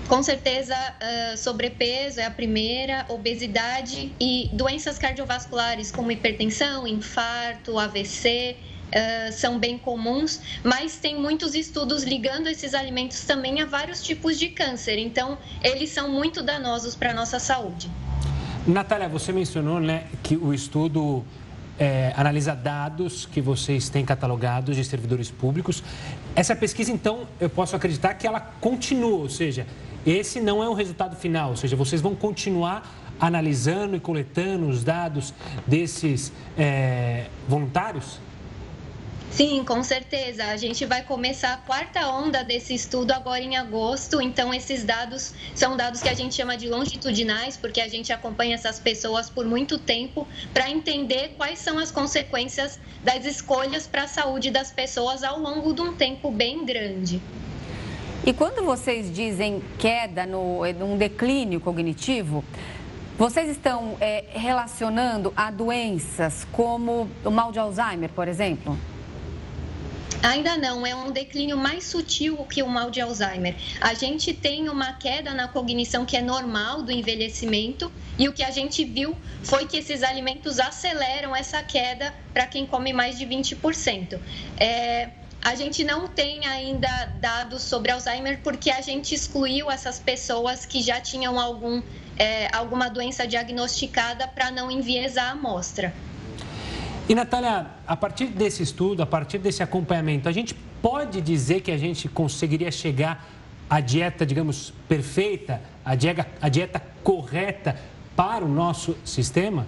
Com 0.06 0.22
certeza, 0.22 0.76
uh, 0.76 1.36
sobrepeso 1.36 2.20
é 2.20 2.24
a 2.24 2.30
primeira, 2.30 3.04
obesidade 3.08 4.12
e 4.20 4.48
doenças 4.52 4.96
cardiovasculares 4.96 5.90
como 5.90 6.12
hipertensão, 6.12 6.86
infarto, 6.86 7.80
AVC 7.80 8.56
são 9.32 9.58
bem 9.58 9.76
comuns, 9.78 10.40
mas 10.62 10.96
tem 10.96 11.20
muitos 11.20 11.54
estudos 11.54 12.04
ligando 12.04 12.46
esses 12.46 12.74
alimentos 12.74 13.22
também 13.24 13.60
a 13.60 13.66
vários 13.66 14.02
tipos 14.02 14.38
de 14.38 14.48
câncer. 14.48 14.98
Então, 14.98 15.38
eles 15.62 15.90
são 15.90 16.08
muito 16.08 16.42
danosos 16.42 16.94
para 16.94 17.10
a 17.10 17.14
nossa 17.14 17.38
saúde. 17.38 17.90
Natália, 18.66 19.08
você 19.08 19.32
mencionou 19.32 19.78
né, 19.80 20.04
que 20.22 20.36
o 20.36 20.54
estudo 20.54 21.24
é, 21.78 22.12
analisa 22.16 22.54
dados 22.54 23.26
que 23.26 23.40
vocês 23.40 23.88
têm 23.88 24.04
catalogados 24.04 24.76
de 24.76 24.84
servidores 24.84 25.30
públicos. 25.30 25.82
Essa 26.34 26.54
pesquisa, 26.54 26.90
então, 26.90 27.26
eu 27.40 27.50
posso 27.50 27.76
acreditar 27.76 28.14
que 28.14 28.26
ela 28.26 28.40
continua, 28.40 29.18
ou 29.18 29.28
seja, 29.28 29.66
esse 30.06 30.40
não 30.40 30.62
é 30.62 30.68
o 30.68 30.74
resultado 30.74 31.16
final, 31.16 31.50
ou 31.50 31.56
seja, 31.56 31.76
vocês 31.76 32.00
vão 32.00 32.14
continuar 32.14 32.90
analisando 33.20 33.96
e 33.96 34.00
coletando 34.00 34.68
os 34.68 34.82
dados 34.82 35.32
desses 35.66 36.32
é, 36.58 37.26
voluntários? 37.48 38.18
Sim, 39.34 39.64
com 39.64 39.82
certeza. 39.82 40.44
A 40.44 40.56
gente 40.56 40.86
vai 40.86 41.02
começar 41.02 41.54
a 41.54 41.56
quarta 41.56 42.06
onda 42.06 42.44
desse 42.44 42.72
estudo 42.72 43.10
agora 43.10 43.40
em 43.40 43.56
agosto. 43.56 44.20
Então, 44.20 44.54
esses 44.54 44.84
dados 44.84 45.34
são 45.56 45.76
dados 45.76 46.00
que 46.00 46.08
a 46.08 46.14
gente 46.14 46.36
chama 46.36 46.56
de 46.56 46.68
longitudinais, 46.68 47.56
porque 47.56 47.80
a 47.80 47.88
gente 47.88 48.12
acompanha 48.12 48.54
essas 48.54 48.78
pessoas 48.78 49.28
por 49.28 49.44
muito 49.44 49.76
tempo 49.76 50.24
para 50.52 50.70
entender 50.70 51.34
quais 51.36 51.58
são 51.58 51.80
as 51.80 51.90
consequências 51.90 52.78
das 53.02 53.24
escolhas 53.24 53.88
para 53.88 54.04
a 54.04 54.06
saúde 54.06 54.52
das 54.52 54.70
pessoas 54.70 55.24
ao 55.24 55.40
longo 55.40 55.74
de 55.74 55.80
um 55.80 55.96
tempo 55.96 56.30
bem 56.30 56.64
grande. 56.64 57.20
E 58.24 58.32
quando 58.32 58.64
vocês 58.64 59.12
dizem 59.12 59.60
queda 59.80 60.24
no 60.24 60.62
um 60.62 60.96
declínio 60.96 61.58
cognitivo, 61.58 62.44
vocês 63.18 63.50
estão 63.50 63.96
é, 64.00 64.26
relacionando 64.28 65.32
a 65.36 65.50
doenças 65.50 66.46
como 66.52 67.10
o 67.24 67.30
mal 67.32 67.50
de 67.50 67.58
Alzheimer, 67.58 68.10
por 68.10 68.28
exemplo? 68.28 68.78
Ainda 70.24 70.56
não, 70.56 70.86
é 70.86 70.96
um 70.96 71.10
declínio 71.10 71.54
mais 71.54 71.84
sutil 71.84 72.38
que 72.46 72.62
o 72.62 72.66
mal 72.66 72.90
de 72.90 72.98
Alzheimer. 72.98 73.54
A 73.78 73.92
gente 73.92 74.32
tem 74.32 74.70
uma 74.70 74.94
queda 74.94 75.34
na 75.34 75.48
cognição 75.48 76.06
que 76.06 76.16
é 76.16 76.22
normal 76.22 76.82
do 76.82 76.90
envelhecimento 76.90 77.92
e 78.18 78.26
o 78.26 78.32
que 78.32 78.42
a 78.42 78.50
gente 78.50 78.86
viu 78.86 79.14
foi 79.42 79.66
que 79.66 79.76
esses 79.76 80.02
alimentos 80.02 80.58
aceleram 80.58 81.36
essa 81.36 81.62
queda 81.62 82.14
para 82.32 82.46
quem 82.46 82.64
come 82.64 82.90
mais 82.90 83.18
de 83.18 83.26
20%. 83.26 84.18
É, 84.58 85.10
a 85.42 85.54
gente 85.56 85.84
não 85.84 86.08
tem 86.08 86.46
ainda 86.46 87.12
dados 87.20 87.62
sobre 87.62 87.92
Alzheimer 87.92 88.40
porque 88.42 88.70
a 88.70 88.80
gente 88.80 89.14
excluiu 89.14 89.70
essas 89.70 89.98
pessoas 89.98 90.64
que 90.64 90.80
já 90.80 91.02
tinham 91.02 91.38
algum, 91.38 91.82
é, 92.16 92.48
alguma 92.50 92.88
doença 92.88 93.26
diagnosticada 93.26 94.26
para 94.26 94.50
não 94.50 94.70
enviesar 94.70 95.26
a 95.26 95.32
amostra. 95.32 95.94
E, 97.06 97.14
Natália, 97.14 97.66
a 97.86 97.96
partir 97.96 98.28
desse 98.28 98.62
estudo, 98.62 99.02
a 99.02 99.06
partir 99.06 99.38
desse 99.38 99.62
acompanhamento, 99.62 100.26
a 100.26 100.32
gente 100.32 100.54
pode 100.80 101.20
dizer 101.20 101.60
que 101.60 101.70
a 101.70 101.76
gente 101.76 102.08
conseguiria 102.08 102.70
chegar 102.70 103.28
à 103.68 103.78
dieta, 103.78 104.24
digamos, 104.24 104.72
perfeita, 104.88 105.60
à 105.84 105.94
dieta, 105.94 106.26
dieta 106.50 106.82
correta 107.02 107.78
para 108.16 108.42
o 108.42 108.48
nosso 108.48 108.96
sistema? 109.04 109.66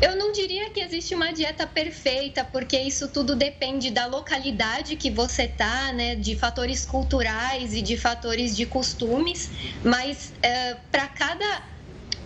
Eu 0.00 0.16
não 0.16 0.32
diria 0.32 0.70
que 0.70 0.80
existe 0.80 1.14
uma 1.14 1.30
dieta 1.30 1.66
perfeita, 1.66 2.42
porque 2.42 2.78
isso 2.78 3.08
tudo 3.08 3.36
depende 3.36 3.90
da 3.90 4.06
localidade 4.06 4.96
que 4.96 5.10
você 5.10 5.46
tá, 5.46 5.92
né, 5.92 6.14
de 6.14 6.34
fatores 6.34 6.86
culturais 6.86 7.74
e 7.74 7.82
de 7.82 7.98
fatores 7.98 8.56
de 8.56 8.64
costumes, 8.64 9.50
mas 9.84 10.32
é, 10.42 10.76
para 10.90 11.06
cada 11.08 11.62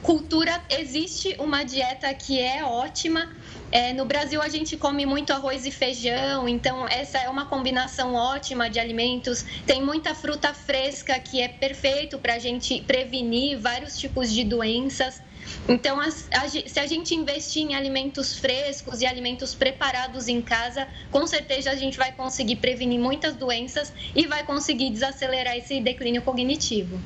cultura 0.04 0.60
existe 0.68 1.34
uma 1.38 1.64
dieta 1.64 2.12
que 2.12 2.38
é 2.38 2.62
ótima. 2.62 3.26
É, 3.72 3.94
no 3.94 4.04
Brasil 4.04 4.42
a 4.42 4.50
gente 4.50 4.76
come 4.76 5.06
muito 5.06 5.32
arroz 5.32 5.64
e 5.64 5.70
feijão, 5.70 6.46
então 6.46 6.86
essa 6.86 7.18
é 7.18 7.28
uma 7.28 7.46
combinação 7.46 8.14
ótima 8.14 8.68
de 8.68 8.78
alimentos. 8.78 9.42
Tem 9.66 9.82
muita 9.82 10.14
fruta 10.14 10.52
fresca 10.52 11.18
que 11.18 11.40
é 11.40 11.48
perfeito 11.48 12.18
para 12.18 12.34
a 12.34 12.38
gente 12.38 12.82
prevenir 12.82 13.58
vários 13.58 13.96
tipos 13.96 14.30
de 14.30 14.44
doenças. 14.44 15.22
Então, 15.66 15.98
se 16.10 16.78
a 16.78 16.86
gente 16.86 17.14
investir 17.14 17.62
em 17.62 17.74
alimentos 17.74 18.38
frescos 18.38 19.00
e 19.00 19.06
alimentos 19.06 19.54
preparados 19.54 20.28
em 20.28 20.42
casa, 20.42 20.86
com 21.10 21.26
certeza 21.26 21.70
a 21.70 21.76
gente 21.76 21.96
vai 21.96 22.12
conseguir 22.12 22.56
prevenir 22.56 23.00
muitas 23.00 23.34
doenças 23.34 23.90
e 24.14 24.26
vai 24.26 24.44
conseguir 24.44 24.90
desacelerar 24.90 25.56
esse 25.56 25.80
declínio 25.80 26.20
cognitivo. 26.20 27.00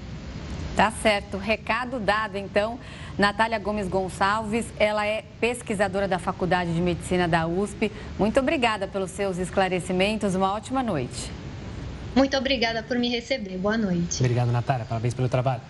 Tá 0.79 0.93
certo. 0.93 1.39
Recado 1.39 1.99
dado, 1.99 2.39
então. 2.39 2.79
Natália 3.19 3.59
Gomes 3.59 3.89
Gonçalves, 3.89 4.65
ela 4.79 5.05
é 5.05 5.25
pesquisadora 5.41 6.07
da 6.07 6.21
Faculdade 6.21 6.73
de 6.73 6.81
Medicina 6.81 7.27
da 7.27 7.49
USP. 7.49 7.91
Muito 8.17 8.39
obrigada 8.39 8.87
pelos 8.87 9.11
seus 9.11 9.39
esclarecimentos. 9.39 10.37
Uma 10.37 10.53
ótima 10.53 10.81
noite. 10.81 11.33
Muito 12.15 12.37
obrigada 12.37 12.81
por 12.81 12.97
me 12.97 13.09
receber. 13.09 13.59
Boa 13.59 13.77
noite. 13.77 14.21
Obrigado, 14.21 14.53
Natália. 14.53 14.87
Parabéns 14.89 15.15
pelo 15.15 15.29
trabalho. 15.29 15.63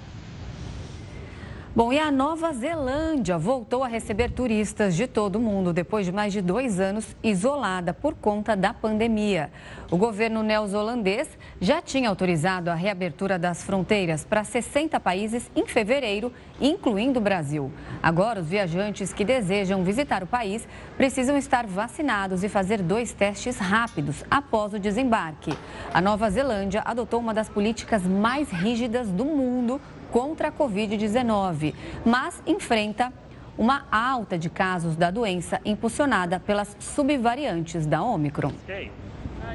Bom, 1.76 1.92
e 1.92 1.98
a 1.98 2.10
Nova 2.10 2.50
Zelândia 2.54 3.36
voltou 3.36 3.84
a 3.84 3.88
receber 3.88 4.30
turistas 4.30 4.96
de 4.96 5.06
todo 5.06 5.36
o 5.36 5.40
mundo 5.40 5.70
depois 5.70 6.06
de 6.06 6.10
mais 6.10 6.32
de 6.32 6.40
dois 6.40 6.80
anos 6.80 7.14
isolada 7.22 7.92
por 7.92 8.14
conta 8.14 8.56
da 8.56 8.72
pandemia. 8.72 9.50
O 9.90 9.96
governo 9.96 10.42
neozelandês 10.42 11.28
já 11.60 11.80
tinha 11.80 12.08
autorizado 12.08 12.70
a 12.70 12.74
reabertura 12.74 13.38
das 13.38 13.62
fronteiras 13.62 14.24
para 14.24 14.44
60 14.44 14.98
países 14.98 15.50
em 15.54 15.66
fevereiro, 15.66 16.32
incluindo 16.58 17.20
o 17.20 17.22
Brasil. 17.22 17.70
Agora, 18.02 18.40
os 18.40 18.48
viajantes 18.48 19.12
que 19.12 19.24
desejam 19.24 19.84
visitar 19.84 20.22
o 20.22 20.26
país 20.26 20.66
precisam 20.96 21.36
estar 21.36 21.66
vacinados 21.66 22.42
e 22.42 22.48
fazer 22.48 22.82
dois 22.82 23.12
testes 23.12 23.58
rápidos 23.58 24.24
após 24.30 24.72
o 24.72 24.78
desembarque. 24.78 25.52
A 25.92 26.00
Nova 26.00 26.30
Zelândia 26.30 26.82
adotou 26.84 27.20
uma 27.20 27.34
das 27.34 27.48
políticas 27.48 28.02
mais 28.04 28.50
rígidas 28.50 29.10
do 29.10 29.26
mundo 29.26 29.78
contra 30.10 30.48
a 30.48 30.52
Covid-19, 30.52 31.74
mas 32.04 32.42
enfrenta 32.46 33.12
uma 33.56 33.86
alta 33.90 34.38
de 34.38 34.48
casos 34.48 34.94
da 34.94 35.10
doença 35.10 35.60
impulsionada 35.64 36.38
pelas 36.38 36.76
subvariantes 36.78 37.86
da 37.86 38.02
Omicron. 38.02 38.52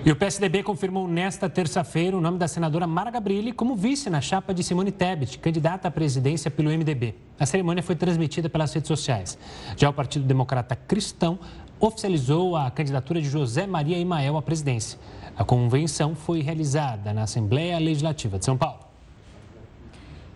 E 0.05 0.11
o 0.11 0.15
PSDB 0.15 0.63
confirmou 0.63 1.07
nesta 1.07 1.49
terça-feira 1.49 2.17
o 2.17 2.19
nome 2.19 2.37
da 2.37 2.47
senadora 2.47 2.85
Mara 2.85 3.09
Gabrilli 3.09 3.53
como 3.53 3.73
vice 3.73 4.09
na 4.09 4.19
chapa 4.19 4.53
de 4.53 4.61
Simone 4.61 4.91
Tebet, 4.91 5.39
candidata 5.39 5.87
à 5.87 5.91
presidência 5.91 6.51
pelo 6.51 6.69
MDB. 6.69 7.15
A 7.39 7.45
cerimônia 7.45 7.81
foi 7.81 7.95
transmitida 7.95 8.49
pelas 8.49 8.73
redes 8.73 8.87
sociais. 8.89 9.37
Já 9.77 9.89
o 9.89 9.93
Partido 9.93 10.25
Democrata 10.25 10.75
Cristão 10.75 11.39
oficializou 11.79 12.57
a 12.57 12.69
candidatura 12.69 13.21
de 13.21 13.29
José 13.29 13.65
Maria 13.65 13.97
Imael 13.97 14.35
à 14.35 14.41
presidência. 14.41 14.99
A 15.37 15.45
convenção 15.45 16.15
foi 16.15 16.41
realizada 16.41 17.13
na 17.13 17.23
Assembleia 17.23 17.79
Legislativa 17.79 18.37
de 18.37 18.43
São 18.43 18.57
Paulo. 18.57 18.82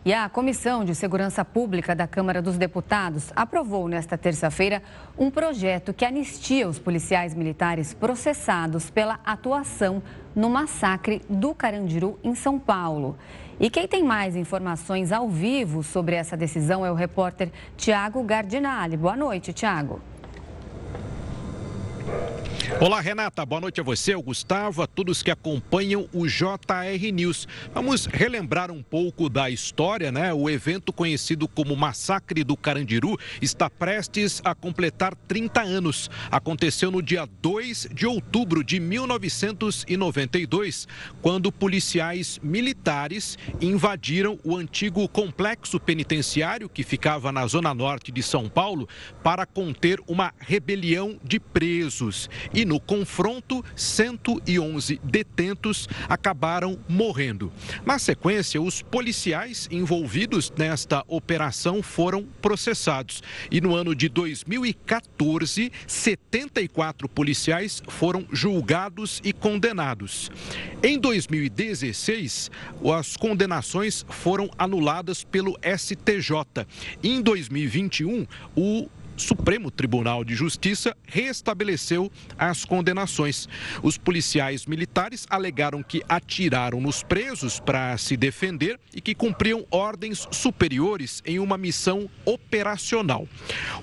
E 0.06 0.14
a 0.14 0.30
Comissão 0.30 0.86
de 0.86 0.95
Segurança 0.95 1.43
Pública 1.43 1.93
da 1.93 2.08
Câmara 2.08 2.41
dos 2.41 2.58
Deputados 2.58 3.32
aprovou 3.36 3.89
nesta 3.89 4.18
terça-feira 4.18 4.82
um 5.18 5.30
projeto 5.30 5.93
que 5.93 6.06
anistia 6.06 6.68
os 6.68 6.80
policiais 6.80 7.34
militares 7.34 7.93
processados 7.93 8.89
pela 8.89 9.20
atuação 9.26 10.02
no 10.34 10.50
massacre 10.50 11.22
do 11.30 11.54
Carandiru, 11.54 12.18
em 12.24 12.36
São 12.36 12.58
Paulo. 12.58 13.18
E 13.60 13.70
quem 13.70 13.88
tem 13.88 14.04
mais 14.04 14.36
informações 14.36 15.12
ao 15.12 15.28
vivo 15.28 15.84
sobre 15.84 16.16
essa 16.16 16.38
decisão 16.38 16.86
é 16.86 16.91
o 16.91 16.95
repórter 16.95 17.52
Tiago 17.76 18.24
Gardinali. 18.24 18.95
Boa 18.95 19.16
noite, 19.16 19.52
Tiago. 19.52 20.00
Olá, 22.80 23.01
Renata. 23.01 23.43
Boa 23.45 23.62
noite 23.62 23.82
a 23.82 23.84
você, 23.84 24.14
ao 24.14 24.22
Gustavo, 24.22 24.84
a 24.84 24.88
todos 24.88 25.24
que 25.24 25.32
acompanham 25.32 26.08
o 26.14 26.28
JR 26.28 27.12
News. 27.12 27.47
Vamos 27.74 28.05
relembrar 28.05 28.70
um 28.70 28.84
pouco 28.84 29.28
da 29.30 29.49
história, 29.49 30.12
né? 30.12 30.32
O 30.34 30.47
evento 30.49 30.93
conhecido 30.93 31.47
como 31.47 31.76
Massacre 31.76 32.43
do 32.43 32.55
Carandiru 32.55 33.18
está 33.41 33.68
prestes 33.70 34.41
a 34.43 34.53
completar 34.53 35.16
30 35.28 35.62
anos. 35.62 36.08
Aconteceu 36.30 36.91
no 36.91 37.01
dia 37.01 37.28
2 37.41 37.88
de 37.91 38.05
outubro 38.05 38.64
de 38.64 38.80
1992, 38.80 40.88
quando 41.22 41.51
policiais 41.51 42.39
militares 42.43 43.39
invadiram 43.60 44.38
o 44.43 44.55
antigo 44.55 45.10
complexo 45.10 45.80
penitenciário 45.80 46.70
que 46.70 46.84
ficava 46.84 47.32
na 47.32 47.47
zona 47.47 47.74
norte 47.74 48.12
de 48.12 48.22
São 48.22 48.47
Paulo 48.47 48.88
para 49.24 49.47
conter 49.47 49.99
uma 50.08 50.32
rebelião 50.38 51.20
de 51.24 51.39
presos 51.39 51.97
e 52.54 52.66
no 52.66 52.80
confronto, 52.80 53.64
111 53.76 55.00
detentos 55.04 55.88
acabaram 56.08 56.80
morrendo. 56.88 57.52
Na 57.86 57.98
sequência, 57.98 58.62
os 58.62 58.82
policiais 58.82 59.68
envolvidos 59.72 60.52
nesta 60.58 61.04
operação 61.08 61.82
foram 61.82 62.24
processados. 62.41 63.24
E 63.50 63.60
no 63.60 63.76
ano 63.76 63.95
de 63.95 64.10
2014, 64.10 65.72
74 65.88 67.10
policiais 67.10 67.82
foram 67.88 68.26
julgados 68.32 69.22
e 69.24 69.34
condenados. 69.34 70.30
Em 70.84 71.00
2016, 71.00 72.52
as 72.95 73.18
condenações 73.18 74.06
foram 74.10 74.50
anuladas 74.58 75.24
pelo 75.24 75.58
STJ. 75.62 76.66
Em 77.04 77.22
2021, 77.22 78.28
o 78.56 78.89
Supremo 79.18 79.72
Tribunal 79.72 80.24
de 80.24 80.36
Justiça 80.36 80.95
restabeleceu 81.05 82.11
as 82.38 82.63
condenações. 82.63 83.49
Os 83.82 83.97
policiais 83.97 84.65
militares 84.65 85.26
alegaram 85.30 85.82
que 85.82 86.03
atiraram 86.07 86.80
nos 86.80 87.03
presos 87.03 87.59
para 87.59 87.97
se 87.97 88.15
defender 88.15 88.80
e 88.93 89.01
que 89.01 89.15
cumpriam 89.15 89.65
ordens 89.72 90.28
superiores 90.32 91.22
em 91.26 91.39
uma 91.39 91.57
missão 91.57 92.09
operacional. 92.26 93.28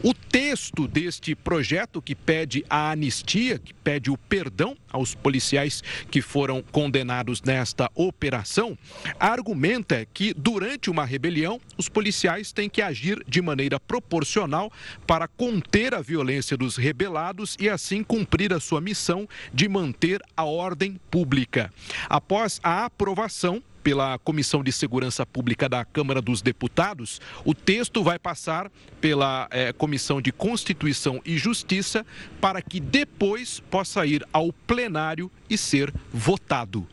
O 0.03 0.15
texto 0.15 0.87
deste 0.87 1.35
projeto 1.35 2.01
que 2.01 2.15
pede 2.15 2.65
a 2.71 2.91
anistia, 2.91 3.59
que 3.59 3.75
pede 3.75 4.11
o 4.11 4.17
perdão 4.17 4.77
aos 4.91 5.15
policiais 5.15 5.83
que 6.11 6.23
foram 6.23 6.63
condenados 6.63 7.43
nesta 7.43 7.91
operação, 7.95 8.79
argumenta 9.19 10.07
que 10.13 10.33
durante 10.35 10.91
uma 10.91 11.05
rebelião 11.05 11.61
os 11.77 11.89
policiais 11.89 12.53
têm 12.53 12.69
que 12.69 12.81
agir 12.81 13.23
de 13.27 13.43
maneira 13.43 13.81
proporcional 13.81 14.71
para 15.07 15.24
para 15.25 15.29
conter 15.29 15.95
a 15.95 16.03
violência 16.03 16.55
dos 16.55 16.77
rebelados 16.77 17.57
e 17.59 17.69
assim 17.71 18.05
cumprir 18.05 18.53
a 18.53 18.61
sua 18.61 18.79
missão 18.79 19.27
de 19.55 19.67
manter 19.69 20.21
a 20.37 20.45
ordem 20.45 21.01
pública. 21.11 21.73
Após 22.11 22.61
a 22.63 22.85
aprovação 22.85 23.63
pela 23.83 24.19
Comissão 24.19 24.63
de 24.63 24.71
Segurança 24.71 25.25
Pública 25.25 25.67
da 25.67 25.83
Câmara 25.83 26.21
dos 26.21 26.43
Deputados, 26.43 27.23
o 27.43 27.55
texto 27.55 28.03
vai 28.03 28.19
passar 28.19 28.71
pela 29.01 29.49
é, 29.51 29.73
Comissão 29.73 30.21
de 30.21 30.31
Constituição 30.31 31.23
e 31.25 31.39
Justiça 31.39 32.05
para 32.39 32.61
que 32.61 32.79
depois 32.79 33.61
possa 33.71 34.05
ir 34.05 34.27
ao 34.31 34.53
plenário 34.53 35.31
e 35.49 35.57
ser 35.57 35.93
votado. 36.13 36.87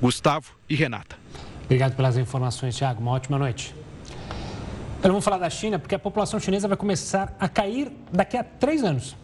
Gustavo 0.00 0.54
e 0.68 0.76
Renata. 0.76 1.16
Obrigado 1.64 1.96
pelas 1.96 2.16
informações, 2.16 2.76
Tiago. 2.76 3.00
Uma 3.00 3.12
ótima 3.12 3.38
noite. 3.38 3.81
Então, 5.02 5.10
vamos 5.10 5.24
falar 5.24 5.38
da 5.38 5.50
China, 5.50 5.80
porque 5.80 5.96
a 5.96 5.98
população 5.98 6.38
chinesa 6.38 6.68
vai 6.68 6.76
começar 6.76 7.34
a 7.40 7.48
cair 7.48 7.90
daqui 8.12 8.36
a 8.36 8.44
três 8.44 8.84
anos. 8.84 9.16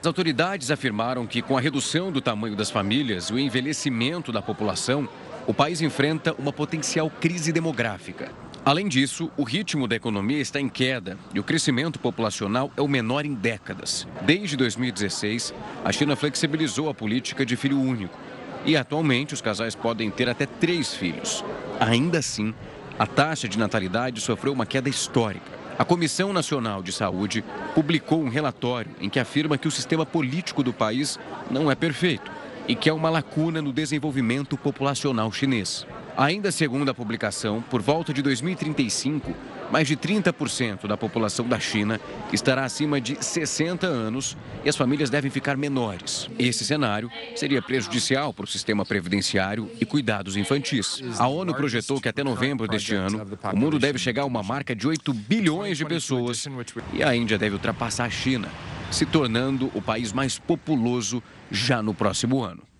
As 0.00 0.06
autoridades 0.06 0.70
afirmaram 0.70 1.26
que, 1.26 1.42
com 1.42 1.58
a 1.58 1.60
redução 1.60 2.10
do 2.10 2.22
tamanho 2.22 2.56
das 2.56 2.70
famílias 2.70 3.26
e 3.26 3.34
o 3.34 3.38
envelhecimento 3.38 4.32
da 4.32 4.40
população, 4.40 5.06
o 5.46 5.52
país 5.52 5.82
enfrenta 5.82 6.34
uma 6.38 6.54
potencial 6.54 7.10
crise 7.10 7.52
demográfica. 7.52 8.32
Além 8.64 8.88
disso, 8.88 9.30
o 9.36 9.42
ritmo 9.42 9.86
da 9.86 9.94
economia 9.94 10.40
está 10.40 10.58
em 10.58 10.70
queda 10.70 11.18
e 11.34 11.38
o 11.38 11.44
crescimento 11.44 11.98
populacional 11.98 12.72
é 12.74 12.80
o 12.80 12.88
menor 12.88 13.26
em 13.26 13.34
décadas. 13.34 14.08
Desde 14.22 14.56
2016, 14.56 15.52
a 15.84 15.92
China 15.92 16.16
flexibilizou 16.16 16.88
a 16.88 16.94
política 16.94 17.44
de 17.44 17.56
filho 17.56 17.78
único 17.78 18.18
e 18.64 18.74
atualmente 18.74 19.34
os 19.34 19.42
casais 19.42 19.74
podem 19.74 20.10
ter 20.10 20.30
até 20.30 20.46
três 20.46 20.94
filhos. 20.94 21.44
Ainda 21.78 22.20
assim, 22.20 22.54
a 22.98 23.06
taxa 23.06 23.48
de 23.48 23.58
natalidade 23.58 24.20
sofreu 24.20 24.52
uma 24.52 24.66
queda 24.66 24.88
histórica. 24.88 25.62
A 25.78 25.84
Comissão 25.84 26.32
Nacional 26.32 26.82
de 26.82 26.92
Saúde 26.92 27.42
publicou 27.74 28.22
um 28.22 28.28
relatório 28.28 28.90
em 29.00 29.08
que 29.08 29.18
afirma 29.18 29.56
que 29.56 29.66
o 29.66 29.70
sistema 29.70 30.04
político 30.04 30.62
do 30.62 30.72
país 30.72 31.18
não 31.50 31.70
é 31.70 31.74
perfeito 31.74 32.30
e 32.68 32.74
que 32.74 32.88
é 32.88 32.92
uma 32.92 33.10
lacuna 33.10 33.60
no 33.62 33.72
desenvolvimento 33.72 34.56
populacional 34.56 35.32
chinês. 35.32 35.86
Ainda 36.16 36.52
segundo 36.52 36.90
a 36.90 36.94
publicação, 36.94 37.62
por 37.70 37.80
volta 37.80 38.12
de 38.12 38.20
2035, 38.22 39.34
mais 39.72 39.88
de 39.88 39.96
30% 39.96 40.86
da 40.86 40.98
população 40.98 41.48
da 41.48 41.58
China 41.58 41.98
estará 42.30 42.64
acima 42.64 43.00
de 43.00 43.16
60 43.24 43.86
anos 43.86 44.36
e 44.62 44.68
as 44.68 44.76
famílias 44.76 45.08
devem 45.08 45.30
ficar 45.30 45.56
menores. 45.56 46.28
Esse 46.38 46.62
cenário 46.62 47.10
seria 47.34 47.62
prejudicial 47.62 48.34
para 48.34 48.44
o 48.44 48.46
sistema 48.46 48.84
previdenciário 48.84 49.70
e 49.80 49.86
cuidados 49.86 50.36
infantis. 50.36 51.02
A 51.18 51.26
ONU 51.26 51.54
projetou 51.54 51.98
que 51.98 52.08
até 52.08 52.22
novembro 52.22 52.68
deste 52.68 52.94
ano, 52.94 53.26
o 53.50 53.56
mundo 53.56 53.78
deve 53.78 53.98
chegar 53.98 54.22
a 54.22 54.26
uma 54.26 54.42
marca 54.42 54.76
de 54.76 54.86
8 54.86 55.14
bilhões 55.14 55.78
de 55.78 55.86
pessoas 55.86 56.46
e 56.92 57.02
a 57.02 57.16
Índia 57.16 57.38
deve 57.38 57.54
ultrapassar 57.54 58.04
a 58.04 58.10
China, 58.10 58.48
se 58.90 59.06
tornando 59.06 59.70
o 59.74 59.80
país 59.80 60.12
mais 60.12 60.38
populoso 60.38 61.22
já 61.50 61.82
no 61.82 61.94
próximo 61.94 62.42
ano. 62.42 62.71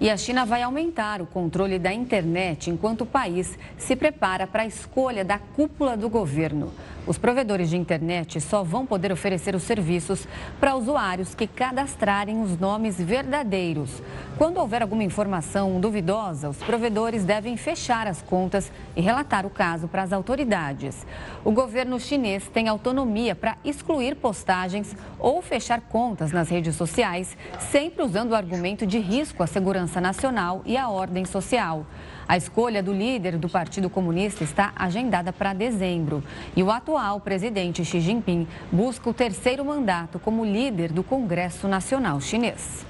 E 0.00 0.10
a 0.10 0.16
China 0.16 0.44
vai 0.44 0.62
aumentar 0.62 1.22
o 1.22 1.26
controle 1.26 1.78
da 1.78 1.92
internet 1.92 2.68
enquanto 2.68 3.02
o 3.02 3.06
país 3.06 3.56
se 3.78 3.94
prepara 3.94 4.46
para 4.46 4.62
a 4.62 4.66
escolha 4.66 5.24
da 5.24 5.38
cúpula 5.38 5.96
do 5.96 6.08
governo. 6.08 6.72
Os 7.06 7.18
provedores 7.18 7.68
de 7.68 7.76
internet 7.76 8.40
só 8.40 8.62
vão 8.62 8.86
poder 8.86 9.12
oferecer 9.12 9.54
os 9.54 9.62
serviços 9.62 10.26
para 10.58 10.74
usuários 10.74 11.34
que 11.34 11.46
cadastrarem 11.46 12.40
os 12.40 12.58
nomes 12.58 12.96
verdadeiros. 12.98 14.02
Quando 14.38 14.56
houver 14.56 14.80
alguma 14.80 15.04
informação 15.04 15.78
duvidosa, 15.78 16.48
os 16.48 16.56
provedores 16.56 17.22
devem 17.22 17.58
fechar 17.58 18.06
as 18.06 18.22
contas 18.22 18.72
e 18.96 19.02
relatar 19.02 19.44
o 19.44 19.50
caso 19.50 19.86
para 19.86 20.02
as 20.02 20.14
autoridades. 20.14 21.06
O 21.44 21.50
governo 21.50 22.00
chinês 22.00 22.48
tem 22.48 22.68
autonomia 22.68 23.34
para 23.34 23.58
excluir 23.62 24.16
postagens 24.16 24.96
ou 25.18 25.42
fechar 25.42 25.82
contas 25.82 26.32
nas 26.32 26.48
redes 26.48 26.74
sociais, 26.74 27.36
sempre 27.70 28.02
usando 28.02 28.30
o 28.30 28.34
argumento 28.34 28.86
de 28.86 28.98
risco 28.98 29.42
à 29.42 29.46
segurança 29.46 30.00
nacional 30.00 30.62
e 30.64 30.74
à 30.74 30.88
ordem 30.88 31.26
social. 31.26 31.84
A 32.26 32.36
escolha 32.36 32.82
do 32.82 32.92
líder 32.92 33.36
do 33.36 33.48
Partido 33.48 33.90
Comunista 33.90 34.42
está 34.44 34.72
agendada 34.74 35.32
para 35.32 35.52
dezembro. 35.52 36.22
E 36.56 36.62
o 36.62 36.70
atual 36.70 37.20
presidente 37.20 37.84
Xi 37.84 38.00
Jinping 38.00 38.46
busca 38.72 39.10
o 39.10 39.14
terceiro 39.14 39.64
mandato 39.64 40.18
como 40.18 40.44
líder 40.44 40.90
do 40.92 41.02
Congresso 41.02 41.68
Nacional 41.68 42.20
Chinês. 42.20 42.86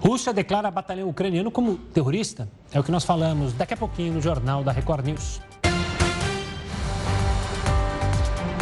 Rússia 0.00 0.32
declara 0.34 0.70
batalhão 0.70 1.08
ucraniano 1.08 1.50
como 1.50 1.76
terrorista. 1.76 2.48
É 2.72 2.78
o 2.78 2.84
que 2.84 2.90
nós 2.90 3.04
falamos 3.04 3.52
daqui 3.54 3.72
a 3.72 3.76
pouquinho 3.76 4.14
no 4.14 4.20
Jornal 4.20 4.62
da 4.62 4.72
Record 4.72 5.06
News. 5.06 5.40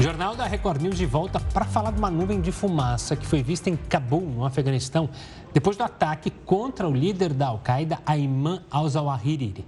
Jornal 0.03 0.35
da 0.35 0.47
Record 0.47 0.83
News 0.83 0.99
de 0.99 1.07
volta 1.07 1.39
para 1.39 1.65
falar 1.65 1.93
de 1.93 1.99
uma 1.99 2.11
nuvem 2.11 2.41
de 2.41 2.51
fumaça 2.51 3.15
que 3.15 3.25
foi 3.25 3.41
vista 3.41 3.71
em 3.71 3.77
Cabul, 3.77 4.23
no 4.23 4.45
Afeganistão, 4.45 5.09
depois 5.53 5.77
do 5.77 5.85
ataque 5.85 6.31
contra 6.47 6.89
o 6.89 6.93
líder 6.93 7.33
da 7.33 7.49
Al-Qaeda, 7.49 7.99
Ayman 8.07 8.63
al-Zawahiri. 8.71 9.65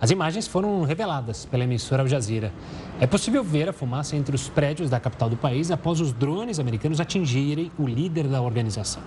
As 0.00 0.10
imagens 0.10 0.46
foram 0.46 0.82
reveladas 0.82 1.46
pela 1.46 1.64
emissora 1.64 2.02
Al 2.02 2.08
Jazeera. 2.08 2.52
É 3.00 3.06
possível 3.06 3.42
ver 3.42 3.68
a 3.68 3.72
fumaça 3.72 4.16
entre 4.16 4.34
os 4.34 4.48
prédios 4.48 4.90
da 4.90 5.00
capital 5.00 5.30
do 5.30 5.36
país 5.36 5.70
após 5.70 6.00
os 6.00 6.12
drones 6.12 6.58
americanos 6.58 7.00
atingirem 7.00 7.72
o 7.78 7.86
líder 7.86 8.28
da 8.28 8.42
organização. 8.42 9.02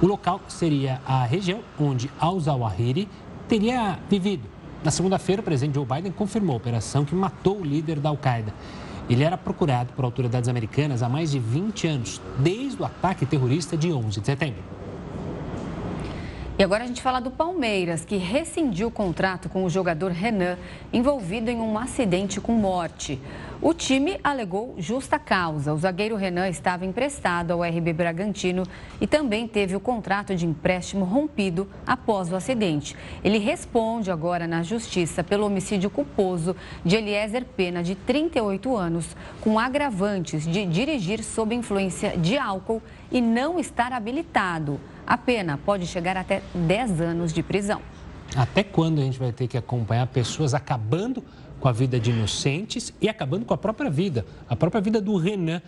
O 0.00 0.06
local 0.06 0.40
seria 0.48 1.00
a 1.06 1.24
região 1.24 1.60
onde 1.78 2.10
al-Zawahiri 2.18 3.08
teria 3.46 3.98
vivido. 4.08 4.48
Na 4.82 4.90
segunda-feira, 4.90 5.42
o 5.42 5.44
presidente 5.44 5.74
Joe 5.74 5.84
Biden 5.84 6.10
confirmou 6.10 6.54
a 6.54 6.56
operação 6.56 7.04
que 7.04 7.14
matou 7.14 7.58
o 7.58 7.64
líder 7.64 8.00
da 8.00 8.08
Al-Qaeda. 8.08 8.54
Ele 9.10 9.22
era 9.22 9.36
procurado 9.36 9.92
por 9.92 10.04
autoridades 10.04 10.48
americanas 10.48 11.02
há 11.02 11.08
mais 11.08 11.32
de 11.32 11.38
20 11.38 11.86
anos, 11.86 12.20
desde 12.38 12.80
o 12.80 12.84
ataque 12.86 13.26
terrorista 13.26 13.76
de 13.76 13.92
11 13.92 14.20
de 14.20 14.26
setembro. 14.26 14.79
E 16.60 16.62
agora 16.62 16.84
a 16.84 16.86
gente 16.86 17.00
fala 17.00 17.22
do 17.22 17.30
Palmeiras, 17.30 18.04
que 18.04 18.18
rescindiu 18.18 18.88
o 18.88 18.90
contrato 18.90 19.48
com 19.48 19.64
o 19.64 19.70
jogador 19.70 20.10
Renan, 20.10 20.58
envolvido 20.92 21.50
em 21.50 21.58
um 21.58 21.78
acidente 21.78 22.38
com 22.38 22.52
morte. 22.52 23.18
O 23.62 23.72
time 23.72 24.20
alegou 24.22 24.74
justa 24.76 25.18
causa. 25.18 25.72
O 25.72 25.78
zagueiro 25.78 26.16
Renan 26.16 26.50
estava 26.50 26.84
emprestado 26.84 27.52
ao 27.52 27.62
RB 27.62 27.94
Bragantino 27.94 28.64
e 29.00 29.06
também 29.06 29.48
teve 29.48 29.74
o 29.74 29.80
contrato 29.80 30.34
de 30.34 30.44
empréstimo 30.44 31.06
rompido 31.06 31.66
após 31.86 32.30
o 32.30 32.36
acidente. 32.36 32.94
Ele 33.24 33.38
responde 33.38 34.10
agora 34.10 34.46
na 34.46 34.62
justiça 34.62 35.24
pelo 35.24 35.46
homicídio 35.46 35.88
culposo 35.88 36.54
de 36.84 36.94
Eliezer 36.94 37.46
Pena, 37.56 37.82
de 37.82 37.94
38 37.94 38.76
anos, 38.76 39.16
com 39.40 39.58
agravantes 39.58 40.46
de 40.46 40.66
dirigir 40.66 41.24
sob 41.24 41.54
influência 41.54 42.18
de 42.18 42.36
álcool 42.36 42.82
e 43.10 43.20
não 43.20 43.58
estar 43.58 43.92
habilitado. 43.92 44.80
A 45.06 45.16
pena 45.18 45.58
pode 45.58 45.86
chegar 45.86 46.16
até 46.16 46.42
10 46.54 47.00
anos 47.00 47.32
de 47.32 47.42
prisão. 47.42 47.80
Até 48.36 48.62
quando 48.62 49.00
a 49.00 49.02
gente 49.02 49.18
vai 49.18 49.32
ter 49.32 49.48
que 49.48 49.58
acompanhar 49.58 50.06
pessoas 50.06 50.54
acabando 50.54 51.22
com 51.58 51.68
a 51.68 51.72
vida 51.72 51.98
de 51.98 52.10
inocentes 52.10 52.92
e 53.00 53.08
acabando 53.08 53.44
com 53.44 53.52
a 53.52 53.58
própria 53.58 53.90
vida, 53.90 54.24
a 54.48 54.54
própria 54.54 54.80
vida 54.80 55.00
do 55.00 55.16
Renan? 55.16 55.60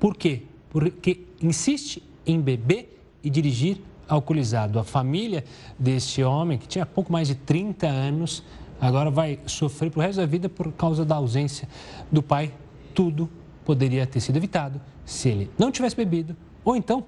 Por 0.00 0.16
quê? 0.16 0.42
Porque 0.70 1.20
insiste 1.42 2.02
em 2.26 2.40
beber 2.40 2.98
e 3.22 3.30
dirigir 3.30 3.78
alcoolizado. 4.08 4.78
A 4.78 4.84
família 4.84 5.44
deste 5.78 6.22
homem, 6.22 6.58
que 6.58 6.66
tinha 6.66 6.86
pouco 6.86 7.12
mais 7.12 7.28
de 7.28 7.34
30 7.34 7.86
anos, 7.86 8.42
agora 8.80 9.10
vai 9.10 9.38
sofrer 9.46 9.90
pro 9.90 10.00
resto 10.00 10.18
da 10.18 10.26
vida 10.26 10.48
por 10.48 10.72
causa 10.72 11.04
da 11.04 11.16
ausência 11.16 11.68
do 12.10 12.22
pai. 12.22 12.52
Tudo 12.94 13.28
poderia 13.64 14.06
ter 14.06 14.20
sido 14.20 14.36
evitado 14.36 14.80
se 15.04 15.28
ele 15.28 15.50
não 15.58 15.70
tivesse 15.70 15.96
bebido 15.96 16.36
ou 16.66 16.76
então 16.76 17.02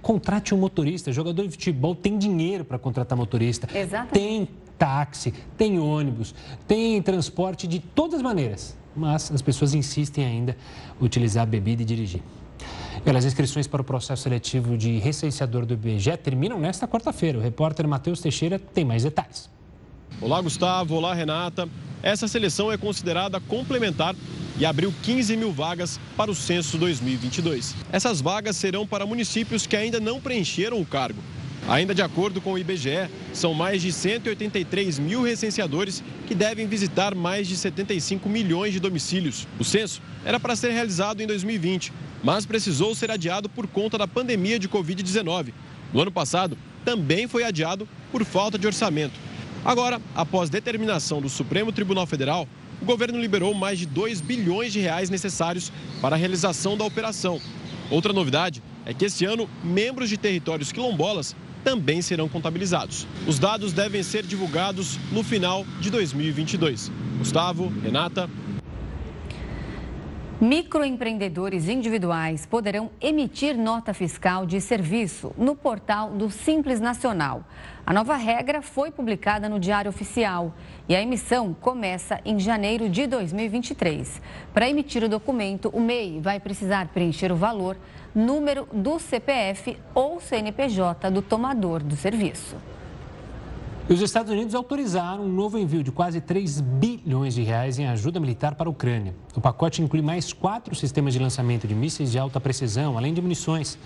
Contrate 0.00 0.54
um 0.54 0.58
motorista. 0.58 1.12
Jogador 1.12 1.44
de 1.44 1.50
futebol 1.50 1.94
tem 1.94 2.16
dinheiro 2.16 2.64
para 2.64 2.78
contratar 2.78 3.16
motorista. 3.16 3.68
Exatamente. 3.76 4.12
Tem 4.12 4.48
táxi, 4.78 5.34
tem 5.56 5.78
ônibus, 5.78 6.34
tem 6.66 7.02
transporte 7.02 7.66
de 7.66 7.80
todas 7.80 8.14
as 8.16 8.22
maneiras. 8.22 8.76
Mas 8.94 9.30
as 9.30 9.42
pessoas 9.42 9.74
insistem 9.74 10.24
ainda 10.24 10.56
em 11.00 11.04
utilizar 11.04 11.42
a 11.42 11.46
bebida 11.46 11.82
e 11.82 11.84
dirigir. 11.84 12.22
E 13.04 13.10
as 13.10 13.24
inscrições 13.24 13.66
para 13.66 13.80
o 13.80 13.84
processo 13.84 14.22
seletivo 14.22 14.76
de 14.76 14.98
recenseador 14.98 15.64
do 15.64 15.74
IBGE 15.74 16.16
terminam 16.16 16.58
nesta 16.58 16.86
quarta-feira. 16.86 17.38
O 17.38 17.40
repórter 17.40 17.86
Matheus 17.86 18.20
Teixeira 18.20 18.58
tem 18.58 18.84
mais 18.84 19.04
detalhes. 19.04 19.48
Olá, 20.20 20.40
Gustavo. 20.40 20.94
Olá, 20.94 21.14
Renata. 21.14 21.68
Essa 22.02 22.26
seleção 22.26 22.72
é 22.72 22.76
considerada 22.76 23.40
complementar 23.40 24.14
e 24.58 24.66
abriu 24.66 24.92
15 25.02 25.36
mil 25.36 25.52
vagas 25.52 26.00
para 26.16 26.30
o 26.30 26.34
censo 26.34 26.76
2022. 26.78 27.74
Essas 27.92 28.20
vagas 28.20 28.56
serão 28.56 28.86
para 28.86 29.06
municípios 29.06 29.66
que 29.66 29.76
ainda 29.76 30.00
não 30.00 30.20
preencheram 30.20 30.80
o 30.80 30.86
cargo. 30.86 31.22
Ainda 31.68 31.94
de 31.94 32.00
acordo 32.00 32.40
com 32.40 32.52
o 32.54 32.58
IBGE, 32.58 33.10
são 33.32 33.52
mais 33.52 33.82
de 33.82 33.92
183 33.92 34.98
mil 34.98 35.22
recenseadores 35.22 36.02
que 36.26 36.34
devem 36.34 36.66
visitar 36.66 37.14
mais 37.14 37.46
de 37.46 37.56
75 37.56 38.26
milhões 38.28 38.72
de 38.72 38.80
domicílios. 38.80 39.46
O 39.58 39.64
censo 39.64 40.00
era 40.24 40.40
para 40.40 40.56
ser 40.56 40.70
realizado 40.70 41.20
em 41.20 41.26
2020, 41.26 41.92
mas 42.24 42.46
precisou 42.46 42.94
ser 42.94 43.10
adiado 43.10 43.48
por 43.48 43.66
conta 43.66 43.98
da 43.98 44.08
pandemia 44.08 44.58
de 44.58 44.68
Covid-19. 44.68 45.52
No 45.92 46.00
ano 46.00 46.10
passado, 46.10 46.56
também 46.84 47.28
foi 47.28 47.44
adiado 47.44 47.86
por 48.10 48.24
falta 48.24 48.58
de 48.58 48.66
orçamento. 48.66 49.14
Agora, 49.64 50.00
após 50.14 50.48
determinação 50.48 51.20
do 51.20 51.28
Supremo 51.28 51.70
Tribunal 51.70 52.06
Federal, 52.06 52.48
o 52.80 52.84
governo 52.84 53.20
liberou 53.20 53.52
mais 53.54 53.78
de 53.78 53.86
2 53.86 54.20
bilhões 54.20 54.72
de 54.72 54.80
reais 54.80 55.10
necessários 55.10 55.72
para 56.00 56.16
a 56.16 56.18
realização 56.18 56.76
da 56.76 56.84
operação. 56.84 57.40
Outra 57.90 58.12
novidade 58.12 58.62
é 58.84 58.94
que 58.94 59.04
esse 59.04 59.24
ano, 59.24 59.48
membros 59.62 60.08
de 60.08 60.16
territórios 60.16 60.72
quilombolas 60.72 61.34
também 61.64 62.00
serão 62.00 62.28
contabilizados. 62.28 63.06
Os 63.26 63.38
dados 63.38 63.72
devem 63.72 64.02
ser 64.02 64.24
divulgados 64.24 64.98
no 65.12 65.22
final 65.22 65.64
de 65.80 65.90
2022. 65.90 66.90
Gustavo, 67.18 67.72
Renata. 67.82 68.28
Microempreendedores 70.40 71.68
individuais 71.68 72.46
poderão 72.46 72.92
emitir 73.00 73.58
nota 73.58 73.92
fiscal 73.92 74.46
de 74.46 74.60
serviço 74.60 75.32
no 75.36 75.56
portal 75.56 76.12
do 76.12 76.30
Simples 76.30 76.78
Nacional. 76.78 77.44
A 77.88 77.92
nova 77.94 78.16
regra 78.16 78.60
foi 78.60 78.90
publicada 78.90 79.48
no 79.48 79.58
Diário 79.58 79.88
Oficial 79.88 80.52
e 80.86 80.94
a 80.94 81.00
emissão 81.00 81.56
começa 81.58 82.20
em 82.22 82.38
janeiro 82.38 82.86
de 82.86 83.06
2023. 83.06 84.20
Para 84.52 84.68
emitir 84.68 85.02
o 85.02 85.08
documento, 85.08 85.70
o 85.70 85.80
MEI 85.80 86.20
vai 86.20 86.38
precisar 86.38 86.88
preencher 86.88 87.32
o 87.32 87.36
valor, 87.36 87.78
número 88.14 88.68
do 88.70 88.98
CPF 88.98 89.78
ou 89.94 90.20
CNPJ 90.20 91.10
do 91.10 91.22
tomador 91.22 91.82
do 91.82 91.96
serviço. 91.96 92.56
Os 93.88 94.02
Estados 94.02 94.30
Unidos 94.30 94.54
autorizaram 94.54 95.24
um 95.24 95.32
novo 95.32 95.56
envio 95.56 95.82
de 95.82 95.90
quase 95.90 96.20
3 96.20 96.60
bilhões 96.60 97.32
de 97.32 97.42
reais 97.42 97.78
em 97.78 97.86
ajuda 97.86 98.20
militar 98.20 98.54
para 98.54 98.68
a 98.68 98.70
Ucrânia. 98.70 99.14
O 99.34 99.40
pacote 99.40 99.80
inclui 99.80 100.02
mais 100.02 100.30
quatro 100.30 100.74
sistemas 100.74 101.14
de 101.14 101.18
lançamento 101.18 101.66
de 101.66 101.74
mísseis 101.74 102.12
de 102.12 102.18
alta 102.18 102.38
precisão, 102.38 102.98
além 102.98 103.14
de 103.14 103.22
munições. 103.22 103.78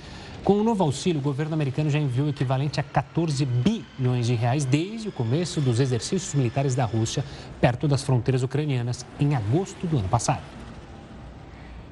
Com 0.44 0.54
o 0.54 0.64
novo 0.64 0.82
auxílio, 0.82 1.20
o 1.20 1.22
governo 1.22 1.54
americano 1.54 1.88
já 1.88 2.00
enviou 2.00 2.26
o 2.26 2.30
equivalente 2.30 2.80
a 2.80 2.82
14 2.82 3.44
bilhões 3.44 4.26
de 4.26 4.34
reais 4.34 4.64
desde 4.64 5.08
o 5.08 5.12
começo 5.12 5.60
dos 5.60 5.78
exercícios 5.78 6.34
militares 6.34 6.74
da 6.74 6.84
Rússia, 6.84 7.24
perto 7.60 7.86
das 7.86 8.02
fronteiras 8.02 8.42
ucranianas, 8.42 9.06
em 9.20 9.36
agosto 9.36 9.86
do 9.86 9.98
ano 9.98 10.08
passado. 10.08 10.42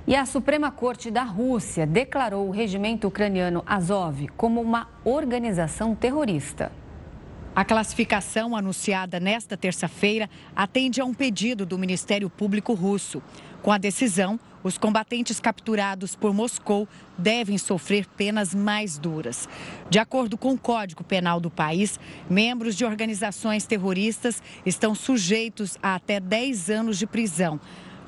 E 0.05 0.17
a 0.17 0.27
Suprema 0.27 0.69
Corte 0.73 1.13
da 1.13 1.23
Rússia 1.23 1.87
declarou 1.87 2.49
o 2.49 2.51
regimento 2.51 3.07
ucraniano 3.07 3.63
Azov 3.65 4.27
como 4.37 4.61
uma 4.61 4.89
organização 5.05 5.95
terrorista. 5.95 6.73
A 7.55 7.65
classificação 7.65 8.57
anunciada 8.57 9.21
nesta 9.21 9.57
terça-feira 9.57 10.29
atende 10.57 11.01
a 11.01 11.05
um 11.05 11.15
pedido 11.15 11.65
do 11.65 11.79
Ministério 11.79 12.29
Público 12.29 12.75
russo. 12.75 13.23
Com 13.63 13.71
a 13.71 13.79
decisão, 13.79 14.41
os 14.63 14.77
combatentes 14.77 15.41
capturados 15.41 16.15
por 16.15 16.35
Moscou 16.35 16.89
devem 17.17 17.57
sofrer 17.59 18.07
penas 18.07 18.55
mais 18.55 18.99
duras. 18.99 19.49
De 19.89 19.99
acordo 19.99 20.37
com 20.37 20.53
o 20.53 20.59
Código 20.59 21.03
Penal 21.03 21.41
do 21.41 21.51
país, 21.51 21.99
membros 22.29 22.77
de 22.77 22.85
organizações 22.85 23.65
terroristas 23.65 24.43
estão 24.65 24.95
sujeitos 24.95 25.79
a 25.83 25.95
até 25.95 26.21
10 26.21 26.71
anos 26.71 26.99
de 26.99 27.07
prisão. 27.07 27.61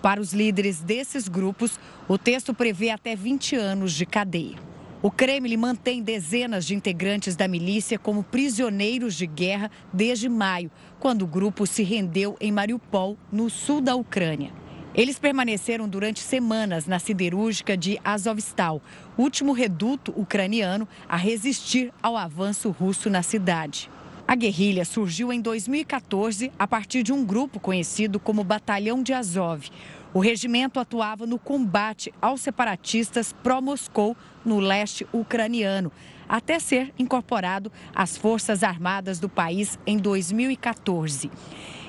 Para 0.02 0.20
os 0.20 0.32
líderes 0.32 0.80
desses 0.80 1.28
grupos, 1.28 1.78
o 2.08 2.18
texto 2.18 2.52
prevê 2.52 2.90
até 2.90 3.14
20 3.14 3.56
anos 3.56 3.92
de 3.92 4.04
cadeia. 4.04 4.56
O 5.00 5.10
Kremlin 5.10 5.56
mantém 5.56 6.00
dezenas 6.00 6.64
de 6.64 6.76
integrantes 6.76 7.34
da 7.34 7.48
milícia 7.48 7.98
como 7.98 8.22
prisioneiros 8.22 9.16
de 9.16 9.26
guerra 9.26 9.68
desde 9.92 10.28
maio, 10.28 10.70
quando 11.00 11.22
o 11.22 11.26
grupo 11.26 11.66
se 11.66 11.82
rendeu 11.82 12.36
em 12.40 12.52
Mariupol, 12.52 13.18
no 13.30 13.50
sul 13.50 13.80
da 13.80 13.96
Ucrânia. 13.96 14.61
Eles 14.94 15.18
permaneceram 15.18 15.88
durante 15.88 16.20
semanas 16.20 16.86
na 16.86 16.98
siderúrgica 16.98 17.76
de 17.78 17.98
Azovstal, 18.04 18.82
último 19.16 19.52
reduto 19.52 20.12
ucraniano 20.14 20.86
a 21.08 21.16
resistir 21.16 21.90
ao 22.02 22.14
avanço 22.14 22.70
russo 22.70 23.08
na 23.08 23.22
cidade. 23.22 23.90
A 24.28 24.34
guerrilha 24.34 24.84
surgiu 24.84 25.32
em 25.32 25.40
2014 25.40 26.52
a 26.58 26.66
partir 26.66 27.02
de 27.02 27.10
um 27.10 27.24
grupo 27.24 27.58
conhecido 27.58 28.20
como 28.20 28.44
Batalhão 28.44 29.02
de 29.02 29.14
Azov. 29.14 29.66
O 30.12 30.20
regimento 30.20 30.78
atuava 30.78 31.26
no 31.26 31.38
combate 31.38 32.12
aos 32.20 32.42
separatistas 32.42 33.32
pró-Moscou 33.42 34.14
no 34.44 34.60
leste 34.60 35.06
ucraniano, 35.10 35.90
até 36.28 36.58
ser 36.58 36.92
incorporado 36.98 37.72
às 37.94 38.14
Forças 38.16 38.62
Armadas 38.62 39.18
do 39.18 39.28
país 39.28 39.78
em 39.86 39.96
2014. 39.96 41.30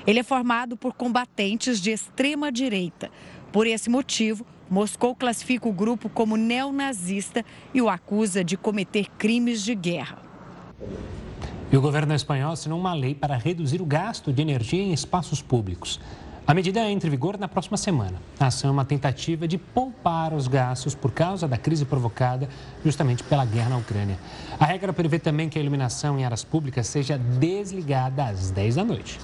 Ele 0.06 0.20
é 0.20 0.22
formado 0.22 0.76
por 0.76 0.92
combatentes 0.92 1.80
de 1.80 1.90
extrema 1.90 2.52
direita. 2.52 3.10
Por 3.50 3.66
esse 3.66 3.88
motivo, 3.88 4.44
Moscou 4.68 5.14
classifica 5.14 5.68
o 5.68 5.72
grupo 5.72 6.08
como 6.08 6.36
neonazista 6.36 7.44
e 7.72 7.80
o 7.80 7.88
acusa 7.88 8.42
de 8.42 8.56
cometer 8.56 9.06
crimes 9.18 9.62
de 9.62 9.74
guerra. 9.74 10.18
E 11.70 11.76
o 11.76 11.80
governo 11.80 12.14
espanhol 12.14 12.52
assinou 12.52 12.78
uma 12.78 12.94
lei 12.94 13.14
para 13.14 13.36
reduzir 13.36 13.80
o 13.80 13.86
gasto 13.86 14.32
de 14.32 14.42
energia 14.42 14.82
em 14.82 14.92
espaços 14.92 15.42
públicos. 15.42 16.00
A 16.46 16.52
medida 16.52 16.80
entra 16.90 17.08
em 17.08 17.10
vigor 17.10 17.38
na 17.38 17.48
próxima 17.48 17.76
semana. 17.78 18.20
A 18.38 18.48
ação 18.48 18.68
é 18.68 18.72
uma 18.72 18.84
tentativa 18.84 19.48
de 19.48 19.56
poupar 19.56 20.34
os 20.34 20.46
gastos 20.46 20.94
por 20.94 21.10
causa 21.10 21.48
da 21.48 21.56
crise 21.56 21.86
provocada 21.86 22.48
justamente 22.84 23.22
pela 23.24 23.46
guerra 23.46 23.70
na 23.70 23.78
Ucrânia. 23.78 24.18
A 24.60 24.66
regra 24.66 24.92
prevê 24.92 25.18
também 25.18 25.48
que 25.48 25.58
a 25.58 25.62
iluminação 25.62 26.18
em 26.18 26.24
áreas 26.24 26.44
públicas 26.44 26.86
seja 26.86 27.16
desligada 27.16 28.24
às 28.24 28.50
10 28.50 28.74
da 28.74 28.84
noite. 28.84 29.18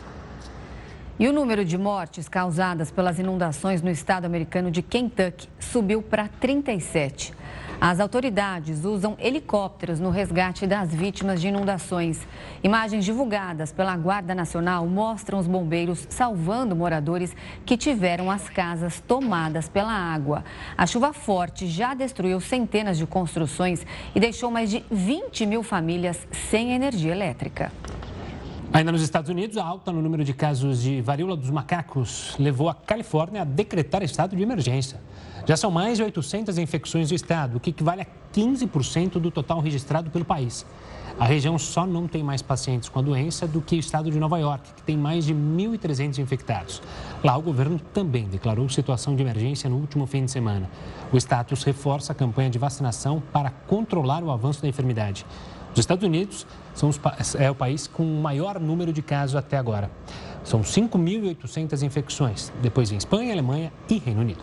E 1.20 1.28
o 1.28 1.34
número 1.34 1.66
de 1.66 1.76
mortes 1.76 2.30
causadas 2.30 2.90
pelas 2.90 3.18
inundações 3.18 3.82
no 3.82 3.90
estado 3.90 4.24
americano 4.24 4.70
de 4.70 4.80
Kentucky 4.80 5.50
subiu 5.58 6.00
para 6.00 6.28
37. 6.28 7.34
As 7.78 8.00
autoridades 8.00 8.86
usam 8.86 9.18
helicópteros 9.18 10.00
no 10.00 10.08
resgate 10.08 10.66
das 10.66 10.94
vítimas 10.94 11.38
de 11.38 11.48
inundações. 11.48 12.26
Imagens 12.64 13.04
divulgadas 13.04 13.70
pela 13.70 13.94
Guarda 13.98 14.34
Nacional 14.34 14.86
mostram 14.86 15.38
os 15.38 15.46
bombeiros 15.46 16.06
salvando 16.08 16.74
moradores 16.74 17.36
que 17.66 17.76
tiveram 17.76 18.30
as 18.30 18.48
casas 18.48 18.98
tomadas 19.06 19.68
pela 19.68 19.92
água. 19.92 20.42
A 20.74 20.86
chuva 20.86 21.12
forte 21.12 21.66
já 21.66 21.92
destruiu 21.92 22.40
centenas 22.40 22.96
de 22.96 23.06
construções 23.06 23.84
e 24.14 24.20
deixou 24.20 24.50
mais 24.50 24.70
de 24.70 24.82
20 24.90 25.44
mil 25.44 25.62
famílias 25.62 26.26
sem 26.48 26.72
energia 26.72 27.12
elétrica. 27.12 27.70
Ainda 28.72 28.92
nos 28.92 29.02
Estados 29.02 29.28
Unidos, 29.28 29.56
a 29.56 29.64
alta 29.64 29.90
no 29.90 30.00
número 30.00 30.22
de 30.22 30.32
casos 30.32 30.82
de 30.82 31.02
varíola 31.02 31.36
dos 31.36 31.50
macacos 31.50 32.36
levou 32.38 32.68
a 32.68 32.74
Califórnia 32.74 33.42
a 33.42 33.44
decretar 33.44 34.00
estado 34.04 34.36
de 34.36 34.42
emergência. 34.44 35.00
Já 35.44 35.56
são 35.56 35.72
mais 35.72 35.98
de 35.98 36.04
800 36.04 36.56
infecções 36.56 37.08
do 37.08 37.14
estado, 37.16 37.56
o 37.56 37.60
que 37.60 37.70
equivale 37.70 38.02
a 38.02 38.06
15% 38.32 39.18
do 39.18 39.28
total 39.28 39.58
registrado 39.58 40.08
pelo 40.08 40.24
país. 40.24 40.64
A 41.18 41.24
região 41.24 41.58
só 41.58 41.84
não 41.84 42.06
tem 42.06 42.22
mais 42.22 42.42
pacientes 42.42 42.88
com 42.88 43.00
a 43.00 43.02
doença 43.02 43.44
do 43.44 43.60
que 43.60 43.74
o 43.74 43.80
estado 43.80 44.08
de 44.08 44.20
Nova 44.20 44.38
York, 44.38 44.72
que 44.72 44.82
tem 44.84 44.96
mais 44.96 45.24
de 45.24 45.34
1.300 45.34 46.18
infectados. 46.18 46.80
Lá, 47.24 47.36
o 47.36 47.42
governo 47.42 47.80
também 47.92 48.28
declarou 48.28 48.68
situação 48.68 49.16
de 49.16 49.22
emergência 49.22 49.68
no 49.68 49.78
último 49.78 50.06
fim 50.06 50.24
de 50.24 50.30
semana. 50.30 50.70
O 51.12 51.16
status 51.16 51.64
reforça 51.64 52.12
a 52.12 52.14
campanha 52.14 52.48
de 52.48 52.58
vacinação 52.58 53.20
para 53.32 53.50
controlar 53.50 54.22
o 54.22 54.30
avanço 54.30 54.62
da 54.62 54.68
enfermidade. 54.68 55.26
Os 55.72 55.78
Estados 55.78 56.04
Unidos 56.04 56.46
são 56.80 56.88
os, 56.88 56.98
é 57.34 57.50
o 57.50 57.54
país 57.54 57.86
com 57.86 58.02
o 58.02 58.22
maior 58.22 58.58
número 58.58 58.90
de 58.90 59.02
casos 59.02 59.36
até 59.36 59.58
agora. 59.58 59.90
São 60.42 60.62
5.800 60.62 61.82
infecções. 61.82 62.50
Depois 62.62 62.88
vem 62.88 62.96
Espanha, 62.96 63.32
Alemanha 63.34 63.70
e 63.86 63.98
Reino 63.98 64.22
Unido. 64.22 64.42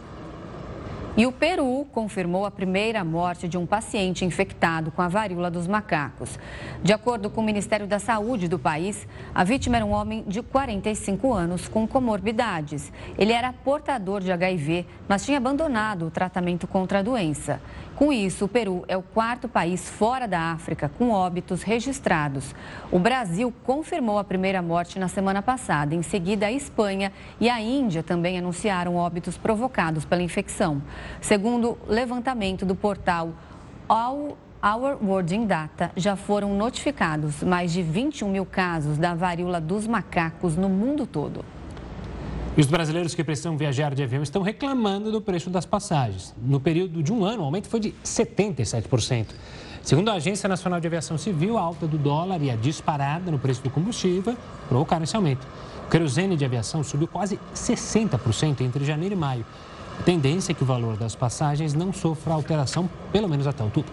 E 1.17 1.25
o 1.25 1.31
Peru 1.31 1.87
confirmou 1.91 2.45
a 2.45 2.51
primeira 2.51 3.03
morte 3.03 3.47
de 3.47 3.57
um 3.57 3.65
paciente 3.65 4.23
infectado 4.23 4.91
com 4.91 5.01
a 5.01 5.07
varíola 5.07 5.49
dos 5.49 5.65
macacos. 5.65 6.37
De 6.83 6.93
acordo 6.93 7.27
com 7.27 7.41
o 7.41 7.43
Ministério 7.43 7.87
da 7.87 7.97
Saúde 7.97 8.47
do 8.47 8.59
país, 8.59 9.07
a 9.33 9.43
vítima 9.43 9.77
era 9.77 9.85
um 9.85 9.93
homem 9.93 10.23
de 10.27 10.43
45 10.43 11.33
anos 11.33 11.67
com 11.67 11.87
comorbidades. 11.87 12.93
Ele 13.17 13.33
era 13.33 13.51
portador 13.51 14.21
de 14.21 14.31
HIV, 14.31 14.85
mas 15.07 15.25
tinha 15.25 15.39
abandonado 15.39 16.05
o 16.05 16.11
tratamento 16.11 16.67
contra 16.67 16.99
a 16.99 17.01
doença. 17.01 17.59
Com 17.95 18.13
isso, 18.13 18.45
o 18.45 18.47
Peru 18.47 18.85
é 18.87 18.95
o 18.95 19.01
quarto 19.01 19.49
país 19.49 19.89
fora 19.89 20.27
da 20.27 20.51
África 20.51 20.87
com 20.99 21.09
óbitos 21.09 21.63
registrados. 21.63 22.53
O 22.91 22.99
Brasil 22.99 23.51
confirmou 23.63 24.19
a 24.19 24.23
primeira 24.23 24.61
morte 24.61 24.99
na 24.99 25.07
semana 25.07 25.41
passada. 25.41 25.95
Em 25.95 26.03
seguida, 26.03 26.45
a 26.45 26.51
Espanha 26.51 27.11
e 27.39 27.49
a 27.49 27.59
Índia 27.59 28.03
também 28.03 28.37
anunciaram 28.37 28.97
óbitos 28.97 29.35
provocados 29.35 30.05
pela 30.05 30.21
infecção. 30.21 30.79
Segundo 31.21 31.77
levantamento 31.87 32.65
do 32.65 32.75
portal 32.75 33.33
All 33.87 34.37
Our 34.63 34.97
World 35.03 35.35
in 35.35 35.45
Data, 35.45 35.91
já 35.95 36.15
foram 36.15 36.55
notificados 36.55 37.43
mais 37.43 37.71
de 37.71 37.83
21 37.83 38.29
mil 38.29 38.45
casos 38.45 38.97
da 38.97 39.13
varíola 39.13 39.61
dos 39.61 39.85
macacos 39.85 40.55
no 40.55 40.67
mundo 40.67 41.05
todo. 41.05 41.45
E 42.57 42.59
os 42.59 42.65
brasileiros 42.65 43.13
que 43.13 43.23
precisam 43.23 43.55
viajar 43.55 43.93
de 43.93 44.01
avião 44.01 44.23
estão 44.23 44.41
reclamando 44.41 45.11
do 45.11 45.21
preço 45.21 45.47
das 45.47 45.63
passagens. 45.63 46.33
No 46.41 46.59
período 46.59 47.03
de 47.03 47.13
um 47.13 47.23
ano, 47.23 47.43
o 47.43 47.45
aumento 47.45 47.69
foi 47.69 47.79
de 47.79 47.93
77%. 48.03 49.27
Segundo 49.83 50.09
a 50.09 50.13
Agência 50.15 50.49
Nacional 50.49 50.79
de 50.79 50.87
Aviação 50.87 51.19
Civil, 51.19 51.55
a 51.55 51.61
alta 51.61 51.85
do 51.85 51.97
dólar 51.97 52.41
e 52.41 52.49
a 52.49 52.55
disparada 52.55 53.29
no 53.29 53.37
preço 53.37 53.61
do 53.61 53.69
combustível 53.69 54.35
provocaram 54.67 55.03
esse 55.03 55.15
aumento. 55.15 55.47
O 55.85 55.89
querosene 55.89 56.35
de 56.35 56.43
aviação 56.43 56.83
subiu 56.83 57.07
quase 57.07 57.39
60% 57.53 58.61
entre 58.61 58.83
janeiro 58.83 59.13
e 59.13 59.17
maio. 59.17 59.45
Tendência 60.05 60.51
é 60.51 60.55
que 60.55 60.63
o 60.63 60.65
valor 60.65 60.97
das 60.97 61.15
passagens 61.15 61.73
não 61.73 61.91
sofra 61.91 62.33
alteração, 62.33 62.89
pelo 63.11 63.27
menos 63.27 63.45
até 63.45 63.63
outubro. 63.63 63.91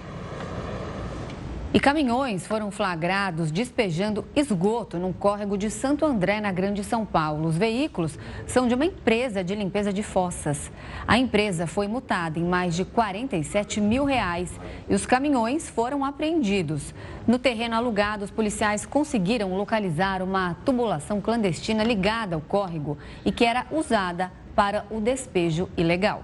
E 1.75 1.81
caminhões 1.81 2.47
foram 2.47 2.71
flagrados 2.71 3.51
despejando 3.51 4.25
esgoto 4.37 4.97
num 4.97 5.13
córrego 5.13 5.59
de 5.59 5.69
Santo 5.73 6.07
André, 6.07 6.41
na 6.41 6.53
Grande 6.53 6.85
São 6.85 7.05
Paulo. 7.05 7.49
Os 7.49 7.59
veículos 7.59 8.17
são 8.47 8.69
de 8.69 8.77
uma 8.77 8.85
empresa 8.85 9.43
de 9.43 9.57
limpeza 9.57 9.93
de 9.93 10.01
fossas. 10.01 10.71
A 11.05 11.19
empresa 11.19 11.67
foi 11.67 11.89
multada 11.89 12.39
em 12.39 12.45
mais 12.45 12.77
de 12.77 12.85
47 12.85 13.81
mil 13.81 14.05
reais 14.05 14.53
e 14.89 14.95
os 14.95 15.05
caminhões 15.05 15.69
foram 15.69 16.05
apreendidos. 16.05 16.95
No 17.27 17.41
terreno 17.41 17.75
alugado, 17.75 18.25
os 18.25 18.31
policiais 18.31 18.87
conseguiram 18.87 19.57
localizar 19.57 20.23
uma 20.23 20.55
tubulação 20.65 21.21
clandestina 21.21 21.83
ligada 21.83 22.37
ao 22.37 22.41
córrego 22.41 22.97
e 23.25 23.33
que 23.33 23.45
era 23.45 23.67
usada 23.73 24.31
para 24.55 24.87
o 24.91 25.01
despejo 25.01 25.69
ilegal. 25.77 26.23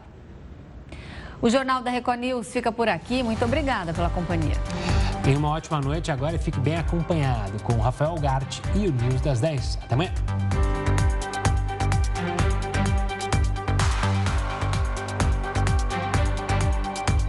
O 1.42 1.48
Jornal 1.48 1.82
da 1.82 1.90
Record 1.90 2.20
News 2.20 2.52
fica 2.52 2.70
por 2.70 2.88
aqui. 2.88 3.22
Muito 3.22 3.44
obrigada 3.44 3.92
pela 3.94 4.10
companhia. 4.10 4.54
Tenha 5.22 5.38
uma 5.38 5.50
ótima 5.50 5.80
noite 5.80 6.10
agora 6.10 6.36
e 6.36 6.38
fique 6.38 6.60
bem 6.60 6.76
acompanhado 6.76 7.62
com 7.62 7.74
o 7.74 7.80
Rafael 7.80 8.14
Gart 8.16 8.58
e 8.74 8.86
o 8.86 8.92
News 8.92 9.20
das 9.20 9.40
10. 9.40 9.78
Até 9.82 9.94
amanhã. 9.94 10.12